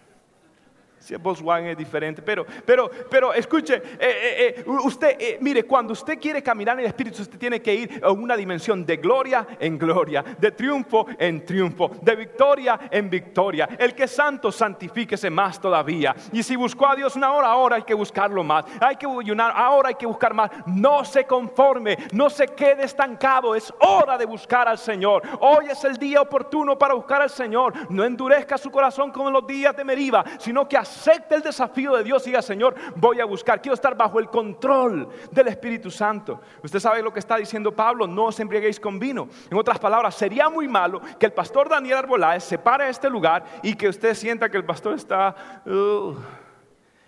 Si 1.06 1.14
Volkswagen 1.14 1.68
es 1.68 1.78
diferente, 1.78 2.20
pero, 2.20 2.44
pero, 2.64 2.90
pero 3.08 3.32
escuche, 3.32 3.76
eh, 3.76 3.84
eh, 4.00 4.54
eh, 4.58 4.64
usted, 4.66 5.40
mire, 5.40 5.62
cuando 5.62 5.92
usted 5.92 6.18
quiere 6.18 6.42
caminar 6.42 6.74
en 6.74 6.80
el 6.80 6.86
Espíritu, 6.86 7.22
usted 7.22 7.38
tiene 7.38 7.62
que 7.62 7.72
ir 7.72 8.00
a 8.02 8.10
una 8.10 8.36
dimensión 8.36 8.84
de 8.84 8.96
gloria 8.96 9.46
en 9.60 9.78
gloria, 9.78 10.24
de 10.36 10.50
triunfo 10.50 11.06
en 11.16 11.44
triunfo, 11.44 11.92
de 12.02 12.16
victoria 12.16 12.88
en 12.90 13.08
victoria. 13.08 13.68
El 13.78 13.94
que 13.94 14.02
es 14.02 14.10
santo, 14.10 14.50
santifíquese 14.50 15.30
más 15.30 15.60
todavía. 15.60 16.12
Y 16.32 16.42
si 16.42 16.56
buscó 16.56 16.88
a 16.88 16.96
Dios 16.96 17.14
una 17.14 17.32
hora, 17.32 17.46
ahora 17.46 17.76
hay 17.76 17.84
que 17.84 17.94
buscarlo 17.94 18.42
más. 18.42 18.64
Hay 18.80 18.96
que 18.96 19.06
ayunar, 19.06 19.52
ahora 19.54 19.90
hay 19.90 19.94
que 19.94 20.06
buscar 20.06 20.34
más. 20.34 20.50
No 20.66 21.04
se 21.04 21.24
conforme, 21.24 21.96
no 22.10 22.28
se 22.28 22.48
quede 22.48 22.82
estancado. 22.82 23.54
Es 23.54 23.72
hora 23.78 24.18
de 24.18 24.26
buscar 24.26 24.66
al 24.66 24.78
Señor. 24.78 25.22
Hoy 25.38 25.66
es 25.70 25.84
el 25.84 25.98
día 25.98 26.20
oportuno 26.20 26.76
para 26.76 26.94
buscar 26.94 27.22
al 27.22 27.30
Señor. 27.30 27.74
No 27.90 28.02
endurezca 28.02 28.58
su 28.58 28.72
corazón 28.72 29.12
como 29.12 29.28
en 29.28 29.34
los 29.34 29.46
días 29.46 29.76
de 29.76 29.84
Meriba, 29.84 30.24
sino 30.40 30.66
que 30.66 30.76
acepte 30.96 31.34
el 31.34 31.42
desafío 31.42 31.94
de 31.94 32.02
Dios 32.02 32.22
y 32.26 32.30
diga, 32.30 32.42
Señor, 32.42 32.74
voy 32.96 33.20
a 33.20 33.24
buscar, 33.24 33.60
quiero 33.60 33.74
estar 33.74 33.96
bajo 33.96 34.18
el 34.18 34.28
control 34.28 35.08
del 35.30 35.48
Espíritu 35.48 35.90
Santo. 35.90 36.40
Usted 36.62 36.80
sabe 36.80 37.02
lo 37.02 37.12
que 37.12 37.18
está 37.18 37.36
diciendo 37.36 37.74
Pablo, 37.74 38.06
no 38.06 38.24
os 38.24 38.40
embriaguéis 38.40 38.80
con 38.80 38.98
vino. 38.98 39.28
En 39.50 39.58
otras 39.58 39.78
palabras, 39.78 40.14
sería 40.14 40.48
muy 40.48 40.66
malo 40.66 41.00
que 41.18 41.26
el 41.26 41.32
pastor 41.32 41.68
Daniel 41.68 41.98
Arboláez 41.98 42.44
se 42.44 42.58
pare 42.58 42.84
a 42.84 42.88
este 42.88 43.10
lugar 43.10 43.44
y 43.62 43.74
que 43.74 43.88
usted 43.88 44.14
sienta 44.14 44.48
que 44.48 44.56
el 44.56 44.64
pastor 44.64 44.94
está, 44.94 45.62
uh, 45.66 46.14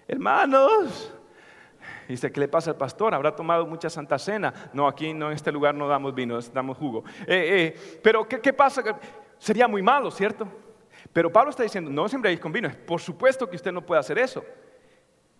hermanos, 0.06 1.14
Dice, 2.06 2.32
¿qué 2.32 2.40
le 2.40 2.48
pasa 2.48 2.70
al 2.70 2.76
pastor? 2.76 3.14
¿Habrá 3.14 3.36
tomado 3.36 3.66
mucha 3.66 3.90
santa 3.90 4.18
cena? 4.18 4.70
No, 4.72 4.88
aquí 4.88 5.12
no, 5.12 5.26
en 5.26 5.34
este 5.34 5.52
lugar 5.52 5.74
no 5.74 5.86
damos 5.86 6.14
vino, 6.14 6.40
damos 6.54 6.78
jugo. 6.78 7.04
Eh, 7.26 7.74
eh, 7.76 8.00
pero 8.02 8.26
¿qué, 8.26 8.40
¿qué, 8.40 8.54
pasa? 8.54 8.82
Sería 9.36 9.68
muy 9.68 9.82
malo, 9.82 10.10
¿cierto? 10.10 10.48
Pero 11.12 11.32
Pablo 11.32 11.50
está 11.50 11.62
diciendo, 11.62 11.90
no 11.90 12.04
os 12.04 12.14
embriaguéis 12.14 12.40
con 12.40 12.52
vino. 12.52 12.70
Por 12.86 13.00
supuesto 13.00 13.48
que 13.48 13.56
usted 13.56 13.72
no 13.72 13.84
puede 13.84 14.00
hacer 14.00 14.18
eso. 14.18 14.44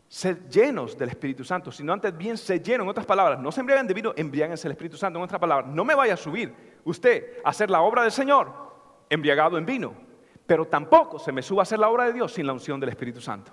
Ser 0.09 0.49
llenos 0.49 0.97
del 0.97 1.11
Espíritu 1.11 1.45
Santo, 1.45 1.71
sino 1.71 1.93
antes 1.93 2.17
bien 2.17 2.39
se 2.39 2.61
lleno. 2.61 2.85
En 2.85 2.89
otras 2.89 3.07
palabras, 3.07 3.39
no 3.39 3.53
se 3.53 3.61
embriaguen 3.61 3.87
de 3.87 3.95
vino, 3.95 4.13
embriáguense 4.17 4.65
del 4.65 4.73
Espíritu 4.73 4.97
Santo. 4.97 5.19
En 5.19 5.25
otras 5.25 5.41
palabras, 5.41 5.71
no 5.71 5.85
me 5.85 5.95
vaya 5.95 6.15
a 6.15 6.17
subir 6.17 6.55
usted 6.85 7.39
a 7.45 7.51
hacer 7.51 7.71
la 7.71 7.83
obra 7.83 8.03
del 8.03 8.13
Señor 8.13 8.51
embriagado 9.11 9.59
en 9.59 9.67
vino, 9.67 9.95
pero 10.47 10.67
tampoco 10.67 11.19
se 11.19 11.33
me 11.33 11.43
suba 11.43 11.63
a 11.63 11.65
hacer 11.65 11.79
la 11.79 11.89
obra 11.89 12.05
de 12.05 12.15
Dios 12.15 12.33
sin 12.33 12.47
la 12.47 12.55
unción 12.55 12.81
del 12.81 12.89
Espíritu 12.89 13.21
Santo. 13.21 13.53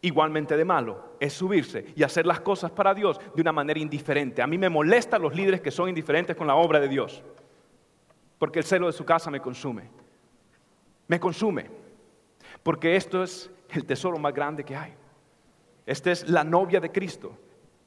Igualmente 0.00 0.56
de 0.56 0.64
malo 0.64 1.16
es 1.18 1.32
subirse 1.32 1.86
y 1.96 2.02
hacer 2.02 2.26
las 2.26 2.40
cosas 2.40 2.70
para 2.70 2.92
Dios 2.92 3.18
de 3.34 3.40
una 3.40 3.52
manera 3.52 3.80
indiferente. 3.80 4.42
A 4.42 4.46
mí 4.46 4.58
me 4.58 4.68
molestan 4.68 5.22
los 5.22 5.34
líderes 5.34 5.62
que 5.62 5.70
son 5.70 5.88
indiferentes 5.88 6.36
con 6.36 6.46
la 6.46 6.56
obra 6.56 6.78
de 6.78 6.88
Dios 6.88 7.22
porque 8.44 8.58
el 8.58 8.66
celo 8.66 8.88
de 8.88 8.92
su 8.92 9.06
casa 9.06 9.30
me 9.30 9.40
consume. 9.40 9.88
Me 11.08 11.18
consume, 11.18 11.70
porque 12.62 12.94
esto 12.94 13.22
es 13.22 13.50
el 13.70 13.86
tesoro 13.86 14.18
más 14.18 14.34
grande 14.34 14.62
que 14.62 14.76
hay. 14.76 14.92
Esta 15.86 16.12
es 16.12 16.28
la 16.28 16.44
novia 16.44 16.78
de 16.78 16.92
Cristo, 16.92 17.38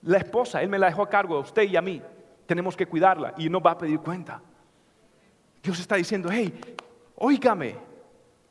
la 0.02 0.18
esposa, 0.18 0.64
Él 0.64 0.70
me 0.70 0.80
la 0.80 0.88
dejó 0.88 1.04
a 1.04 1.10
cargo 1.10 1.36
a 1.38 1.42
usted 1.42 1.62
y 1.62 1.76
a 1.76 1.82
mí. 1.84 2.02
Tenemos 2.48 2.76
que 2.76 2.88
cuidarla 2.88 3.36
y 3.38 3.52
no 3.52 3.62
va 3.62 3.70
a 3.70 3.78
pedir 3.78 4.00
cuenta. 4.00 4.42
Dios 5.62 5.80
está 5.80 5.96
diciendo, 5.96 6.28
hey, 6.32 6.60
óigame, 7.18 7.76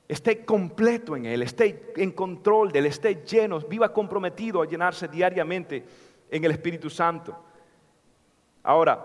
esté 0.07 0.45
completo 0.45 1.17
en 1.17 1.27
Él, 1.27 1.43
esté 1.43 1.93
en 1.97 2.13
control 2.13 2.71
de 2.71 2.79
Él, 2.79 2.87
esté 2.87 3.25
lleno, 3.25 3.59
viva 3.59 3.93
comprometido 3.93 4.63
a 4.63 4.67
llenarse 4.67 5.09
diariamente 5.09 5.85
en 6.31 6.45
el 6.45 6.53
Espíritu 6.53 6.89
Santo. 6.89 7.37
Ahora, 8.63 9.05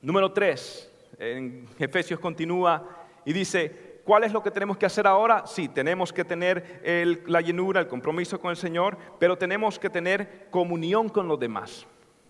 número 0.00 0.30
tres, 0.32 0.93
en 1.32 1.68
Efesios 1.78 2.20
continúa 2.20 2.86
y 3.24 3.32
dice, 3.32 4.00
¿cuál 4.04 4.24
es 4.24 4.32
lo 4.32 4.42
que 4.42 4.50
tenemos 4.50 4.76
que 4.76 4.86
hacer 4.86 5.06
ahora? 5.06 5.46
Sí, 5.46 5.68
tenemos 5.68 6.12
que 6.12 6.24
tener 6.24 6.82
la 7.26 7.40
llenura, 7.40 7.80
el 7.80 7.88
compromiso 7.88 8.40
con 8.40 8.50
el 8.50 8.56
Señor, 8.56 8.96
pero 9.18 9.36
tenemos 9.38 9.78
que 9.78 9.90
tener 9.90 10.48
comunión 10.50 11.08
con 11.08 11.26
los 11.26 11.38
demás. 11.40 11.86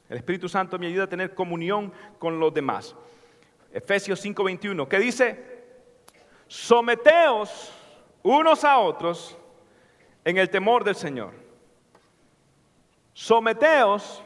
El 0.09 0.19
Espíritu 0.19 0.49
Santo 0.49 0.79
me 0.79 0.87
ayuda 0.87 1.05
a 1.05 1.09
tener 1.09 1.35
comunión 1.35 1.93
con 2.19 2.39
los 2.39 2.53
demás. 2.53 2.95
Efesios 3.73 4.25
5:21, 4.25 4.87
que 4.87 4.99
dice, 4.99 5.65
someteos 6.47 7.73
unos 8.23 8.65
a 8.65 8.79
otros 8.79 9.37
en 10.25 10.39
el 10.39 10.49
temor 10.49 10.85
del 10.85 10.95
Señor. 10.95 11.33
Someteos 13.13 14.23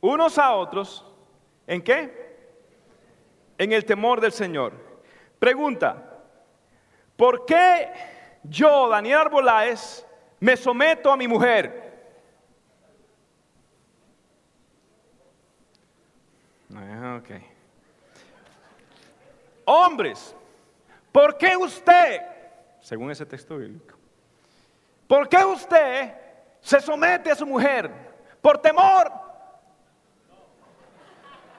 unos 0.00 0.38
a 0.38 0.52
otros 0.54 1.04
en 1.66 1.82
qué? 1.82 2.21
en 3.58 3.72
el 3.72 3.84
temor 3.84 4.20
del 4.20 4.32
Señor. 4.32 4.72
Pregunta, 5.38 6.20
¿por 7.16 7.44
qué 7.44 7.90
yo, 8.42 8.88
Daniel 8.88 9.18
Arbeláez, 9.18 10.06
me 10.40 10.56
someto 10.56 11.10
a 11.10 11.16
mi 11.16 11.28
mujer? 11.28 11.82
Ah, 16.74 17.18
okay. 17.20 17.46
Hombres, 19.64 20.34
¿por 21.10 21.36
qué 21.36 21.56
usted, 21.56 22.22
según 22.80 23.10
ese 23.10 23.26
texto 23.26 23.56
bíblico, 23.56 23.96
¿por 25.06 25.28
qué 25.28 25.44
usted 25.44 26.14
se 26.60 26.80
somete 26.80 27.30
a 27.30 27.36
su 27.36 27.46
mujer? 27.46 27.90
¿Por 28.40 28.58
temor 28.58 29.21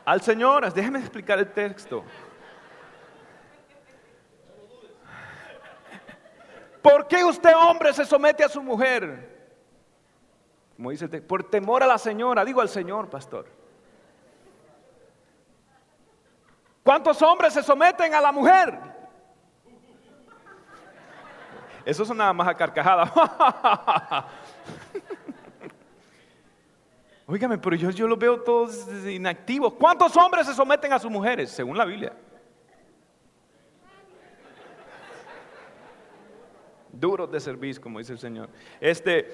al 0.06 0.22
Señor. 0.22 0.72
Déjeme 0.74 1.00
explicar 1.00 1.40
el 1.40 1.52
texto. 1.52 2.04
¿Por 6.82 7.08
qué 7.08 7.24
usted, 7.24 7.54
hombre, 7.56 7.94
se 7.94 8.06
somete 8.06 8.44
a 8.44 8.50
su 8.50 8.62
mujer? 8.62 9.32
Como 10.76 10.92
dice 10.92 11.06
el 11.06 11.12
texto, 11.12 11.28
por 11.28 11.44
temor 11.44 11.82
a 11.82 11.88
la 11.88 11.98
señora, 11.98 12.44
digo 12.44 12.60
al 12.60 12.68
Señor, 12.68 13.10
pastor. 13.10 13.46
¿Cuántos 16.84 17.22
hombres 17.22 17.54
se 17.54 17.64
someten 17.64 18.14
a 18.14 18.20
la 18.20 18.34
mujer? 18.34 18.78
Eso 21.86 22.04
son 22.04 22.18
nada 22.18 22.34
más 22.34 22.48
a 22.48 22.56
carcajada. 22.56 23.12
Óigame, 27.26 27.58
pero 27.58 27.76
yo, 27.76 27.90
yo 27.90 28.08
los 28.08 28.20
veo 28.20 28.42
todos 28.42 28.88
inactivos. 29.06 29.74
¿Cuántos 29.74 30.16
hombres 30.18 30.46
se 30.46 30.54
someten 30.54 30.92
a 30.92 31.00
sus 31.00 31.10
mujeres, 31.10 31.50
según 31.52 31.78
la 31.78 31.86
Biblia? 31.86 32.14
Duros 36.92 37.32
de 37.32 37.40
servicio, 37.40 37.82
como 37.82 38.00
dice 38.00 38.14
el 38.14 38.20
Señor. 38.20 38.50
Este, 38.80 39.34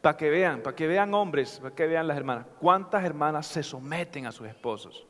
para 0.00 0.16
que 0.16 0.28
vean, 0.30 0.60
para 0.62 0.74
que 0.74 0.86
vean 0.86 1.14
hombres, 1.14 1.60
para 1.60 1.74
que 1.74 1.86
vean 1.86 2.08
las 2.08 2.16
hermanas. 2.16 2.46
¿Cuántas 2.58 3.04
hermanas 3.04 3.46
se 3.46 3.62
someten 3.62 4.26
a 4.26 4.32
sus 4.32 4.48
esposos? 4.48 5.06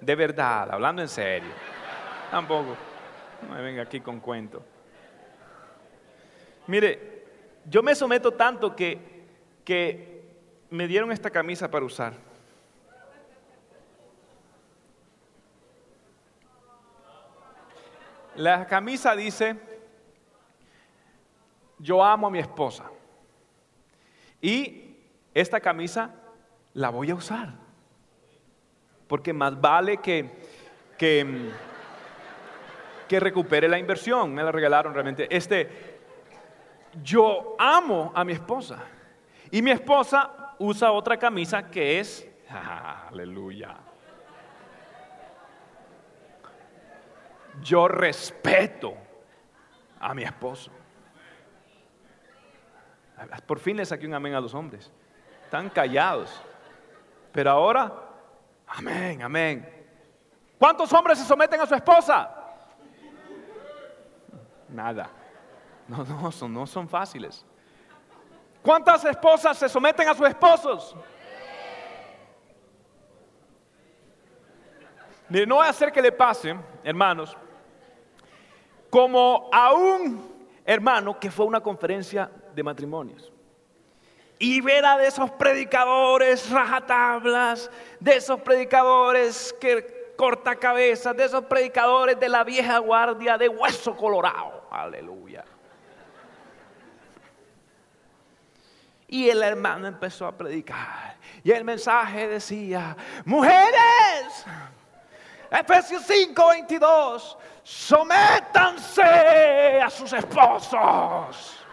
De 0.00 0.14
verdad, 0.14 0.70
hablando 0.70 1.02
en 1.02 1.08
serio. 1.08 1.50
Tampoco. 2.30 2.76
No 3.42 3.54
me 3.54 3.60
venga 3.60 3.82
aquí 3.82 4.00
con 4.00 4.20
cuento. 4.20 4.62
Mire, 6.66 7.13
yo 7.68 7.82
me 7.82 7.94
someto 7.94 8.32
tanto 8.32 8.74
que, 8.74 9.24
que 9.64 10.22
me 10.70 10.86
dieron 10.86 11.12
esta 11.12 11.30
camisa 11.30 11.70
para 11.70 11.84
usar. 11.84 12.14
La 18.36 18.66
camisa 18.66 19.14
dice, 19.14 19.56
yo 21.78 22.02
amo 22.02 22.26
a 22.26 22.30
mi 22.30 22.40
esposa. 22.40 22.90
Y 24.40 24.96
esta 25.32 25.60
camisa 25.60 26.14
la 26.74 26.90
voy 26.90 27.10
a 27.10 27.14
usar 27.14 27.64
porque 29.14 29.32
más 29.32 29.60
vale 29.60 29.98
que, 29.98 30.28
que, 30.98 31.50
que 33.08 33.20
recupere 33.20 33.68
la 33.68 33.78
inversión. 33.78 34.34
Me 34.34 34.42
la 34.42 34.52
regalaron 34.52 34.92
realmente. 34.92 35.28
Este, 35.30 35.93
yo 37.02 37.56
amo 37.58 38.12
a 38.14 38.24
mi 38.24 38.32
esposa 38.32 38.78
y 39.50 39.62
mi 39.62 39.70
esposa 39.70 40.54
usa 40.58 40.92
otra 40.92 41.16
camisa 41.16 41.70
que 41.70 42.00
es, 42.00 42.26
aleluya. 43.08 43.76
Yo 47.62 47.86
respeto 47.88 48.94
a 50.00 50.12
mi 50.12 50.24
esposo. 50.24 50.70
Por 53.46 53.58
fin 53.60 53.76
le 53.76 53.86
saqué 53.86 54.06
un 54.06 54.14
amén 54.14 54.34
a 54.34 54.40
los 54.40 54.54
hombres. 54.54 54.90
Están 55.44 55.70
callados. 55.70 56.42
Pero 57.32 57.50
ahora 57.50 58.04
Amén, 58.66 59.22
amén. 59.22 59.86
¿Cuántos 60.58 60.92
hombres 60.92 61.18
se 61.18 61.24
someten 61.24 61.60
a 61.60 61.66
su 61.66 61.74
esposa? 61.74 62.30
Nada. 64.68 65.10
No, 65.86 66.04
no, 66.04 66.32
son, 66.32 66.52
no 66.52 66.66
son 66.66 66.88
fáciles. 66.88 67.44
¿Cuántas 68.62 69.04
esposas 69.04 69.58
se 69.58 69.68
someten 69.68 70.08
a 70.08 70.14
sus 70.14 70.26
esposos? 70.26 70.96
Mire, 75.28 75.46
no 75.46 75.60
a 75.60 75.68
hacer 75.68 75.92
que 75.92 76.00
le 76.00 76.12
pase, 76.12 76.54
hermanos, 76.82 77.36
como 78.88 79.48
a 79.52 79.72
un 79.72 80.32
hermano 80.64 81.18
que 81.18 81.30
fue 81.30 81.44
a 81.44 81.48
una 81.48 81.60
conferencia 81.60 82.30
de 82.54 82.62
matrimonios 82.62 83.32
y 84.38 84.60
verá 84.60 84.96
de 84.96 85.06
esos 85.06 85.30
predicadores 85.32 86.50
rajatablas, 86.50 87.70
de 88.00 88.16
esos 88.16 88.40
predicadores 88.40 89.54
que 89.60 90.14
corta 90.16 90.56
cabezas, 90.56 91.16
de 91.16 91.24
esos 91.24 91.44
predicadores 91.44 92.18
de 92.18 92.28
la 92.28 92.44
vieja 92.44 92.78
guardia 92.78 93.38
de 93.38 93.48
hueso 93.48 93.96
colorado. 93.96 94.66
Aleluya. 94.70 95.44
Y 99.08 99.28
el 99.28 99.42
hermano 99.42 99.86
empezó 99.86 100.26
a 100.26 100.32
predicar. 100.32 101.16
Y 101.42 101.50
el 101.50 101.64
mensaje 101.64 102.28
decía, 102.28 102.96
mujeres, 103.24 104.46
Efesios 105.50 106.02
5, 106.06 106.48
22, 106.48 107.38
sométanse 107.62 109.02
a 109.82 109.90
sus 109.90 110.12
esposos 110.12 111.64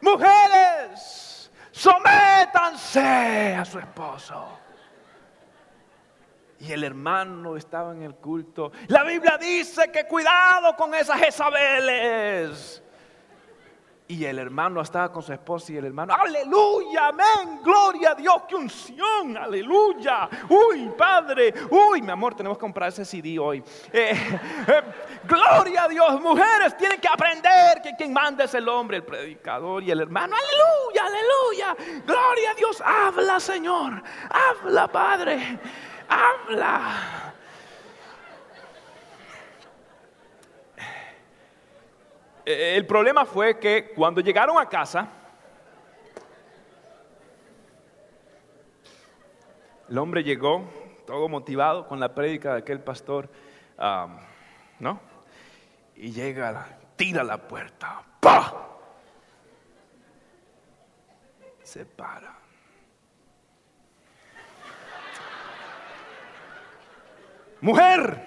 Mujeres, 0.00 1.50
sométanse 1.72 3.54
a 3.54 3.64
su 3.64 3.78
esposo. 3.78 4.58
Y 6.60 6.72
el 6.72 6.84
hermano 6.84 7.56
estaba 7.56 7.92
en 7.92 8.02
el 8.02 8.14
culto. 8.14 8.72
La 8.88 9.02
Biblia 9.02 9.36
dice 9.36 9.90
que 9.90 10.06
cuidado 10.06 10.76
con 10.76 10.94
esas 10.94 11.18
Jezabeles. 11.18 12.82
Y 14.08 14.24
el 14.24 14.38
hermano 14.38 14.80
estaba 14.80 15.10
con 15.10 15.20
su 15.20 15.32
esposa 15.32 15.72
y 15.72 15.78
el 15.78 15.86
hermano, 15.86 16.14
aleluya, 16.14 17.08
amén, 17.08 17.60
gloria 17.64 18.12
a 18.12 18.14
Dios, 18.14 18.42
qué 18.48 18.54
unción, 18.54 19.36
aleluya. 19.36 20.28
Uy, 20.48 20.92
padre, 20.96 21.52
uy, 21.70 22.02
mi 22.02 22.12
amor, 22.12 22.36
tenemos 22.36 22.56
que 22.56 22.60
comprar 22.60 22.90
ese 22.90 23.04
CD 23.04 23.36
hoy. 23.36 23.64
Eh, 23.92 24.12
eh, 24.68 24.82
gloria 25.24 25.84
a 25.84 25.88
Dios, 25.88 26.20
mujeres 26.20 26.76
tienen 26.76 27.00
que 27.00 27.08
aprender 27.08 27.82
que 27.82 27.96
quien 27.96 28.12
manda 28.12 28.44
es 28.44 28.54
el 28.54 28.68
hombre, 28.68 28.98
el 28.98 29.04
predicador 29.04 29.82
y 29.82 29.90
el 29.90 30.00
hermano. 30.00 30.36
Aleluya, 30.36 31.04
aleluya, 31.04 32.02
gloria 32.06 32.50
a 32.52 32.54
Dios, 32.54 32.80
habla 32.86 33.40
Señor, 33.40 34.02
habla 34.30 34.86
Padre, 34.86 35.58
habla. 36.08 37.25
El 42.46 42.86
problema 42.86 43.24
fue 43.24 43.58
que 43.58 43.92
cuando 43.94 44.20
llegaron 44.20 44.56
a 44.58 44.68
casa, 44.68 45.08
el 49.88 49.98
hombre 49.98 50.22
llegó 50.22 50.64
todo 51.06 51.28
motivado 51.28 51.88
con 51.88 51.98
la 51.98 52.14
prédica 52.14 52.52
de 52.52 52.58
aquel 52.60 52.80
pastor, 52.80 53.28
¿no? 54.78 55.00
Y 55.96 56.12
llega, 56.12 56.78
tira 56.94 57.24
la 57.24 57.38
puerta, 57.38 58.04
¡pa! 58.20 58.62
Se 61.62 61.84
para. 61.84 62.32
Mujer, 67.60 68.22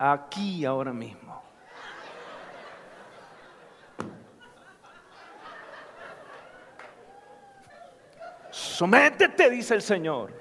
aquí 0.00 0.64
ahora 0.64 0.92
mismo. 0.92 1.43
Sométete, 8.74 9.50
dice 9.50 9.76
el 9.76 9.82
Señor. 9.82 10.32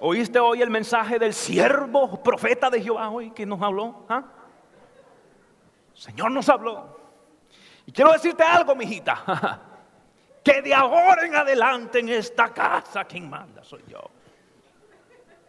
¿Oíste 0.00 0.40
hoy 0.40 0.60
el 0.60 0.70
mensaje 0.70 1.20
del 1.20 1.34
siervo 1.34 2.20
profeta 2.20 2.68
de 2.68 2.82
Jehová 2.82 3.10
hoy 3.10 3.30
que 3.30 3.46
nos 3.46 3.62
habló? 3.62 4.04
¿Ah? 4.08 4.24
Señor 5.94 6.32
nos 6.32 6.48
habló. 6.48 6.98
Y 7.86 7.92
quiero 7.92 8.10
decirte 8.10 8.42
algo, 8.42 8.74
mijita. 8.74 9.62
Que 10.42 10.62
de 10.62 10.72
ahora 10.72 11.26
en 11.26 11.34
adelante 11.34 11.98
en 11.98 12.08
esta 12.08 12.54
casa 12.54 13.04
quien 13.04 13.28
manda 13.28 13.64
soy 13.64 13.82
yo. 13.88 14.00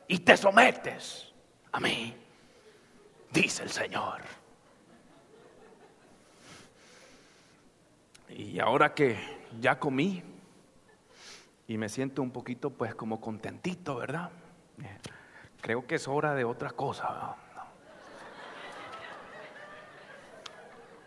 Y 0.08 0.18
te 0.18 0.36
sometes 0.36 1.32
a 1.72 1.80
mí, 1.80 2.16
dice 3.30 3.62
el 3.62 3.70
Señor. 3.70 4.22
Y 8.30 8.60
ahora 8.60 8.96
que 8.96 9.20
ya 9.60 9.78
comí, 9.78 10.24
y 11.68 11.78
me 11.78 11.90
siento 11.90 12.22
un 12.22 12.32
poquito 12.32 12.70
pues 12.70 12.96
como 12.96 13.20
contentito, 13.20 13.98
¿verdad? 13.98 14.32
Eh, 14.82 14.98
creo 15.62 15.86
que 15.86 15.96
es 15.96 16.08
hora 16.08 16.34
de 16.34 16.46
otra 16.46 16.70
cosa. 16.72 17.10
¿no? 17.10 17.36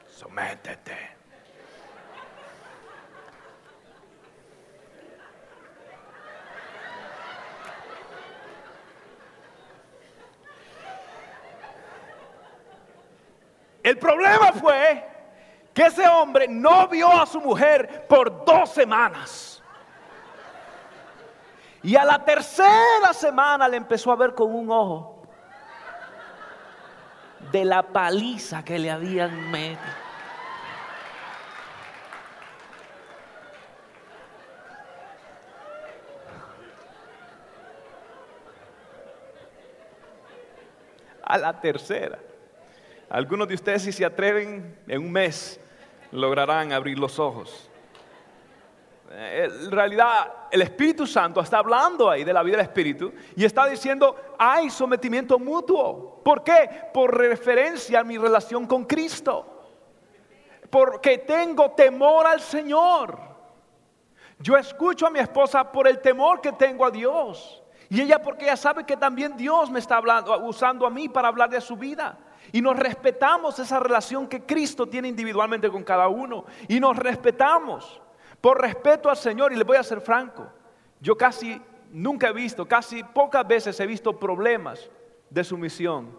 Sométete. 0.07 1.21
El 13.83 13.99
problema 13.99 14.53
fue 14.53 15.07
que 15.73 15.87
ese 15.87 16.07
hombre 16.07 16.47
no 16.47 16.87
vio 16.87 17.11
a 17.11 17.25
su 17.25 17.41
mujer 17.41 18.07
por 18.07 18.45
dos 18.45 18.69
semanas. 18.71 19.60
Y 21.83 21.97
a 21.97 22.05
la 22.05 22.23
tercera 22.23 23.13
semana 23.15 23.67
le 23.67 23.79
empezó 23.79 24.13
a 24.13 24.17
ver 24.17 24.35
con 24.35 24.55
un 24.55 24.71
ojo 24.71 25.23
de 27.51 27.65
la 27.65 27.83
paliza 27.83 28.63
que 28.63 28.79
le 28.79 28.91
habían 28.91 29.51
metido. 29.51 29.81
A 41.25 41.39
la 41.39 41.61
tercera. 41.61 42.19
Algunos 43.09 43.49
de 43.49 43.55
ustedes 43.55 43.83
si 43.83 43.93
se 43.93 44.05
atreven 44.05 44.77
en 44.87 45.03
un 45.03 45.13
mes 45.13 45.61
lograrán 46.13 46.73
abrir 46.73 46.99
los 46.99 47.19
ojos. 47.19 47.70
Eh, 49.13 49.49
en 49.65 49.71
realidad, 49.73 50.33
el 50.53 50.63
Espíritu 50.63 51.05
Santo 51.05 51.41
está 51.41 51.59
hablando 51.59 52.09
ahí 52.09 52.23
de 52.23 52.33
la 52.33 52.45
vida 52.45 52.59
del 52.59 52.67
Espíritu 52.67 53.13
y 53.35 53.45
está 53.45 53.67
diciendo, 53.67 54.15
hay 54.39 54.71
sometimiento 54.71 55.39
mutuo. 55.39 56.21
¿Por 56.23 56.45
qué? 56.45 56.89
Por 56.95 57.17
referencia 57.17 58.01
a 58.01 58.05
mi 58.05 58.17
relación 58.17 58.67
con 58.67 58.85
Cristo. 58.85 59.65
Porque 60.71 61.19
tengo 61.19 61.73
temor 61.73 62.27
al 62.27 62.41
Señor. 62.41 63.19
Yo 64.39 64.57
escucho 64.57 65.09
a 65.09 65.11
mi 65.11 65.19
esposa 65.19 65.71
por 65.73 65.89
el 65.89 65.99
temor 65.99 66.41
que 66.41 66.53
tengo 66.53 66.87
a 66.87 66.91
Dios. 66.91 67.63
Y 67.89 68.01
ella 68.01 68.23
porque 68.23 68.45
ella 68.45 68.57
sabe 68.57 68.87
que 68.87 68.97
también 68.97 69.37
Dios 69.37 69.69
me 69.69 69.81
está 69.81 69.97
hablando, 69.97 70.39
usando 70.47 70.87
a 70.87 70.91
mí 70.91 71.09
para 71.09 71.27
hablar 71.27 71.51
de 71.51 71.61
su 71.61 71.77
vida. 71.77 72.17
Y 72.53 72.63
nos 72.63 72.79
respetamos 72.79 73.59
esa 73.59 73.81
relación 73.81 74.29
que 74.29 74.47
Cristo 74.47 74.87
tiene 74.87 75.09
individualmente 75.09 75.69
con 75.69 75.83
cada 75.83 76.07
uno. 76.07 76.45
Y 76.69 76.79
nos 76.79 76.97
respetamos. 76.97 78.00
Por 78.41 78.61
respeto 78.61 79.09
al 79.09 79.17
Señor, 79.17 79.53
y 79.53 79.57
le 79.57 79.65
voy 79.65 79.77
a 79.77 79.83
ser 79.83 80.01
franco, 80.01 80.51
yo 81.01 81.17
casi 81.17 81.61
nunca 81.93 82.29
he 82.29 82.33
visto, 82.33 82.67
casi 82.67 83.03
pocas 83.03 83.47
veces 83.47 83.79
he 83.81 83.87
visto 83.87 84.19
problemas 84.19 84.91
de 85.29 85.45
sumisión, 85.45 86.11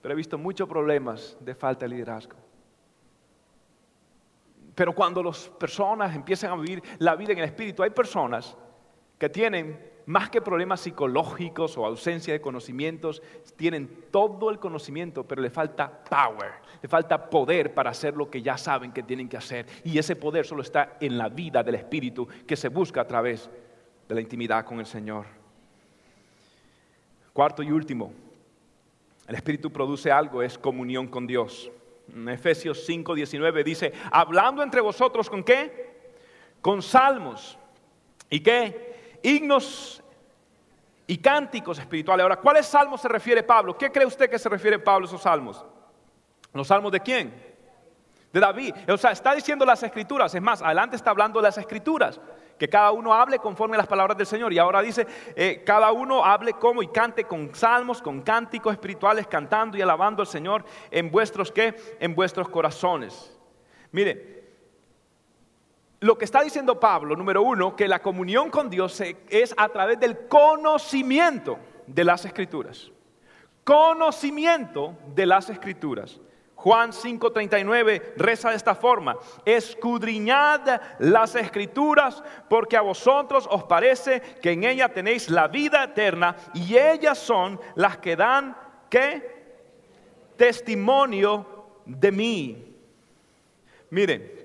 pero 0.00 0.12
he 0.12 0.16
visto 0.16 0.38
muchos 0.38 0.68
problemas 0.68 1.36
de 1.40 1.54
falta 1.54 1.84
de 1.84 1.90
liderazgo. 1.90 2.36
Pero 4.74 4.94
cuando 4.94 5.22
las 5.22 5.48
personas 5.48 6.14
empiezan 6.14 6.52
a 6.52 6.56
vivir 6.56 6.82
la 6.98 7.16
vida 7.16 7.32
en 7.32 7.38
el 7.38 7.44
Espíritu, 7.44 7.82
hay 7.82 7.90
personas 7.90 8.56
que 9.18 9.28
tienen 9.28 9.97
más 10.08 10.30
que 10.30 10.40
problemas 10.40 10.80
psicológicos 10.80 11.76
o 11.76 11.84
ausencia 11.84 12.32
de 12.32 12.40
conocimientos, 12.40 13.22
tienen 13.56 14.06
todo 14.10 14.48
el 14.48 14.58
conocimiento, 14.58 15.22
pero 15.28 15.42
le 15.42 15.50
falta 15.50 16.02
power, 16.02 16.50
le 16.80 16.88
falta 16.88 17.28
poder 17.28 17.74
para 17.74 17.90
hacer 17.90 18.16
lo 18.16 18.30
que 18.30 18.40
ya 18.40 18.56
saben 18.56 18.90
que 18.90 19.02
tienen 19.02 19.28
que 19.28 19.36
hacer. 19.36 19.66
Y 19.84 19.98
ese 19.98 20.16
poder 20.16 20.46
solo 20.46 20.62
está 20.62 20.96
en 20.98 21.18
la 21.18 21.28
vida 21.28 21.62
del 21.62 21.74
Espíritu 21.74 22.26
que 22.46 22.56
se 22.56 22.68
busca 22.68 23.02
a 23.02 23.06
través 23.06 23.50
de 24.08 24.14
la 24.14 24.22
intimidad 24.22 24.64
con 24.64 24.80
el 24.80 24.86
Señor. 24.86 25.26
Cuarto 27.34 27.62
y 27.62 27.70
último, 27.70 28.10
el 29.26 29.34
Espíritu 29.34 29.70
produce 29.70 30.10
algo, 30.10 30.42
es 30.42 30.56
comunión 30.56 31.08
con 31.08 31.26
Dios. 31.26 31.70
En 32.14 32.30
Efesios 32.30 32.82
5, 32.86 33.14
19 33.14 33.62
dice, 33.62 33.92
hablando 34.10 34.62
entre 34.62 34.80
vosotros 34.80 35.28
con 35.28 35.44
qué? 35.44 36.14
Con 36.62 36.80
salmos. 36.80 37.58
¿Y 38.30 38.40
qué? 38.40 38.87
Himnos 39.22 40.02
y 41.06 41.18
cánticos 41.18 41.78
espirituales. 41.78 42.22
Ahora, 42.22 42.36
¿cuáles 42.36 42.66
salmos 42.66 43.00
se 43.00 43.08
refiere 43.08 43.42
Pablo? 43.42 43.76
¿Qué 43.76 43.90
cree 43.90 44.06
usted 44.06 44.28
que 44.28 44.38
se 44.38 44.48
refiere 44.48 44.78
Pablo 44.78 45.06
a 45.06 45.08
esos 45.08 45.22
salmos? 45.22 45.64
¿Los 46.52 46.68
salmos 46.68 46.92
de 46.92 47.00
quién? 47.00 47.48
De 48.32 48.40
David. 48.40 48.74
O 48.88 48.98
sea, 48.98 49.12
está 49.12 49.34
diciendo 49.34 49.64
las 49.64 49.82
escrituras. 49.82 50.34
Es 50.34 50.42
más, 50.42 50.60
adelante 50.60 50.96
está 50.96 51.10
hablando 51.10 51.40
de 51.40 51.44
las 51.44 51.56
escrituras. 51.56 52.20
Que 52.58 52.68
cada 52.68 52.90
uno 52.90 53.14
hable 53.14 53.38
conforme 53.38 53.76
a 53.76 53.78
las 53.78 53.86
palabras 53.86 54.18
del 54.18 54.26
Señor. 54.26 54.52
Y 54.52 54.58
ahora 54.58 54.82
dice, 54.82 55.06
eh, 55.34 55.62
cada 55.64 55.92
uno 55.92 56.24
hable 56.24 56.52
como 56.54 56.82
y 56.82 56.88
cante 56.88 57.24
con 57.24 57.54
salmos, 57.54 58.02
con 58.02 58.20
cánticos 58.20 58.72
espirituales, 58.72 59.26
cantando 59.26 59.78
y 59.78 59.82
alabando 59.82 60.20
al 60.20 60.26
Señor 60.26 60.64
en 60.90 61.10
vuestros 61.10 61.50
qué? 61.50 61.74
En 62.00 62.14
vuestros 62.14 62.48
corazones. 62.50 63.34
Mire, 63.92 64.37
lo 66.00 66.16
que 66.16 66.24
está 66.24 66.42
diciendo 66.42 66.78
Pablo, 66.78 67.16
número 67.16 67.42
uno, 67.42 67.74
que 67.74 67.88
la 67.88 68.00
comunión 68.00 68.50
con 68.50 68.70
Dios 68.70 69.02
es 69.28 69.54
a 69.56 69.68
través 69.68 69.98
del 69.98 70.28
conocimiento 70.28 71.58
de 71.86 72.04
las 72.04 72.24
escrituras. 72.24 72.90
Conocimiento 73.64 74.96
de 75.14 75.26
las 75.26 75.50
escrituras. 75.50 76.20
Juan 76.54 76.92
5:39 76.92 78.14
reza 78.16 78.50
de 78.50 78.56
esta 78.56 78.74
forma, 78.74 79.16
escudriñad 79.44 80.80
las 80.98 81.36
escrituras 81.36 82.22
porque 82.48 82.76
a 82.76 82.80
vosotros 82.80 83.46
os 83.48 83.62
parece 83.64 84.20
que 84.42 84.52
en 84.52 84.64
ellas 84.64 84.92
tenéis 84.92 85.30
la 85.30 85.46
vida 85.46 85.84
eterna 85.84 86.34
y 86.54 86.76
ellas 86.76 87.16
son 87.18 87.60
las 87.76 87.98
que 87.98 88.16
dan, 88.16 88.56
¿qué? 88.90 89.36
Testimonio 90.36 91.66
de 91.86 92.10
mí. 92.10 92.76
Miren, 93.90 94.37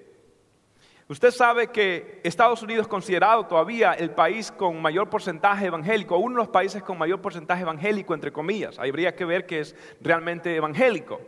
Usted 1.09 1.31
sabe 1.31 1.67
que 1.67 2.21
Estados 2.23 2.63
Unidos 2.63 2.83
es 2.83 2.87
considerado 2.87 3.45
todavía 3.45 3.91
el 3.93 4.11
país 4.11 4.51
con 4.51 4.81
mayor 4.81 5.09
porcentaje 5.09 5.65
evangélico, 5.65 6.17
uno 6.17 6.35
de 6.35 6.43
los 6.43 6.49
países 6.49 6.81
con 6.81 6.97
mayor 6.97 7.21
porcentaje 7.21 7.63
evangélico, 7.63 8.13
entre 8.13 8.31
comillas. 8.31 8.79
Habría 8.79 9.13
que 9.15 9.25
ver 9.25 9.45
que 9.45 9.59
es 9.59 9.75
realmente 9.99 10.55
evangélico. 10.55 11.19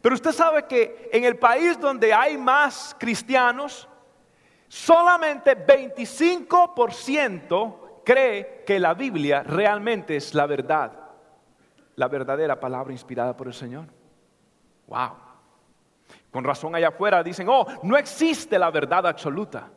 Pero 0.00 0.14
usted 0.14 0.32
sabe 0.32 0.66
que 0.66 1.10
en 1.12 1.24
el 1.24 1.36
país 1.36 1.78
donde 1.78 2.14
hay 2.14 2.38
más 2.38 2.96
cristianos, 2.98 3.86
solamente 4.68 5.54
25% 5.66 8.02
cree 8.04 8.62
que 8.64 8.80
la 8.80 8.94
Biblia 8.94 9.42
realmente 9.42 10.16
es 10.16 10.34
la 10.34 10.46
verdad, 10.46 10.92
la 11.96 12.08
verdadera 12.08 12.58
palabra 12.58 12.92
inspirada 12.92 13.36
por 13.36 13.48
el 13.48 13.54
Señor. 13.54 13.84
Wow. 14.86 15.29
Con 16.30 16.44
razón 16.44 16.74
allá 16.74 16.88
afuera 16.88 17.22
dicen, 17.22 17.48
oh, 17.48 17.66
no 17.82 17.96
existe 17.96 18.58
la 18.58 18.70
verdad 18.70 19.06
absoluta. 19.06 19.68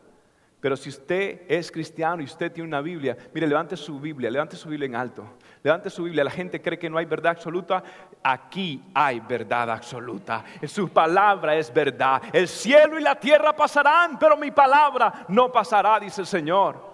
Pero 0.63 0.77
si 0.77 0.87
usted 0.87 1.41
es 1.49 1.69
cristiano 1.69 2.21
y 2.21 2.25
usted 2.25 2.49
tiene 2.49 2.69
una 2.69 2.79
Biblia, 2.79 3.17
mire, 3.33 3.45
levante 3.47 3.75
su 3.75 3.99
Biblia, 3.99 4.31
levante 4.31 4.55
su 4.55 4.69
Biblia 4.69 4.85
en 4.85 4.95
alto. 4.95 5.25
Levante 5.61 5.89
su 5.89 6.03
Biblia. 6.03 6.23
La 6.23 6.31
gente 6.31 6.61
cree 6.61 6.79
que 6.79 6.89
no 6.89 6.97
hay 6.97 7.05
verdad 7.05 7.33
absoluta. 7.33 7.83
Aquí 8.23 8.81
hay 8.93 9.19
verdad 9.19 9.71
absoluta. 9.71 10.45
Su 10.67 10.87
palabra 10.87 11.53
es 11.57 11.73
verdad. 11.73 12.21
El 12.31 12.47
cielo 12.47 12.97
y 12.97 13.03
la 13.03 13.19
tierra 13.19 13.53
pasarán, 13.53 14.17
pero 14.17 14.37
mi 14.37 14.51
palabra 14.51 15.25
no 15.27 15.51
pasará, 15.51 15.99
dice 15.99 16.21
el 16.21 16.27
Señor. 16.27 16.92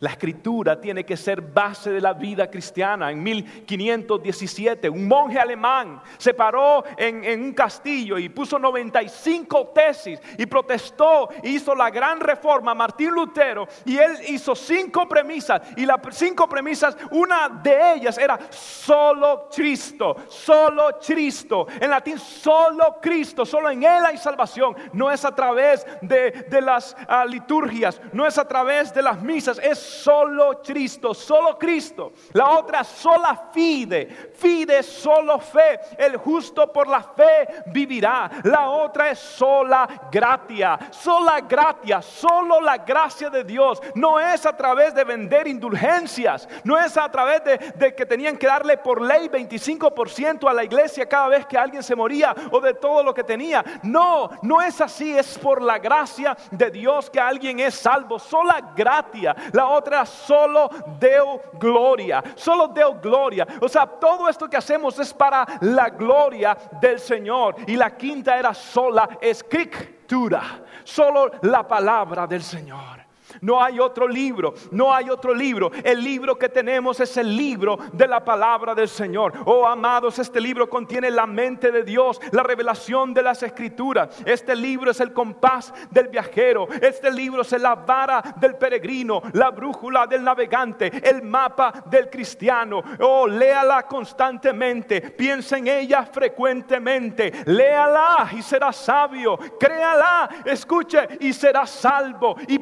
La 0.00 0.10
escritura 0.10 0.78
tiene 0.78 1.06
que 1.06 1.16
ser 1.16 1.40
base 1.40 1.90
de 1.90 2.02
la 2.02 2.12
vida 2.12 2.50
cristiana. 2.50 3.10
En 3.10 3.22
1517, 3.22 4.90
un 4.90 5.08
monje 5.08 5.38
alemán 5.38 6.02
se 6.18 6.34
paró 6.34 6.84
en, 6.98 7.42
un 7.42 7.54
castillo 7.54 8.18
y 8.18 8.28
puso 8.28 8.58
95 8.58 9.68
tesis 9.68 10.20
y 10.36 10.44
protestó, 10.44 11.30
hizo 11.42 11.74
la 11.74 11.88
gran 11.88 12.20
reforma, 12.20 12.74
Martín 12.74 13.10
Lutero, 13.10 13.66
y 13.86 13.96
él 13.96 14.18
hizo 14.28 14.54
cinco 14.54 15.08
premisas. 15.08 15.62
Y 15.78 15.86
las 15.86 15.98
cinco 16.10 16.46
premisas, 16.46 16.94
una 17.10 17.48
de 17.48 17.94
ellas 17.94 18.18
era 18.18 18.38
solo 18.50 19.48
Cristo, 19.54 20.16
solo 20.28 20.98
Cristo. 21.04 21.66
En 21.80 21.88
latín, 21.88 22.18
solo 22.18 22.98
Cristo, 23.00 23.46
solo 23.46 23.70
en 23.70 23.82
Él 23.82 24.04
hay 24.04 24.18
salvación. 24.18 24.76
No 24.92 25.10
es 25.10 25.24
a 25.24 25.34
través 25.34 25.86
de, 26.02 26.60
las 26.60 26.94
ah, 27.08 27.24
liturgias, 27.24 28.00
no 28.12 28.26
es 28.26 28.36
a 28.36 28.46
través 28.46 28.92
de 28.92 29.02
las 29.02 29.22
misas, 29.22 29.58
es 29.62 29.85
solo 29.86 30.60
Cristo, 30.62 31.14
solo 31.14 31.58
Cristo. 31.58 32.12
La 32.32 32.50
otra 32.50 32.84
sola 32.84 33.48
fide, 33.52 34.06
fide 34.34 34.82
solo 34.82 35.38
fe. 35.38 35.80
El 35.98 36.16
justo 36.16 36.72
por 36.72 36.88
la 36.88 37.02
fe 37.02 37.62
vivirá. 37.66 38.30
La 38.44 38.68
otra 38.68 39.10
es 39.10 39.18
sola 39.18 39.88
gratia, 40.10 40.78
sola 40.90 41.40
gratia, 41.40 42.02
solo 42.02 42.60
la 42.60 42.78
gracia 42.78 43.30
de 43.30 43.44
Dios. 43.44 43.80
No 43.94 44.18
es 44.18 44.44
a 44.46 44.56
través 44.56 44.94
de 44.94 45.04
vender 45.04 45.46
indulgencias, 45.46 46.48
no 46.64 46.78
es 46.78 46.96
a 46.96 47.10
través 47.10 47.42
de, 47.44 47.94
que 47.94 48.06
tenían 48.06 48.36
que 48.36 48.46
darle 48.46 48.76
por 48.76 49.00
ley 49.00 49.28
25% 49.28 50.48
a 50.48 50.52
la 50.52 50.64
iglesia 50.64 51.08
cada 51.08 51.28
vez 51.28 51.46
que 51.46 51.58
alguien 51.58 51.82
se 51.82 51.94
moría 51.94 52.34
o 52.50 52.60
de 52.60 52.74
todo 52.74 53.02
lo 53.02 53.14
que 53.14 53.24
tenía. 53.24 53.64
No, 53.82 54.30
no 54.42 54.60
es 54.60 54.80
así, 54.80 55.16
es 55.16 55.38
por 55.38 55.62
la 55.62 55.78
gracia 55.78 56.36
de 56.50 56.70
Dios 56.70 57.10
que 57.10 57.20
alguien 57.20 57.60
es 57.60 57.74
salvo, 57.74 58.18
sola 58.18 58.72
gratia. 58.74 59.34
La 59.52 59.68
otra 59.76 60.04
solo 60.04 60.68
deo 60.98 61.40
gloria, 61.54 62.22
solo 62.34 62.68
deo 62.68 62.94
gloria. 63.00 63.46
O 63.60 63.68
sea, 63.68 63.86
todo 63.86 64.28
esto 64.28 64.48
que 64.48 64.56
hacemos 64.56 64.98
es 64.98 65.12
para 65.12 65.46
la 65.60 65.90
gloria 65.90 66.56
del 66.80 66.98
Señor. 66.98 67.56
Y 67.66 67.76
la 67.76 67.96
quinta 67.96 68.38
era 68.38 68.52
sola 68.54 69.18
escritura, 69.20 70.42
solo 70.84 71.30
la 71.42 71.66
palabra 71.66 72.26
del 72.26 72.42
Señor. 72.42 73.05
No 73.40 73.62
hay 73.62 73.78
otro 73.80 74.08
libro, 74.08 74.54
no 74.70 74.94
hay 74.94 75.10
otro 75.10 75.34
libro. 75.34 75.70
El 75.84 76.02
libro 76.02 76.38
que 76.38 76.48
tenemos 76.48 77.00
es 77.00 77.16
el 77.16 77.36
libro 77.36 77.78
de 77.92 78.06
la 78.06 78.24
palabra 78.24 78.74
del 78.74 78.88
Señor. 78.88 79.32
Oh 79.44 79.66
amados, 79.66 80.18
este 80.18 80.40
libro 80.40 80.68
contiene 80.68 81.10
la 81.10 81.26
mente 81.26 81.70
de 81.70 81.82
Dios, 81.82 82.20
la 82.32 82.42
revelación 82.42 83.12
de 83.14 83.22
las 83.22 83.42
escrituras. 83.42 84.22
Este 84.24 84.54
libro 84.54 84.90
es 84.90 85.00
el 85.00 85.12
compás 85.12 85.72
del 85.90 86.08
viajero. 86.08 86.68
Este 86.80 87.10
libro 87.10 87.42
es 87.42 87.52
la 87.52 87.74
vara 87.74 88.22
del 88.36 88.56
peregrino, 88.56 89.22
la 89.32 89.50
brújula 89.50 90.06
del 90.06 90.24
navegante, 90.24 90.90
el 91.08 91.22
mapa 91.22 91.72
del 91.86 92.10
cristiano. 92.10 92.82
Oh, 93.00 93.26
léala 93.26 93.82
constantemente, 93.84 95.00
piensa 95.00 95.58
en 95.58 95.68
ella 95.68 96.04
frecuentemente. 96.04 97.32
Léala 97.46 98.28
y 98.32 98.42
será 98.42 98.72
sabio. 98.72 99.38
Créala, 99.58 100.28
escuche 100.44 101.06
y 101.20 101.32
será 101.32 101.66
salvo. 101.66 102.36
Y 102.48 102.58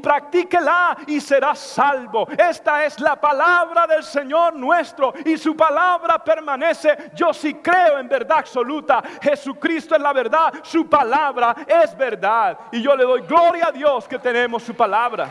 y 1.07 1.21
serás 1.21 1.59
salvo. 1.59 2.27
Esta 2.31 2.85
es 2.85 2.99
la 3.01 3.21
palabra 3.21 3.87
del 3.87 4.03
Señor 4.03 4.55
nuestro 4.55 5.13
y 5.25 5.37
su 5.37 5.57
palabra 5.57 6.23
permanece. 6.23 7.11
Yo 7.15 7.33
sí 7.33 7.55
creo 7.55 7.99
en 7.99 8.09
verdad 8.09 8.39
absoluta. 8.39 9.03
Jesucristo 9.23 9.95
es 9.95 10.01
la 10.01 10.13
verdad, 10.13 10.53
su 10.63 10.89
palabra 10.89 11.57
es 11.67 11.97
verdad. 11.97 12.59
Y 12.73 12.83
yo 12.83 12.97
le 12.97 13.05
doy 13.05 13.23
gloria 13.23 13.69
a 13.69 13.73
Dios 13.73 14.09
que 14.09 14.19
tenemos 14.19 14.63
su 14.63 14.75
palabra. 14.75 15.29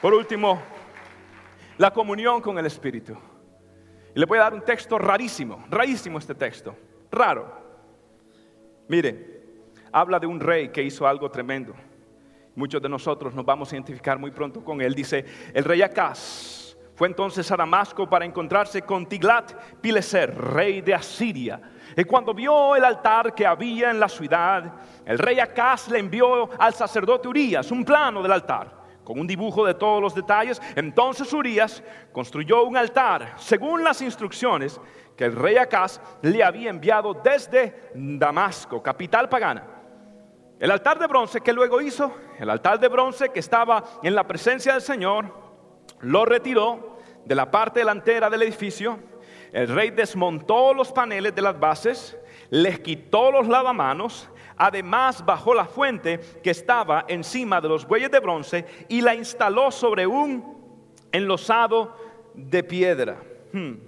Por 0.00 0.14
último, 0.14 0.60
la 1.78 1.92
comunión 1.92 2.40
con 2.40 2.58
el 2.58 2.66
Espíritu. 2.66 3.16
Y 4.14 4.18
le 4.18 4.26
voy 4.26 4.38
a 4.38 4.42
dar 4.42 4.54
un 4.54 4.62
texto 4.62 4.98
rarísimo, 4.98 5.64
rarísimo 5.70 6.18
este 6.18 6.34
texto, 6.34 6.76
raro. 7.10 7.62
Mire, 8.88 9.31
habla 9.92 10.18
de 10.18 10.26
un 10.26 10.40
rey 10.40 10.70
que 10.70 10.82
hizo 10.82 11.06
algo 11.06 11.30
tremendo. 11.30 11.74
Muchos 12.54 12.82
de 12.82 12.88
nosotros 12.88 13.34
nos 13.34 13.44
vamos 13.44 13.72
a 13.72 13.76
identificar 13.76 14.18
muy 14.18 14.30
pronto 14.30 14.64
con 14.64 14.80
él. 14.80 14.94
Dice, 14.94 15.24
el 15.54 15.64
rey 15.64 15.82
Acaz 15.82 16.76
fue 16.94 17.08
entonces 17.08 17.50
a 17.50 17.56
Damasco 17.56 18.08
para 18.08 18.24
encontrarse 18.24 18.82
con 18.82 19.06
Tiglat 19.06 19.52
Pileser, 19.80 20.34
rey 20.34 20.82
de 20.82 20.94
Asiria. 20.94 21.60
Y 21.96 22.04
cuando 22.04 22.34
vio 22.34 22.76
el 22.76 22.84
altar 22.84 23.34
que 23.34 23.46
había 23.46 23.90
en 23.90 23.98
la 23.98 24.08
ciudad, 24.08 24.72
el 25.04 25.18
rey 25.18 25.40
Acaz 25.40 25.88
le 25.88 25.98
envió 25.98 26.50
al 26.60 26.74
sacerdote 26.74 27.28
Urias 27.28 27.70
un 27.70 27.84
plano 27.84 28.22
del 28.22 28.32
altar 28.32 28.82
con 29.02 29.18
un 29.18 29.26
dibujo 29.26 29.66
de 29.66 29.74
todos 29.74 30.00
los 30.00 30.14
detalles. 30.14 30.60
Entonces 30.76 31.32
Urias 31.32 31.82
construyó 32.12 32.64
un 32.64 32.76
altar 32.76 33.34
según 33.36 33.82
las 33.82 34.00
instrucciones 34.02 34.80
que 35.16 35.24
el 35.24 35.34
rey 35.34 35.56
Acaz 35.56 36.00
le 36.22 36.44
había 36.44 36.70
enviado 36.70 37.14
desde 37.14 37.90
Damasco, 37.94 38.82
capital 38.82 39.28
pagana. 39.28 39.71
El 40.62 40.70
altar 40.70 40.96
de 40.96 41.08
bronce 41.08 41.40
que 41.40 41.52
luego 41.52 41.80
hizo, 41.80 42.14
el 42.38 42.48
altar 42.48 42.78
de 42.78 42.86
bronce 42.86 43.30
que 43.30 43.40
estaba 43.40 43.82
en 44.00 44.14
la 44.14 44.28
presencia 44.28 44.74
del 44.74 44.80
Señor, 44.80 45.34
lo 46.02 46.24
retiró 46.24 46.98
de 47.24 47.34
la 47.34 47.50
parte 47.50 47.80
delantera 47.80 48.30
del 48.30 48.42
edificio. 48.42 48.96
El 49.52 49.66
rey 49.66 49.90
desmontó 49.90 50.72
los 50.72 50.92
paneles 50.92 51.34
de 51.34 51.42
las 51.42 51.58
bases, 51.58 52.16
les 52.50 52.78
quitó 52.78 53.32
los 53.32 53.48
lavamanos, 53.48 54.30
además 54.56 55.26
bajó 55.26 55.52
la 55.52 55.64
fuente 55.64 56.20
que 56.44 56.50
estaba 56.50 57.06
encima 57.08 57.60
de 57.60 57.68
los 57.68 57.84
bueyes 57.84 58.12
de 58.12 58.20
bronce 58.20 58.64
y 58.88 59.00
la 59.00 59.16
instaló 59.16 59.72
sobre 59.72 60.06
un 60.06 60.78
enlosado 61.10 61.96
de 62.34 62.62
piedra. 62.62 63.16
Hmm. 63.52 63.78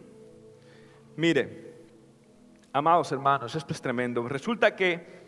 Mire, 1.15 1.77
amados 2.73 3.13
hermanos, 3.13 3.55
esto 3.55 3.73
es 3.73 3.81
tremendo. 3.81 4.27
Resulta 4.27 4.75
que 4.75 5.24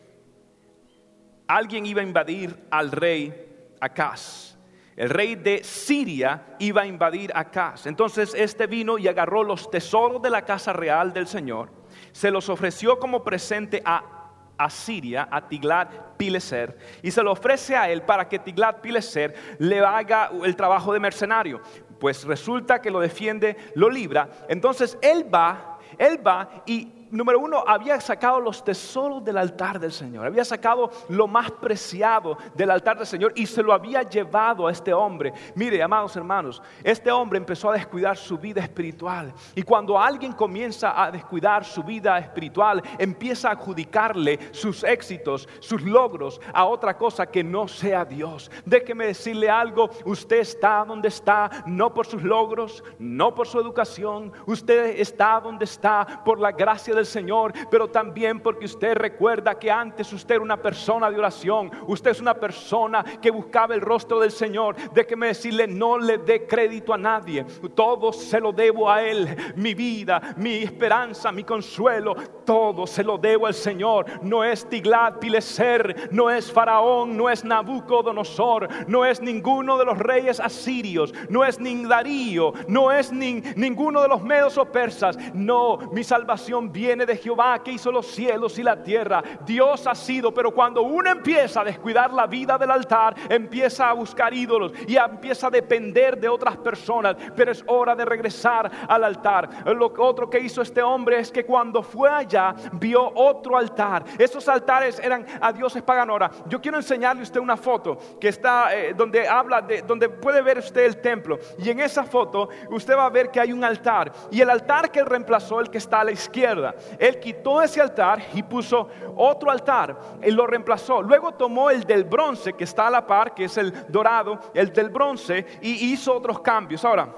alguien 1.46 1.86
iba 1.86 2.00
a 2.00 2.04
invadir 2.04 2.66
al 2.70 2.90
rey 2.92 3.32
Acaz. 3.80 4.56
El 4.96 5.10
rey 5.10 5.34
de 5.34 5.62
Siria 5.62 6.56
iba 6.58 6.82
a 6.82 6.86
invadir 6.86 7.30
Acaz. 7.34 7.86
Entonces 7.86 8.34
este 8.34 8.66
vino 8.66 8.96
y 8.96 9.08
agarró 9.08 9.44
los 9.44 9.70
tesoros 9.70 10.22
de 10.22 10.30
la 10.30 10.42
casa 10.42 10.72
real 10.72 11.12
del 11.12 11.26
Señor, 11.26 11.70
se 12.12 12.30
los 12.30 12.48
ofreció 12.48 12.98
como 12.98 13.22
presente 13.22 13.82
a 13.84 14.70
Siria, 14.70 15.28
a 15.30 15.46
Tiglat 15.46 16.16
Pileser, 16.16 16.78
y 17.02 17.10
se 17.10 17.22
lo 17.22 17.32
ofrece 17.32 17.76
a 17.76 17.90
él 17.90 18.02
para 18.02 18.26
que 18.26 18.38
Tiglat 18.38 18.80
Pileser 18.80 19.34
le 19.58 19.80
haga 19.80 20.30
el 20.42 20.56
trabajo 20.56 20.94
de 20.94 21.00
mercenario. 21.00 21.60
Pues 22.00 22.24
resulta 22.24 22.80
que 22.80 22.90
lo 22.90 23.00
defiende, 23.00 23.56
lo 23.74 23.90
libra. 23.90 24.28
Entonces 24.48 24.98
él 25.02 25.26
va, 25.32 25.78
él 25.98 26.26
va 26.26 26.62
y 26.64 26.95
número 27.10 27.38
uno, 27.38 27.62
había 27.66 28.00
sacado 28.00 28.40
los 28.40 28.64
tesoros 28.64 29.24
del 29.24 29.38
altar 29.38 29.78
del 29.78 29.92
Señor, 29.92 30.26
había 30.26 30.44
sacado 30.44 30.90
lo 31.08 31.26
más 31.26 31.50
preciado 31.50 32.36
del 32.54 32.70
altar 32.70 32.98
del 32.98 33.06
Señor 33.06 33.32
y 33.36 33.46
se 33.46 33.62
lo 33.62 33.72
había 33.72 34.02
llevado 34.02 34.66
a 34.66 34.72
este 34.72 34.92
hombre. 34.92 35.32
Mire, 35.54 35.82
amados 35.82 36.16
hermanos, 36.16 36.62
este 36.82 37.10
hombre 37.10 37.38
empezó 37.38 37.70
a 37.70 37.74
descuidar 37.74 38.16
su 38.16 38.38
vida 38.38 38.60
espiritual 38.60 39.32
y 39.54 39.62
cuando 39.62 39.98
alguien 39.98 40.32
comienza 40.32 41.02
a 41.02 41.10
descuidar 41.10 41.64
su 41.64 41.82
vida 41.82 42.18
espiritual, 42.18 42.82
empieza 42.98 43.48
a 43.48 43.52
adjudicarle 43.52 44.38
sus 44.52 44.82
éxitos, 44.84 45.48
sus 45.60 45.82
logros 45.82 46.40
a 46.52 46.64
otra 46.64 46.96
cosa 46.96 47.26
que 47.26 47.44
no 47.44 47.68
sea 47.68 48.04
Dios. 48.04 48.50
Déjeme 48.64 49.06
decirle 49.06 49.48
algo, 49.48 49.90
usted 50.04 50.38
está 50.38 50.84
donde 50.84 51.08
está, 51.08 51.64
no 51.66 51.92
por 51.94 52.06
sus 52.06 52.22
logros, 52.22 52.82
no 52.98 53.34
por 53.34 53.46
su 53.46 53.60
educación, 53.60 54.32
usted 54.46 54.98
está 54.98 55.40
donde 55.40 55.64
está 55.64 56.22
por 56.24 56.40
la 56.40 56.52
gracia 56.52 56.95
del 56.96 57.06
Señor, 57.06 57.52
pero 57.70 57.88
también 57.88 58.40
porque 58.40 58.66
usted 58.66 58.96
recuerda 58.96 59.58
que 59.58 59.70
antes 59.70 60.12
usted 60.12 60.36
era 60.36 60.44
una 60.44 60.56
persona 60.56 61.10
de 61.10 61.18
oración, 61.18 61.70
usted 61.86 62.10
es 62.10 62.20
una 62.20 62.34
persona 62.34 63.04
que 63.22 63.30
buscaba 63.30 63.74
el 63.74 63.80
rostro 63.80 64.18
del 64.18 64.32
Señor. 64.32 64.74
Déjeme 64.92 65.28
decirle, 65.28 65.66
no 65.66 65.98
le 65.98 66.18
dé 66.18 66.46
crédito 66.46 66.92
a 66.92 66.98
nadie, 66.98 67.44
todo 67.74 68.12
se 68.12 68.40
lo 68.40 68.52
debo 68.52 68.90
a 68.90 69.02
Él, 69.02 69.28
mi 69.56 69.74
vida, 69.74 70.34
mi 70.36 70.56
esperanza, 70.56 71.30
mi 71.30 71.44
consuelo, 71.44 72.14
todo 72.44 72.86
se 72.86 73.04
lo 73.04 73.18
debo 73.18 73.46
al 73.46 73.54
Señor. 73.54 74.06
No 74.22 74.42
es 74.42 74.68
Tiglat 74.68 75.18
Pileser, 75.18 76.08
no 76.10 76.30
es 76.30 76.50
Faraón, 76.50 77.16
no 77.16 77.28
es 77.30 77.44
Nabucodonosor, 77.44 78.88
no 78.88 79.04
es 79.04 79.20
ninguno 79.20 79.78
de 79.78 79.84
los 79.84 79.98
reyes 79.98 80.40
asirios, 80.40 81.12
no 81.28 81.44
es 81.44 81.60
ni 81.60 81.76
Darío, 81.84 82.52
no 82.68 82.90
es 82.90 83.12
ni, 83.12 83.42
ninguno 83.54 84.00
de 84.00 84.08
los 84.08 84.22
medos 84.22 84.56
o 84.56 84.64
persas. 84.64 85.18
No, 85.34 85.78
mi 85.92 86.02
salvación 86.02 86.72
viene 86.72 86.85
viene 86.86 87.04
de 87.04 87.16
Jehová 87.16 87.62
que 87.64 87.72
hizo 87.72 87.90
los 87.90 88.06
cielos 88.06 88.56
y 88.58 88.62
la 88.62 88.80
tierra. 88.80 89.22
Dios 89.44 89.86
ha 89.88 89.94
sido, 89.94 90.32
pero 90.32 90.52
cuando 90.52 90.82
uno 90.82 91.10
empieza 91.10 91.62
a 91.62 91.64
descuidar 91.64 92.12
la 92.12 92.28
vida 92.28 92.56
del 92.56 92.70
altar, 92.70 93.16
empieza 93.28 93.90
a 93.90 93.92
buscar 93.92 94.32
ídolos 94.32 94.72
y 94.86 94.96
empieza 94.96 95.48
a 95.48 95.50
depender 95.50 96.16
de 96.18 96.28
otras 96.28 96.56
personas, 96.58 97.16
pero 97.34 97.50
es 97.50 97.64
hora 97.66 97.96
de 97.96 98.04
regresar 98.04 98.70
al 98.88 99.02
altar. 99.02 99.48
Lo 99.74 99.92
otro 99.98 100.30
que 100.30 100.38
hizo 100.38 100.62
este 100.62 100.80
hombre 100.80 101.18
es 101.18 101.32
que 101.32 101.44
cuando 101.44 101.82
fue 101.82 102.08
allá 102.08 102.54
vio 102.72 103.12
otro 103.16 103.56
altar. 103.56 104.04
Esos 104.16 104.48
altares 104.48 105.00
eran 105.00 105.26
a 105.40 105.52
dioses 105.52 105.82
paganos. 105.82 106.12
Ahora, 106.12 106.30
yo 106.46 106.60
quiero 106.60 106.76
enseñarle 106.76 107.22
a 107.22 107.24
usted 107.24 107.40
una 107.40 107.56
foto 107.56 107.98
que 108.20 108.28
está 108.28 108.76
eh, 108.76 108.94
donde 108.94 109.26
habla 109.26 109.60
de 109.60 109.82
donde 109.82 110.08
puede 110.08 110.40
ver 110.40 110.58
usted 110.58 110.84
el 110.84 111.00
templo 111.00 111.38
y 111.58 111.68
en 111.70 111.80
esa 111.80 112.04
foto 112.04 112.48
usted 112.70 112.96
va 112.96 113.06
a 113.06 113.10
ver 113.10 113.30
que 113.30 113.40
hay 113.40 113.52
un 113.52 113.64
altar 113.64 114.12
y 114.30 114.40
el 114.40 114.50
altar 114.50 114.90
que 114.90 115.02
reemplazó 115.04 115.60
el 115.60 115.68
que 115.68 115.78
está 115.78 116.00
a 116.00 116.04
la 116.04 116.12
izquierda. 116.12 116.75
Él 116.98 117.18
quitó 117.20 117.62
ese 117.62 117.80
altar 117.80 118.22
y 118.34 118.42
puso 118.42 118.88
otro 119.16 119.50
altar 119.50 119.96
y 120.22 120.30
lo 120.30 120.46
reemplazó. 120.46 121.02
Luego 121.02 121.32
tomó 121.32 121.70
el 121.70 121.84
del 121.84 122.04
bronce 122.04 122.52
que 122.52 122.64
está 122.64 122.86
a 122.86 122.90
la 122.90 123.06
par, 123.06 123.34
que 123.34 123.44
es 123.44 123.56
el 123.56 123.72
dorado, 123.88 124.38
el 124.54 124.72
del 124.72 124.90
bronce, 124.90 125.46
y 125.60 125.92
hizo 125.92 126.14
otros 126.14 126.40
cambios. 126.40 126.84
Ahora, 126.84 127.14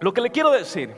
lo 0.00 0.12
que 0.12 0.20
le 0.20 0.30
quiero 0.30 0.50
decir, 0.50 0.94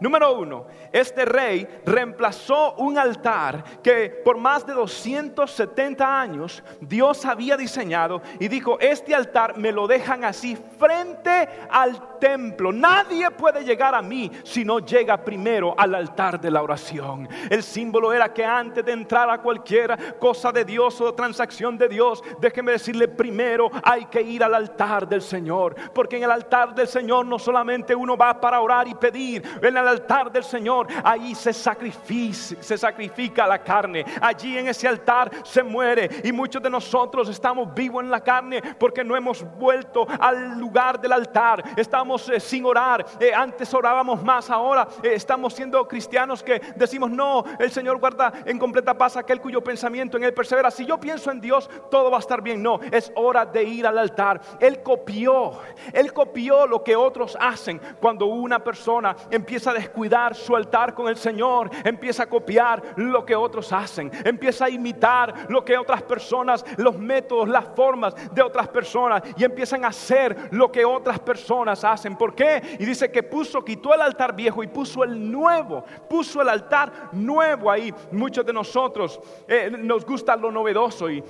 número 0.00 0.38
uno, 0.38 0.66
este 0.92 1.24
rey 1.24 1.66
reemplazó 1.84 2.74
un 2.74 2.98
altar 2.98 3.64
que 3.82 4.10
por 4.24 4.36
más 4.36 4.66
de 4.66 4.72
270 4.72 6.20
años 6.20 6.62
Dios 6.80 7.24
había 7.24 7.56
diseñado 7.56 8.22
y 8.38 8.48
dijo, 8.48 8.78
este 8.80 9.14
altar 9.14 9.56
me 9.58 9.72
lo 9.72 9.86
dejan 9.86 10.24
así 10.24 10.56
frente 10.78 11.48
al 11.70 12.11
templo. 12.22 12.70
Nadie 12.70 13.28
puede 13.32 13.64
llegar 13.64 13.96
a 13.96 14.00
mí 14.00 14.30
si 14.44 14.64
no 14.64 14.78
llega 14.78 15.24
primero 15.24 15.74
al 15.76 15.92
altar 15.92 16.40
de 16.40 16.52
la 16.52 16.62
oración. 16.62 17.28
El 17.50 17.64
símbolo 17.64 18.12
era 18.12 18.32
que 18.32 18.44
antes 18.44 18.84
de 18.84 18.92
entrar 18.92 19.28
a 19.28 19.38
cualquier 19.38 20.16
cosa 20.20 20.52
de 20.52 20.64
Dios 20.64 21.00
o 21.00 21.12
transacción 21.12 21.76
de 21.76 21.88
Dios, 21.88 22.22
déjeme 22.38 22.70
decirle 22.70 23.08
primero 23.08 23.68
hay 23.82 24.04
que 24.04 24.22
ir 24.22 24.44
al 24.44 24.54
altar 24.54 25.08
del 25.08 25.20
Señor. 25.20 25.74
Porque 25.92 26.16
en 26.16 26.22
el 26.22 26.30
altar 26.30 26.72
del 26.76 26.86
Señor 26.86 27.26
no 27.26 27.40
solamente 27.40 27.92
uno 27.92 28.16
va 28.16 28.40
para 28.40 28.60
orar 28.60 28.86
y 28.86 28.94
pedir, 28.94 29.42
en 29.60 29.76
el 29.76 29.88
altar 29.88 30.30
del 30.30 30.44
Señor, 30.44 30.86
ahí 31.02 31.34
se 31.34 31.52
sacrifica, 31.52 32.62
se 32.62 32.78
sacrifica 32.78 33.48
la 33.48 33.58
carne. 33.58 34.04
Allí 34.20 34.56
en 34.56 34.68
ese 34.68 34.86
altar 34.86 35.28
se 35.42 35.64
muere. 35.64 36.08
Y 36.22 36.30
muchos 36.30 36.62
de 36.62 36.70
nosotros 36.70 37.28
estamos 37.28 37.74
vivos 37.74 38.04
en 38.04 38.10
la 38.12 38.20
carne 38.20 38.62
porque 38.78 39.02
no 39.02 39.16
hemos 39.16 39.44
vuelto 39.58 40.06
al 40.20 40.56
lugar 40.60 41.00
del 41.00 41.10
altar. 41.10 41.64
Estamos 41.76 42.11
eh, 42.28 42.40
sin 42.40 42.64
orar. 42.64 43.04
Eh, 43.18 43.32
antes 43.34 43.72
orábamos 43.72 44.22
más, 44.22 44.50
ahora 44.50 44.86
eh, 45.02 45.10
estamos 45.14 45.54
siendo 45.54 45.86
cristianos 45.88 46.42
que 46.42 46.60
decimos, 46.76 47.10
no, 47.10 47.44
el 47.58 47.70
Señor 47.70 47.98
guarda 47.98 48.32
en 48.44 48.58
completa 48.58 48.96
paz 48.96 49.16
aquel 49.16 49.40
cuyo 49.40 49.62
pensamiento 49.62 50.16
en 50.16 50.24
él 50.24 50.34
persevera. 50.34 50.70
Si 50.70 50.84
yo 50.84 50.98
pienso 50.98 51.30
en 51.30 51.40
Dios, 51.40 51.70
todo 51.90 52.10
va 52.10 52.18
a 52.18 52.20
estar 52.20 52.42
bien. 52.42 52.62
No, 52.62 52.80
es 52.90 53.12
hora 53.14 53.46
de 53.46 53.62
ir 53.62 53.86
al 53.86 53.98
altar. 53.98 54.40
Él 54.60 54.82
copió, 54.82 55.52
él 55.92 56.12
copió 56.12 56.66
lo 56.66 56.82
que 56.82 56.96
otros 56.96 57.36
hacen 57.40 57.80
cuando 58.00 58.26
una 58.26 58.62
persona 58.62 59.16
empieza 59.30 59.70
a 59.70 59.74
descuidar 59.74 60.34
su 60.34 60.54
altar 60.56 60.94
con 60.94 61.08
el 61.08 61.16
Señor, 61.16 61.70
empieza 61.84 62.24
a 62.24 62.28
copiar 62.28 62.82
lo 62.96 63.24
que 63.24 63.36
otros 63.36 63.72
hacen, 63.72 64.10
empieza 64.24 64.66
a 64.66 64.70
imitar 64.70 65.46
lo 65.48 65.64
que 65.64 65.78
otras 65.78 66.02
personas, 66.02 66.64
los 66.76 66.98
métodos, 66.98 67.48
las 67.48 67.66
formas 67.74 68.14
de 68.32 68.42
otras 68.42 68.68
personas 68.68 69.22
y 69.36 69.44
empiezan 69.44 69.84
a 69.84 69.88
hacer 69.88 70.48
lo 70.50 70.70
que 70.72 70.84
otras 70.84 71.18
personas 71.20 71.84
hacen. 71.84 72.01
¿Por 72.10 72.34
qué? 72.34 72.76
Y 72.78 72.84
dice 72.84 73.10
que 73.10 73.22
puso, 73.22 73.64
quitó 73.64 73.94
el 73.94 74.00
altar 74.00 74.34
viejo 74.34 74.62
y 74.62 74.66
puso 74.66 75.04
el 75.04 75.30
nuevo, 75.30 75.84
puso 76.08 76.42
el 76.42 76.48
altar 76.48 77.10
nuevo 77.12 77.70
ahí. 77.70 77.92
Muchos 78.10 78.44
de 78.44 78.52
nosotros 78.52 79.20
eh, 79.46 79.70
nos 79.70 80.04
gusta 80.04 80.36
lo 80.36 80.50
novedoso 80.50 81.08
y 81.08 81.22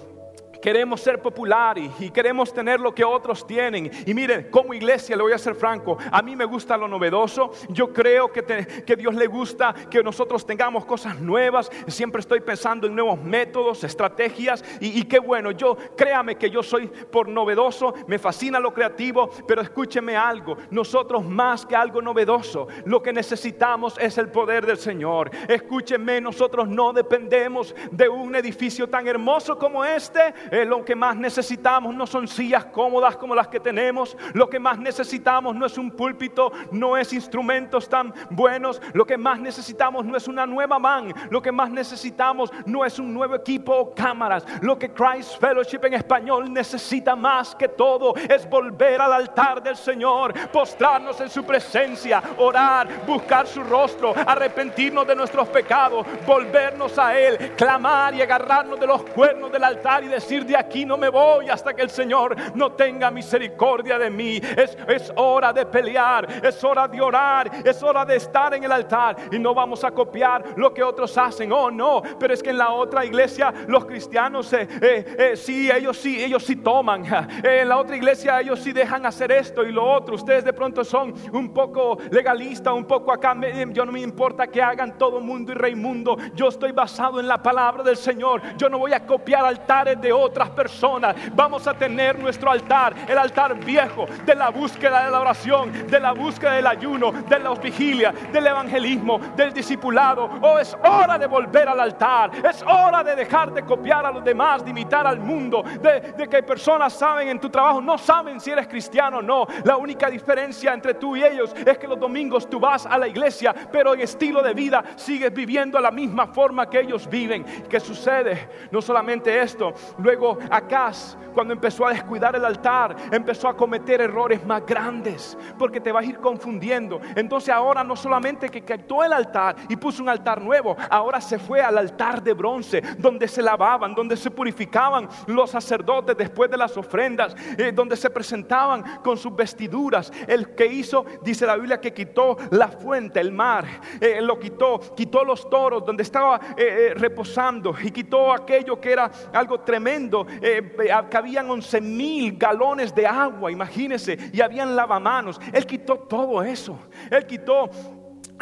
queremos 0.63 1.01
ser 1.01 1.21
populares 1.21 1.91
y 1.99 2.11
queremos 2.11 2.55
tener 2.55 2.81
lo 2.81 2.95
que 2.95 3.05
otros 3.05 3.47
tienen. 3.47 3.91
Y 4.07 4.15
miren, 4.15 4.49
como 4.51 4.73
iglesia, 4.73 5.17
le 5.17 5.23
voy 5.23 5.33
a 5.33 5.39
ser 5.39 5.55
franco, 5.55 5.99
a 6.11 6.23
mí 6.23 6.37
me 6.37 6.45
gusta 6.45 6.77
lo 6.77 6.89
novedoso. 6.89 7.51
Yo 7.69 7.93
creo 7.93 8.33
que, 8.33 8.43
que 8.87 8.97
Dios 8.97 9.15
le 9.15 9.27
gusta 9.27 9.75
que 9.91 10.03
nosotros 10.03 10.47
tengamos 10.47 10.87
cosas 10.87 11.21
nuevas. 11.21 11.71
Siempre 11.89 12.21
estoy 12.21 12.41
pensando 12.41 12.87
en 12.87 12.95
nuevos 12.95 13.21
métodos, 13.21 13.85
estrategias. 13.85 14.65
Y, 14.81 15.01
y 15.01 15.05
qué 15.05 15.19
bueno, 15.19 15.51
yo 15.51 15.77
créame 15.97 16.37
que 16.37 16.49
yo 16.49 16.63
soy 16.63 16.87
por 16.87 17.29
novedoso, 17.29 17.95
me 18.07 18.19
fascina 18.19 18.61
lo 18.61 18.73
creativo, 18.73 19.29
pero 19.47 19.61
escúcheme 19.61 20.17
algo, 20.17 20.57
nosotros 20.71 21.25
más 21.25 21.67
que 21.67 21.75
algo 21.75 22.01
novedoso, 22.01 22.69
lo 22.85 23.03
que 23.03 23.13
necesitamos 23.13 23.99
es 23.99 24.17
el 24.19 24.29
poder 24.29 24.65
del 24.65 24.79
Señor. 24.79 25.31
Escúcheme, 25.49 26.21
nosotros 26.21 26.69
no 26.69 26.93
dependemos 26.93 27.75
de 27.91 28.09
un 28.09 28.35
edificio 28.37 28.89
tan 28.89 29.09
hermoso 29.09 29.59
como 29.59 29.85
este 29.85 30.35
eh, 30.53 30.66
lo 30.66 30.84
que 30.84 30.94
más 30.94 31.16
necesitamos 31.16 31.94
no 31.94 32.07
son 32.07 32.28
sillas 32.28 32.66
cómodas 32.66 33.16
como 33.16 33.34
las 33.34 33.48
que 33.48 33.59
tenemos. 33.59 34.14
Lo 34.34 34.50
que 34.50 34.61
más 34.61 34.78
necesitamos 34.78 35.57
no 35.57 35.64
es 35.64 35.78
un 35.78 35.90
púlpito, 35.90 36.53
no 36.70 36.98
es 36.98 37.14
instrumentos 37.14 37.88
tan 37.88 38.12
buenos. 38.28 38.78
Lo 38.92 39.07
que 39.07 39.16
más 39.16 39.40
necesitamos 39.40 40.05
no 40.05 40.14
es 40.14 40.28
una 40.28 40.44
nueva 40.44 40.78
man. 40.78 41.14
Lo 41.30 41.40
que 41.40 41.50
más 41.50 41.70
necesitamos 41.70 42.53
no 42.66 42.84
es 42.84 42.98
un 42.98 43.14
nuevo 43.14 43.34
equipo 43.34 43.74
o 43.74 43.94
cámaras. 43.94 44.44
Lo 44.61 44.78
que 44.78 44.92
Christ 44.92 45.40
Fellowship 45.40 45.80
en 45.84 45.94
español 45.94 46.53
necesita 46.53 47.16
más 47.16 47.55
que 47.55 47.68
todo 47.68 48.14
es 48.16 48.46
volver 48.46 49.00
al 49.00 49.14
altar 49.14 49.62
del 49.62 49.76
Señor, 49.76 50.34
postrarnos 50.50 51.18
en 51.22 51.30
su 51.30 51.44
presencia, 51.44 52.22
orar, 52.36 53.07
buscar 53.07 53.46
su 53.46 53.62
rostro, 53.62 54.12
arrepentirnos 54.14 55.07
de 55.07 55.16
nuestros 55.16 55.48
pecados, 55.48 56.07
volvernos 56.26 56.98
a 56.98 57.18
Él, 57.18 57.53
clamar 57.57 58.14
y 58.14 58.20
agarrarnos 58.20 58.78
de 58.78 58.86
los 58.86 59.03
cuernos 59.05 59.50
del 59.50 59.64
altar 59.64 60.05
y 60.05 60.09
decir 60.09 60.41
de 60.45 60.57
aquí 60.57 60.84
no 60.84 60.97
me 60.97 61.09
voy 61.09 61.49
hasta 61.49 61.74
que 61.74 61.82
el 61.82 61.90
Señor 61.90 62.34
no 62.55 62.72
tenga 62.72 63.11
misericordia 63.11 63.99
de 63.99 64.11
mí. 64.11 64.40
Es, 64.57 64.76
es 64.88 65.12
hora 65.16 65.53
de 65.53 65.66
pelear, 65.66 66.26
es 66.45 66.62
hora 66.64 66.88
de 66.88 67.01
orar, 67.01 67.51
es 67.64 67.82
hora 67.82 68.05
de 68.05 68.16
estar 68.16 68.55
en 68.55 68.64
el 68.64 68.72
altar 68.72 69.16
y 69.30 69.38
no 69.38 69.55
vamos 69.55 69.84
a 69.84 69.90
copiar 69.90 70.45
lo 70.57 70.72
que 70.72 70.82
otros 70.82 71.16
hacen. 71.18 71.53
Oh, 71.53 71.70
no, 71.70 72.03
pero 72.18 72.34
es 72.34 72.43
que 72.43 72.51
en 72.51 72.59
la 72.59 72.70
otra 72.70 73.05
iglesia 73.05 73.53
los 73.66 73.84
cristianos, 73.84 74.53
eh, 74.53 74.68
eh, 74.80 75.16
eh 75.18 75.36
sí, 75.36 75.70
ellos 75.70 75.97
sí, 75.97 76.22
ellos 76.22 76.45
sí 76.45 76.57
toman. 76.57 77.05
en 77.43 77.68
la 77.68 77.78
otra 77.78 77.97
iglesia 77.97 78.40
ellos 78.40 78.61
sí 78.61 78.72
dejan 78.72 79.07
hacer 79.07 79.32
esto 79.32 79.64
y 79.64 79.72
lo 79.72 79.84
otro. 79.84 80.14
Ustedes 80.14 80.45
de 80.45 80.53
pronto 80.53 80.84
son 80.84 81.14
un 81.32 81.53
poco 81.53 81.99
legalistas, 82.11 82.72
un 82.74 82.84
poco 82.84 83.12
acá. 83.12 83.36
yo 83.72 83.84
no 83.84 83.93
me 83.93 84.01
importa 84.01 84.47
que 84.47 84.62
hagan 84.62 84.99
todo 84.99 85.20
mundo 85.20 85.53
y 85.53 85.55
rey 85.55 85.74
mundo. 85.74 86.16
Yo 86.34 86.49
estoy 86.49 86.72
basado 86.72 87.20
en 87.20 87.28
la 87.28 87.43
palabra 87.43 87.82
del 87.82 87.97
Señor. 87.97 88.43
Yo 88.57 88.68
no 88.68 88.78
voy 88.78 88.93
a 88.93 89.07
copiar 89.07 89.45
altares 89.45 90.01
de 90.01 90.12
otros 90.12 90.32
otras 90.33 90.51
personas. 90.51 91.14
Vamos 91.35 91.66
a 91.66 91.74
tener 91.74 92.18
nuestro 92.18 92.51
altar, 92.51 92.95
el 93.07 93.18
altar 93.18 93.55
viejo 93.55 94.07
de 94.24 94.35
la 94.35 94.49
búsqueda 94.49 95.05
de 95.05 95.11
la 95.11 95.20
oración, 95.20 95.87
de 95.87 96.01
la 96.01 96.12
búsqueda 96.12 96.55
del 96.55 96.66
ayuno, 96.66 97.12
de 97.12 97.39
la 97.39 97.53
vigilia, 97.55 98.12
del 98.33 98.47
evangelismo, 98.47 99.18
del 99.37 99.53
discipulado. 99.53 100.28
Oh, 100.41 100.59
es 100.59 100.74
hora 100.83 101.18
de 101.18 101.26
volver 101.26 101.68
al 101.68 101.80
altar. 101.80 102.30
Es 102.45 102.62
hora 102.62 103.05
de 103.05 103.14
dejar 103.14 103.53
de 103.53 103.62
copiar 103.62 104.07
a 104.07 104.11
los 104.11 104.24
demás, 104.24 104.64
de 104.64 104.70
imitar 104.70 105.07
al 105.07 105.20
mundo, 105.20 105.62
de, 105.62 106.12
de 106.16 106.28
que 106.28 106.43
personas 106.43 106.95
saben 106.95 107.28
en 107.28 107.39
tu 107.39 107.51
trabajo, 107.51 107.80
no 107.80 107.99
saben 107.99 108.41
si 108.41 108.51
eres 108.51 108.66
cristiano 108.66 109.18
o 109.18 109.22
no. 109.22 109.47
La 109.64 109.76
única 109.76 110.09
diferencia 110.09 110.72
entre 110.72 110.95
tú 110.95 111.14
y 111.14 111.22
ellos 111.22 111.55
es 111.66 111.76
que 111.76 111.87
los 111.87 112.01
domingos 112.01 112.49
tú 112.49 112.59
vas 112.59 112.87
a 112.87 112.97
la 112.97 113.07
iglesia, 113.07 113.55
pero 113.70 113.93
en 113.93 114.01
estilo 114.01 114.43
de 114.43 114.55
vida 114.55 114.83
sigues 114.97 115.33
viviendo 115.33 115.78
la 115.78 115.91
misma 115.91 116.28
forma 116.28 116.70
que 116.70 116.80
ellos 116.80 117.09
viven. 117.09 117.45
¿Qué 117.68 117.80
sucede? 117.80 118.49
No 118.70 118.80
solamente 118.80 119.41
esto, 119.41 119.74
luego 119.99 120.12
Acaz, 120.51 121.17
cuando 121.33 121.55
empezó 121.55 121.87
a 121.87 121.91
descuidar 121.91 122.37
el 122.37 122.45
altar, 122.45 122.95
empezó 123.11 123.49
a 123.49 123.57
cometer 123.57 124.01
errores 124.01 124.45
más 124.45 124.65
grandes, 124.67 125.37
porque 125.59 125.81
te 125.81 125.93
vas 125.93 126.05
a 126.05 126.09
ir 126.09 126.19
confundiendo. 126.19 127.01
Entonces 127.17 127.49
ahora 127.51 127.83
no 127.83 127.97
solamente 127.97 128.49
que 128.49 128.63
quitó 128.63 129.03
el 129.03 129.13
altar 129.13 129.57
y 129.69 129.77
puso 129.77 130.03
un 130.03 130.09
altar 130.09 130.41
nuevo, 130.41 130.77
ahora 130.91 131.21
se 131.21 131.39
fue 131.39 131.61
al 131.61 131.79
altar 131.79 132.23
de 132.23 132.33
bronce, 132.33 132.83
donde 132.99 133.29
se 133.29 133.43
lavaban, 133.43 133.95
donde 133.95 134.17
se 134.17 134.31
purificaban 134.31 135.09
los 135.27 135.51
sacerdotes 135.51 136.17
después 136.17 136.51
de 136.51 136.57
las 136.57 136.77
ofrendas, 136.77 137.35
eh, 137.57 137.73
donde 137.73 137.97
se 137.97 138.11
presentaban 138.11 139.01
con 139.03 139.17
sus 139.17 139.35
vestiduras. 139.35 140.13
El 140.27 140.55
que 140.55 140.67
hizo, 140.67 141.05
dice 141.23 141.47
la 141.47 141.57
Biblia, 141.57 141.81
que 141.81 141.93
quitó 141.93 142.37
la 142.51 142.69
fuente, 142.69 143.21
el 143.21 143.33
mar, 143.33 143.65
eh, 144.01 144.21
lo 144.21 144.39
quitó, 144.39 144.81
quitó 144.95 145.25
los 145.25 145.49
toros 145.49 145.85
donde 145.85 146.03
estaba 146.03 146.41
eh, 146.57 146.95
reposando 146.97 147.75
y 147.83 147.91
quitó 147.91 148.33
aquello 148.33 148.81
que 148.81 148.93
era 148.93 149.11
algo 149.33 149.61
tremendo 149.61 150.01
eh, 150.40 150.74
eh, 150.78 150.90
cabían 151.11 151.50
11 151.50 151.80
mil 151.80 152.36
galones 152.36 152.94
de 152.94 153.07
agua, 153.07 153.50
imagínense, 153.50 154.18
y 154.32 154.40
habían 154.40 154.74
lavamanos. 154.74 155.40
Él 155.53 155.66
quitó 155.66 155.96
todo 155.96 156.42
eso. 156.42 156.78
Él 157.11 157.26
quitó 157.26 157.70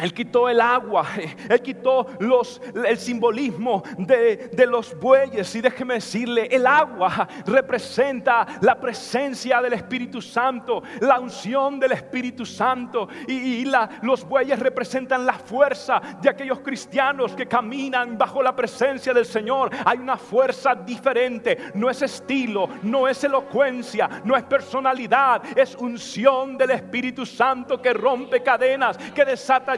él 0.01 0.13
quitó 0.13 0.49
el 0.49 0.59
agua, 0.59 1.05
Él 1.49 1.61
quitó 1.61 2.07
los, 2.19 2.61
el 2.73 2.97
simbolismo 2.97 3.83
de, 3.97 4.49
los 4.67 4.97
bueyes. 4.99 5.53
Y 5.55 5.61
déjeme 5.61 5.95
decirle, 5.95 6.47
el 6.51 6.65
agua 6.65 7.27
representa 7.45 8.45
la 8.61 8.79
presencia 8.79 9.61
del 9.61 9.73
Espíritu 9.73 10.21
Santo, 10.21 10.81
la 11.01 11.19
unción 11.19 11.79
del 11.79 11.91
Espíritu 11.91 12.45
Santo. 12.45 13.07
Y, 13.27 13.61
los 14.01 14.27
bueyes 14.27 14.59
representan 14.59 15.25
la 15.25 15.33
fuerza 15.33 16.01
de 16.21 16.29
aquellos 16.29 16.59
cristianos 16.59 17.33
que 17.35 17.47
caminan 17.47 18.17
bajo 18.17 18.41
la 18.41 18.55
presencia 18.55 19.13
del 19.13 19.25
Señor. 19.25 19.69
Hay 19.85 19.99
una 19.99 20.17
fuerza 20.17 20.73
diferente, 20.75 21.57
no 21.75 21.89
es 21.89 22.01
estilo, 22.01 22.67
no 22.83 23.07
es 23.07 23.23
elocuencia, 23.23 24.09
no 24.23 24.35
es 24.35 24.43
personalidad, 24.43 25.41
es 25.57 25.75
unción 25.75 26.57
del 26.57 26.71
Espíritu 26.71 27.25
Santo 27.25 27.81
que 27.81 27.93
rompe 27.93 28.41
cadenas, 28.41 28.97
que 28.97 29.25
desata 29.25 29.75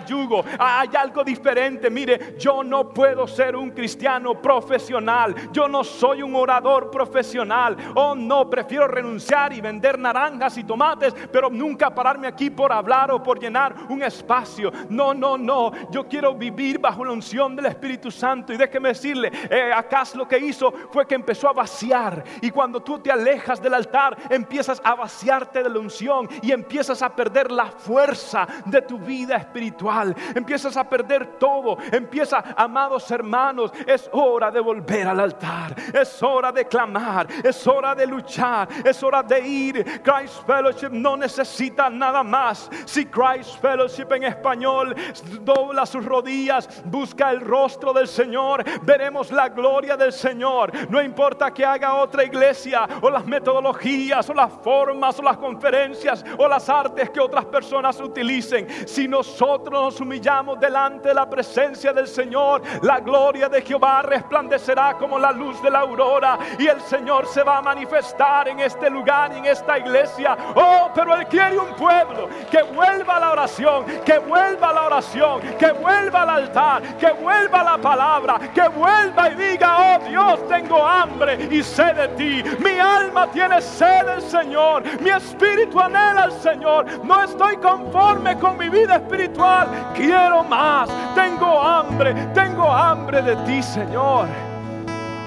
hay 0.60 0.90
algo 0.96 1.24
diferente. 1.24 1.90
Mire, 1.90 2.36
yo 2.38 2.64
no 2.64 2.90
puedo 2.90 3.28
ser 3.28 3.56
un 3.56 3.72
cristiano 3.72 4.42
profesional. 4.42 5.36
Yo 5.52 5.68
no 5.68 5.84
soy 5.84 6.22
un 6.22 6.36
orador 6.36 6.92
profesional. 6.92 7.76
Oh, 7.96 8.16
no, 8.16 8.50
prefiero 8.50 8.88
renunciar 8.88 9.54
y 9.54 9.62
vender 9.62 9.98
naranjas 9.98 10.58
y 10.58 10.64
tomates, 10.64 11.14
pero 11.32 11.50
nunca 11.50 11.94
pararme 11.94 12.28
aquí 12.28 12.50
por 12.50 12.72
hablar 12.72 13.12
o 13.12 13.22
por 13.22 13.40
llenar 13.40 13.76
un 13.90 14.04
espacio. 14.04 14.72
No, 14.90 15.14
no, 15.14 15.38
no. 15.38 15.72
Yo 15.90 16.08
quiero 16.08 16.34
vivir 16.36 16.80
bajo 16.80 17.04
la 17.04 17.12
unción 17.12 17.56
del 17.56 17.66
Espíritu 17.68 18.12
Santo. 18.12 18.54
Y 18.54 18.58
déjeme 18.58 18.90
decirle, 18.90 19.32
eh, 19.50 19.72
Acá 19.74 20.04
lo 20.16 20.28
que 20.28 20.38
hizo 20.38 20.74
fue 20.92 21.06
que 21.06 21.16
empezó 21.16 21.48
a 21.50 21.54
vaciar. 21.54 22.24
Y 22.42 22.52
cuando 22.52 22.82
tú 22.82 23.00
te 23.00 23.12
alejas 23.12 23.62
del 23.62 23.74
altar, 23.74 24.18
empiezas 24.30 24.82
a 24.84 24.96
vaciarte 24.96 25.64
de 25.64 25.70
la 25.70 25.80
unción 25.80 26.28
y 26.42 26.52
empiezas 26.52 27.02
a 27.02 27.16
perder 27.16 27.52
la 27.52 27.68
fuerza 27.68 28.48
de 28.66 28.82
tu 28.82 28.98
vida 28.98 29.38
espiritual 29.38 30.03
empiezas 30.36 30.76
a 30.78 30.88
perder 30.88 31.38
todo. 31.38 31.78
Empieza, 31.92 32.44
amados 32.56 33.10
hermanos, 33.12 33.72
es 33.86 34.10
hora 34.12 34.52
de 34.52 34.60
volver 34.60 35.08
al 35.08 35.20
altar, 35.20 35.76
es 35.94 36.22
hora 36.22 36.52
de 36.52 36.66
clamar, 36.66 37.28
es 37.44 37.66
hora 37.68 37.96
de 37.96 38.08
luchar, 38.08 38.68
es 38.84 39.02
hora 39.04 39.24
de 39.24 39.40
ir. 39.40 40.02
Christ 40.02 40.46
Fellowship 40.46 40.90
no 40.92 41.16
necesita 41.16 41.90
nada 41.90 42.24
más. 42.24 42.70
Si 42.86 43.06
Christ 43.06 43.60
Fellowship 43.62 44.12
en 44.12 44.24
español 44.24 44.96
dobla 45.42 45.86
sus 45.86 46.06
rodillas, 46.06 46.84
busca 46.86 47.32
el 47.32 47.42
rostro 47.42 47.94
del 47.94 48.08
Señor, 48.08 48.64
veremos 48.84 49.32
la 49.32 49.50
gloria 49.50 49.98
del 49.98 50.14
Señor. 50.14 50.72
No 50.90 51.02
importa 51.02 51.54
que 51.54 51.66
haga 51.66 51.96
otra 51.96 52.24
iglesia 52.24 52.88
o 53.02 53.10
las 53.10 53.26
metodologías 53.26 54.30
o 54.30 54.34
las 54.34 54.52
formas 54.64 55.20
o 55.20 55.24
las 55.24 55.38
conferencias 55.38 56.24
o 56.38 56.48
las 56.48 56.70
artes 56.70 57.10
que 57.10 57.20
otras 57.20 57.46
personas 57.46 58.00
utilicen. 58.00 58.68
Si 58.88 59.08
nosotros 59.08 59.83
nos 59.84 60.00
humillamos 60.00 60.58
delante 60.62 61.10
de 61.10 61.14
la 61.14 61.30
presencia 61.30 61.92
del 61.92 62.08
Señor, 62.08 62.62
la 62.84 63.02
gloria 63.02 63.50
de 63.50 63.62
Jehová 63.62 64.02
resplandecerá 64.02 64.98
como 64.98 65.20
la 65.20 65.34
luz 65.34 65.62
de 65.62 65.70
la 65.70 65.80
aurora 65.80 66.40
y 66.58 66.68
el 66.68 66.80
Señor 66.80 67.28
se 67.28 67.44
va 67.44 67.58
a 67.58 67.62
manifestar 67.62 68.48
en 68.48 68.62
este 68.62 68.90
lugar 68.90 69.34
y 69.34 69.40
en 69.40 69.46
esta 69.48 69.78
iglesia. 69.78 70.38
Oh, 70.56 70.90
pero 70.96 71.14
Él 71.16 71.28
quiere 71.28 71.60
un 71.60 71.76
pueblo 71.76 72.30
que 72.50 72.64
vuelva 72.64 73.18
a 73.18 73.20
la 73.20 73.32
oración, 73.32 73.84
que 74.06 74.20
vuelva 74.20 74.70
a 74.70 74.74
la 74.74 74.84
oración, 74.84 75.42
que 75.60 75.72
vuelva 75.74 76.22
al 76.22 76.30
altar, 76.30 76.98
que 76.98 77.12
vuelva 77.12 77.60
a 77.60 77.64
la 77.64 77.78
palabra, 77.78 78.40
que 78.54 78.68
vuelva 78.70 79.32
y 79.32 79.36
diga, 79.36 79.98
oh 79.98 80.08
Dios, 80.08 80.48
tengo 80.48 80.82
hambre 80.82 81.50
y 81.52 81.62
sed 81.62 81.94
de 81.96 82.08
ti. 82.10 82.44
Mi 82.60 82.80
alma 82.80 83.30
tiene 83.32 83.62
sed 83.62 84.06
del 84.06 84.22
Señor, 84.22 84.84
mi 85.02 85.10
espíritu 85.10 85.78
anhela 85.78 86.24
al 86.24 86.32
Señor. 86.32 86.86
No 87.04 87.22
estoy 87.22 87.58
conforme 87.58 88.38
con 88.40 88.58
mi 88.58 88.70
vida 88.70 88.96
espiritual, 88.96 89.73
quiero 89.96 90.44
más. 90.44 90.90
Tengo 91.16 91.62
hambre, 91.62 92.14
tengo 92.34 92.70
hambre 92.72 93.22
de 93.22 93.36
ti, 93.46 93.62
Señor. 93.62 94.28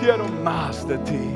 Quiero 0.01 0.27
más 0.43 0.87
de 0.87 0.99
ti. 0.99 1.35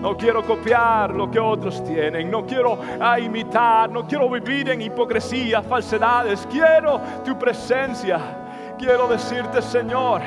No 0.00 0.16
quiero 0.16 0.44
copiar 0.44 1.14
lo 1.14 1.30
que 1.30 1.40
otros 1.40 1.82
tienen. 1.84 2.30
No 2.30 2.44
quiero 2.44 2.78
ah, 3.00 3.18
imitar. 3.18 3.90
No 3.90 4.06
quiero 4.06 4.28
vivir 4.28 4.68
en 4.68 4.82
hipocresía, 4.82 5.62
falsedades. 5.62 6.46
Quiero 6.50 7.00
tu 7.24 7.38
presencia. 7.38 8.20
Quiero 8.78 9.08
decirte, 9.08 9.62
Señor, 9.62 10.20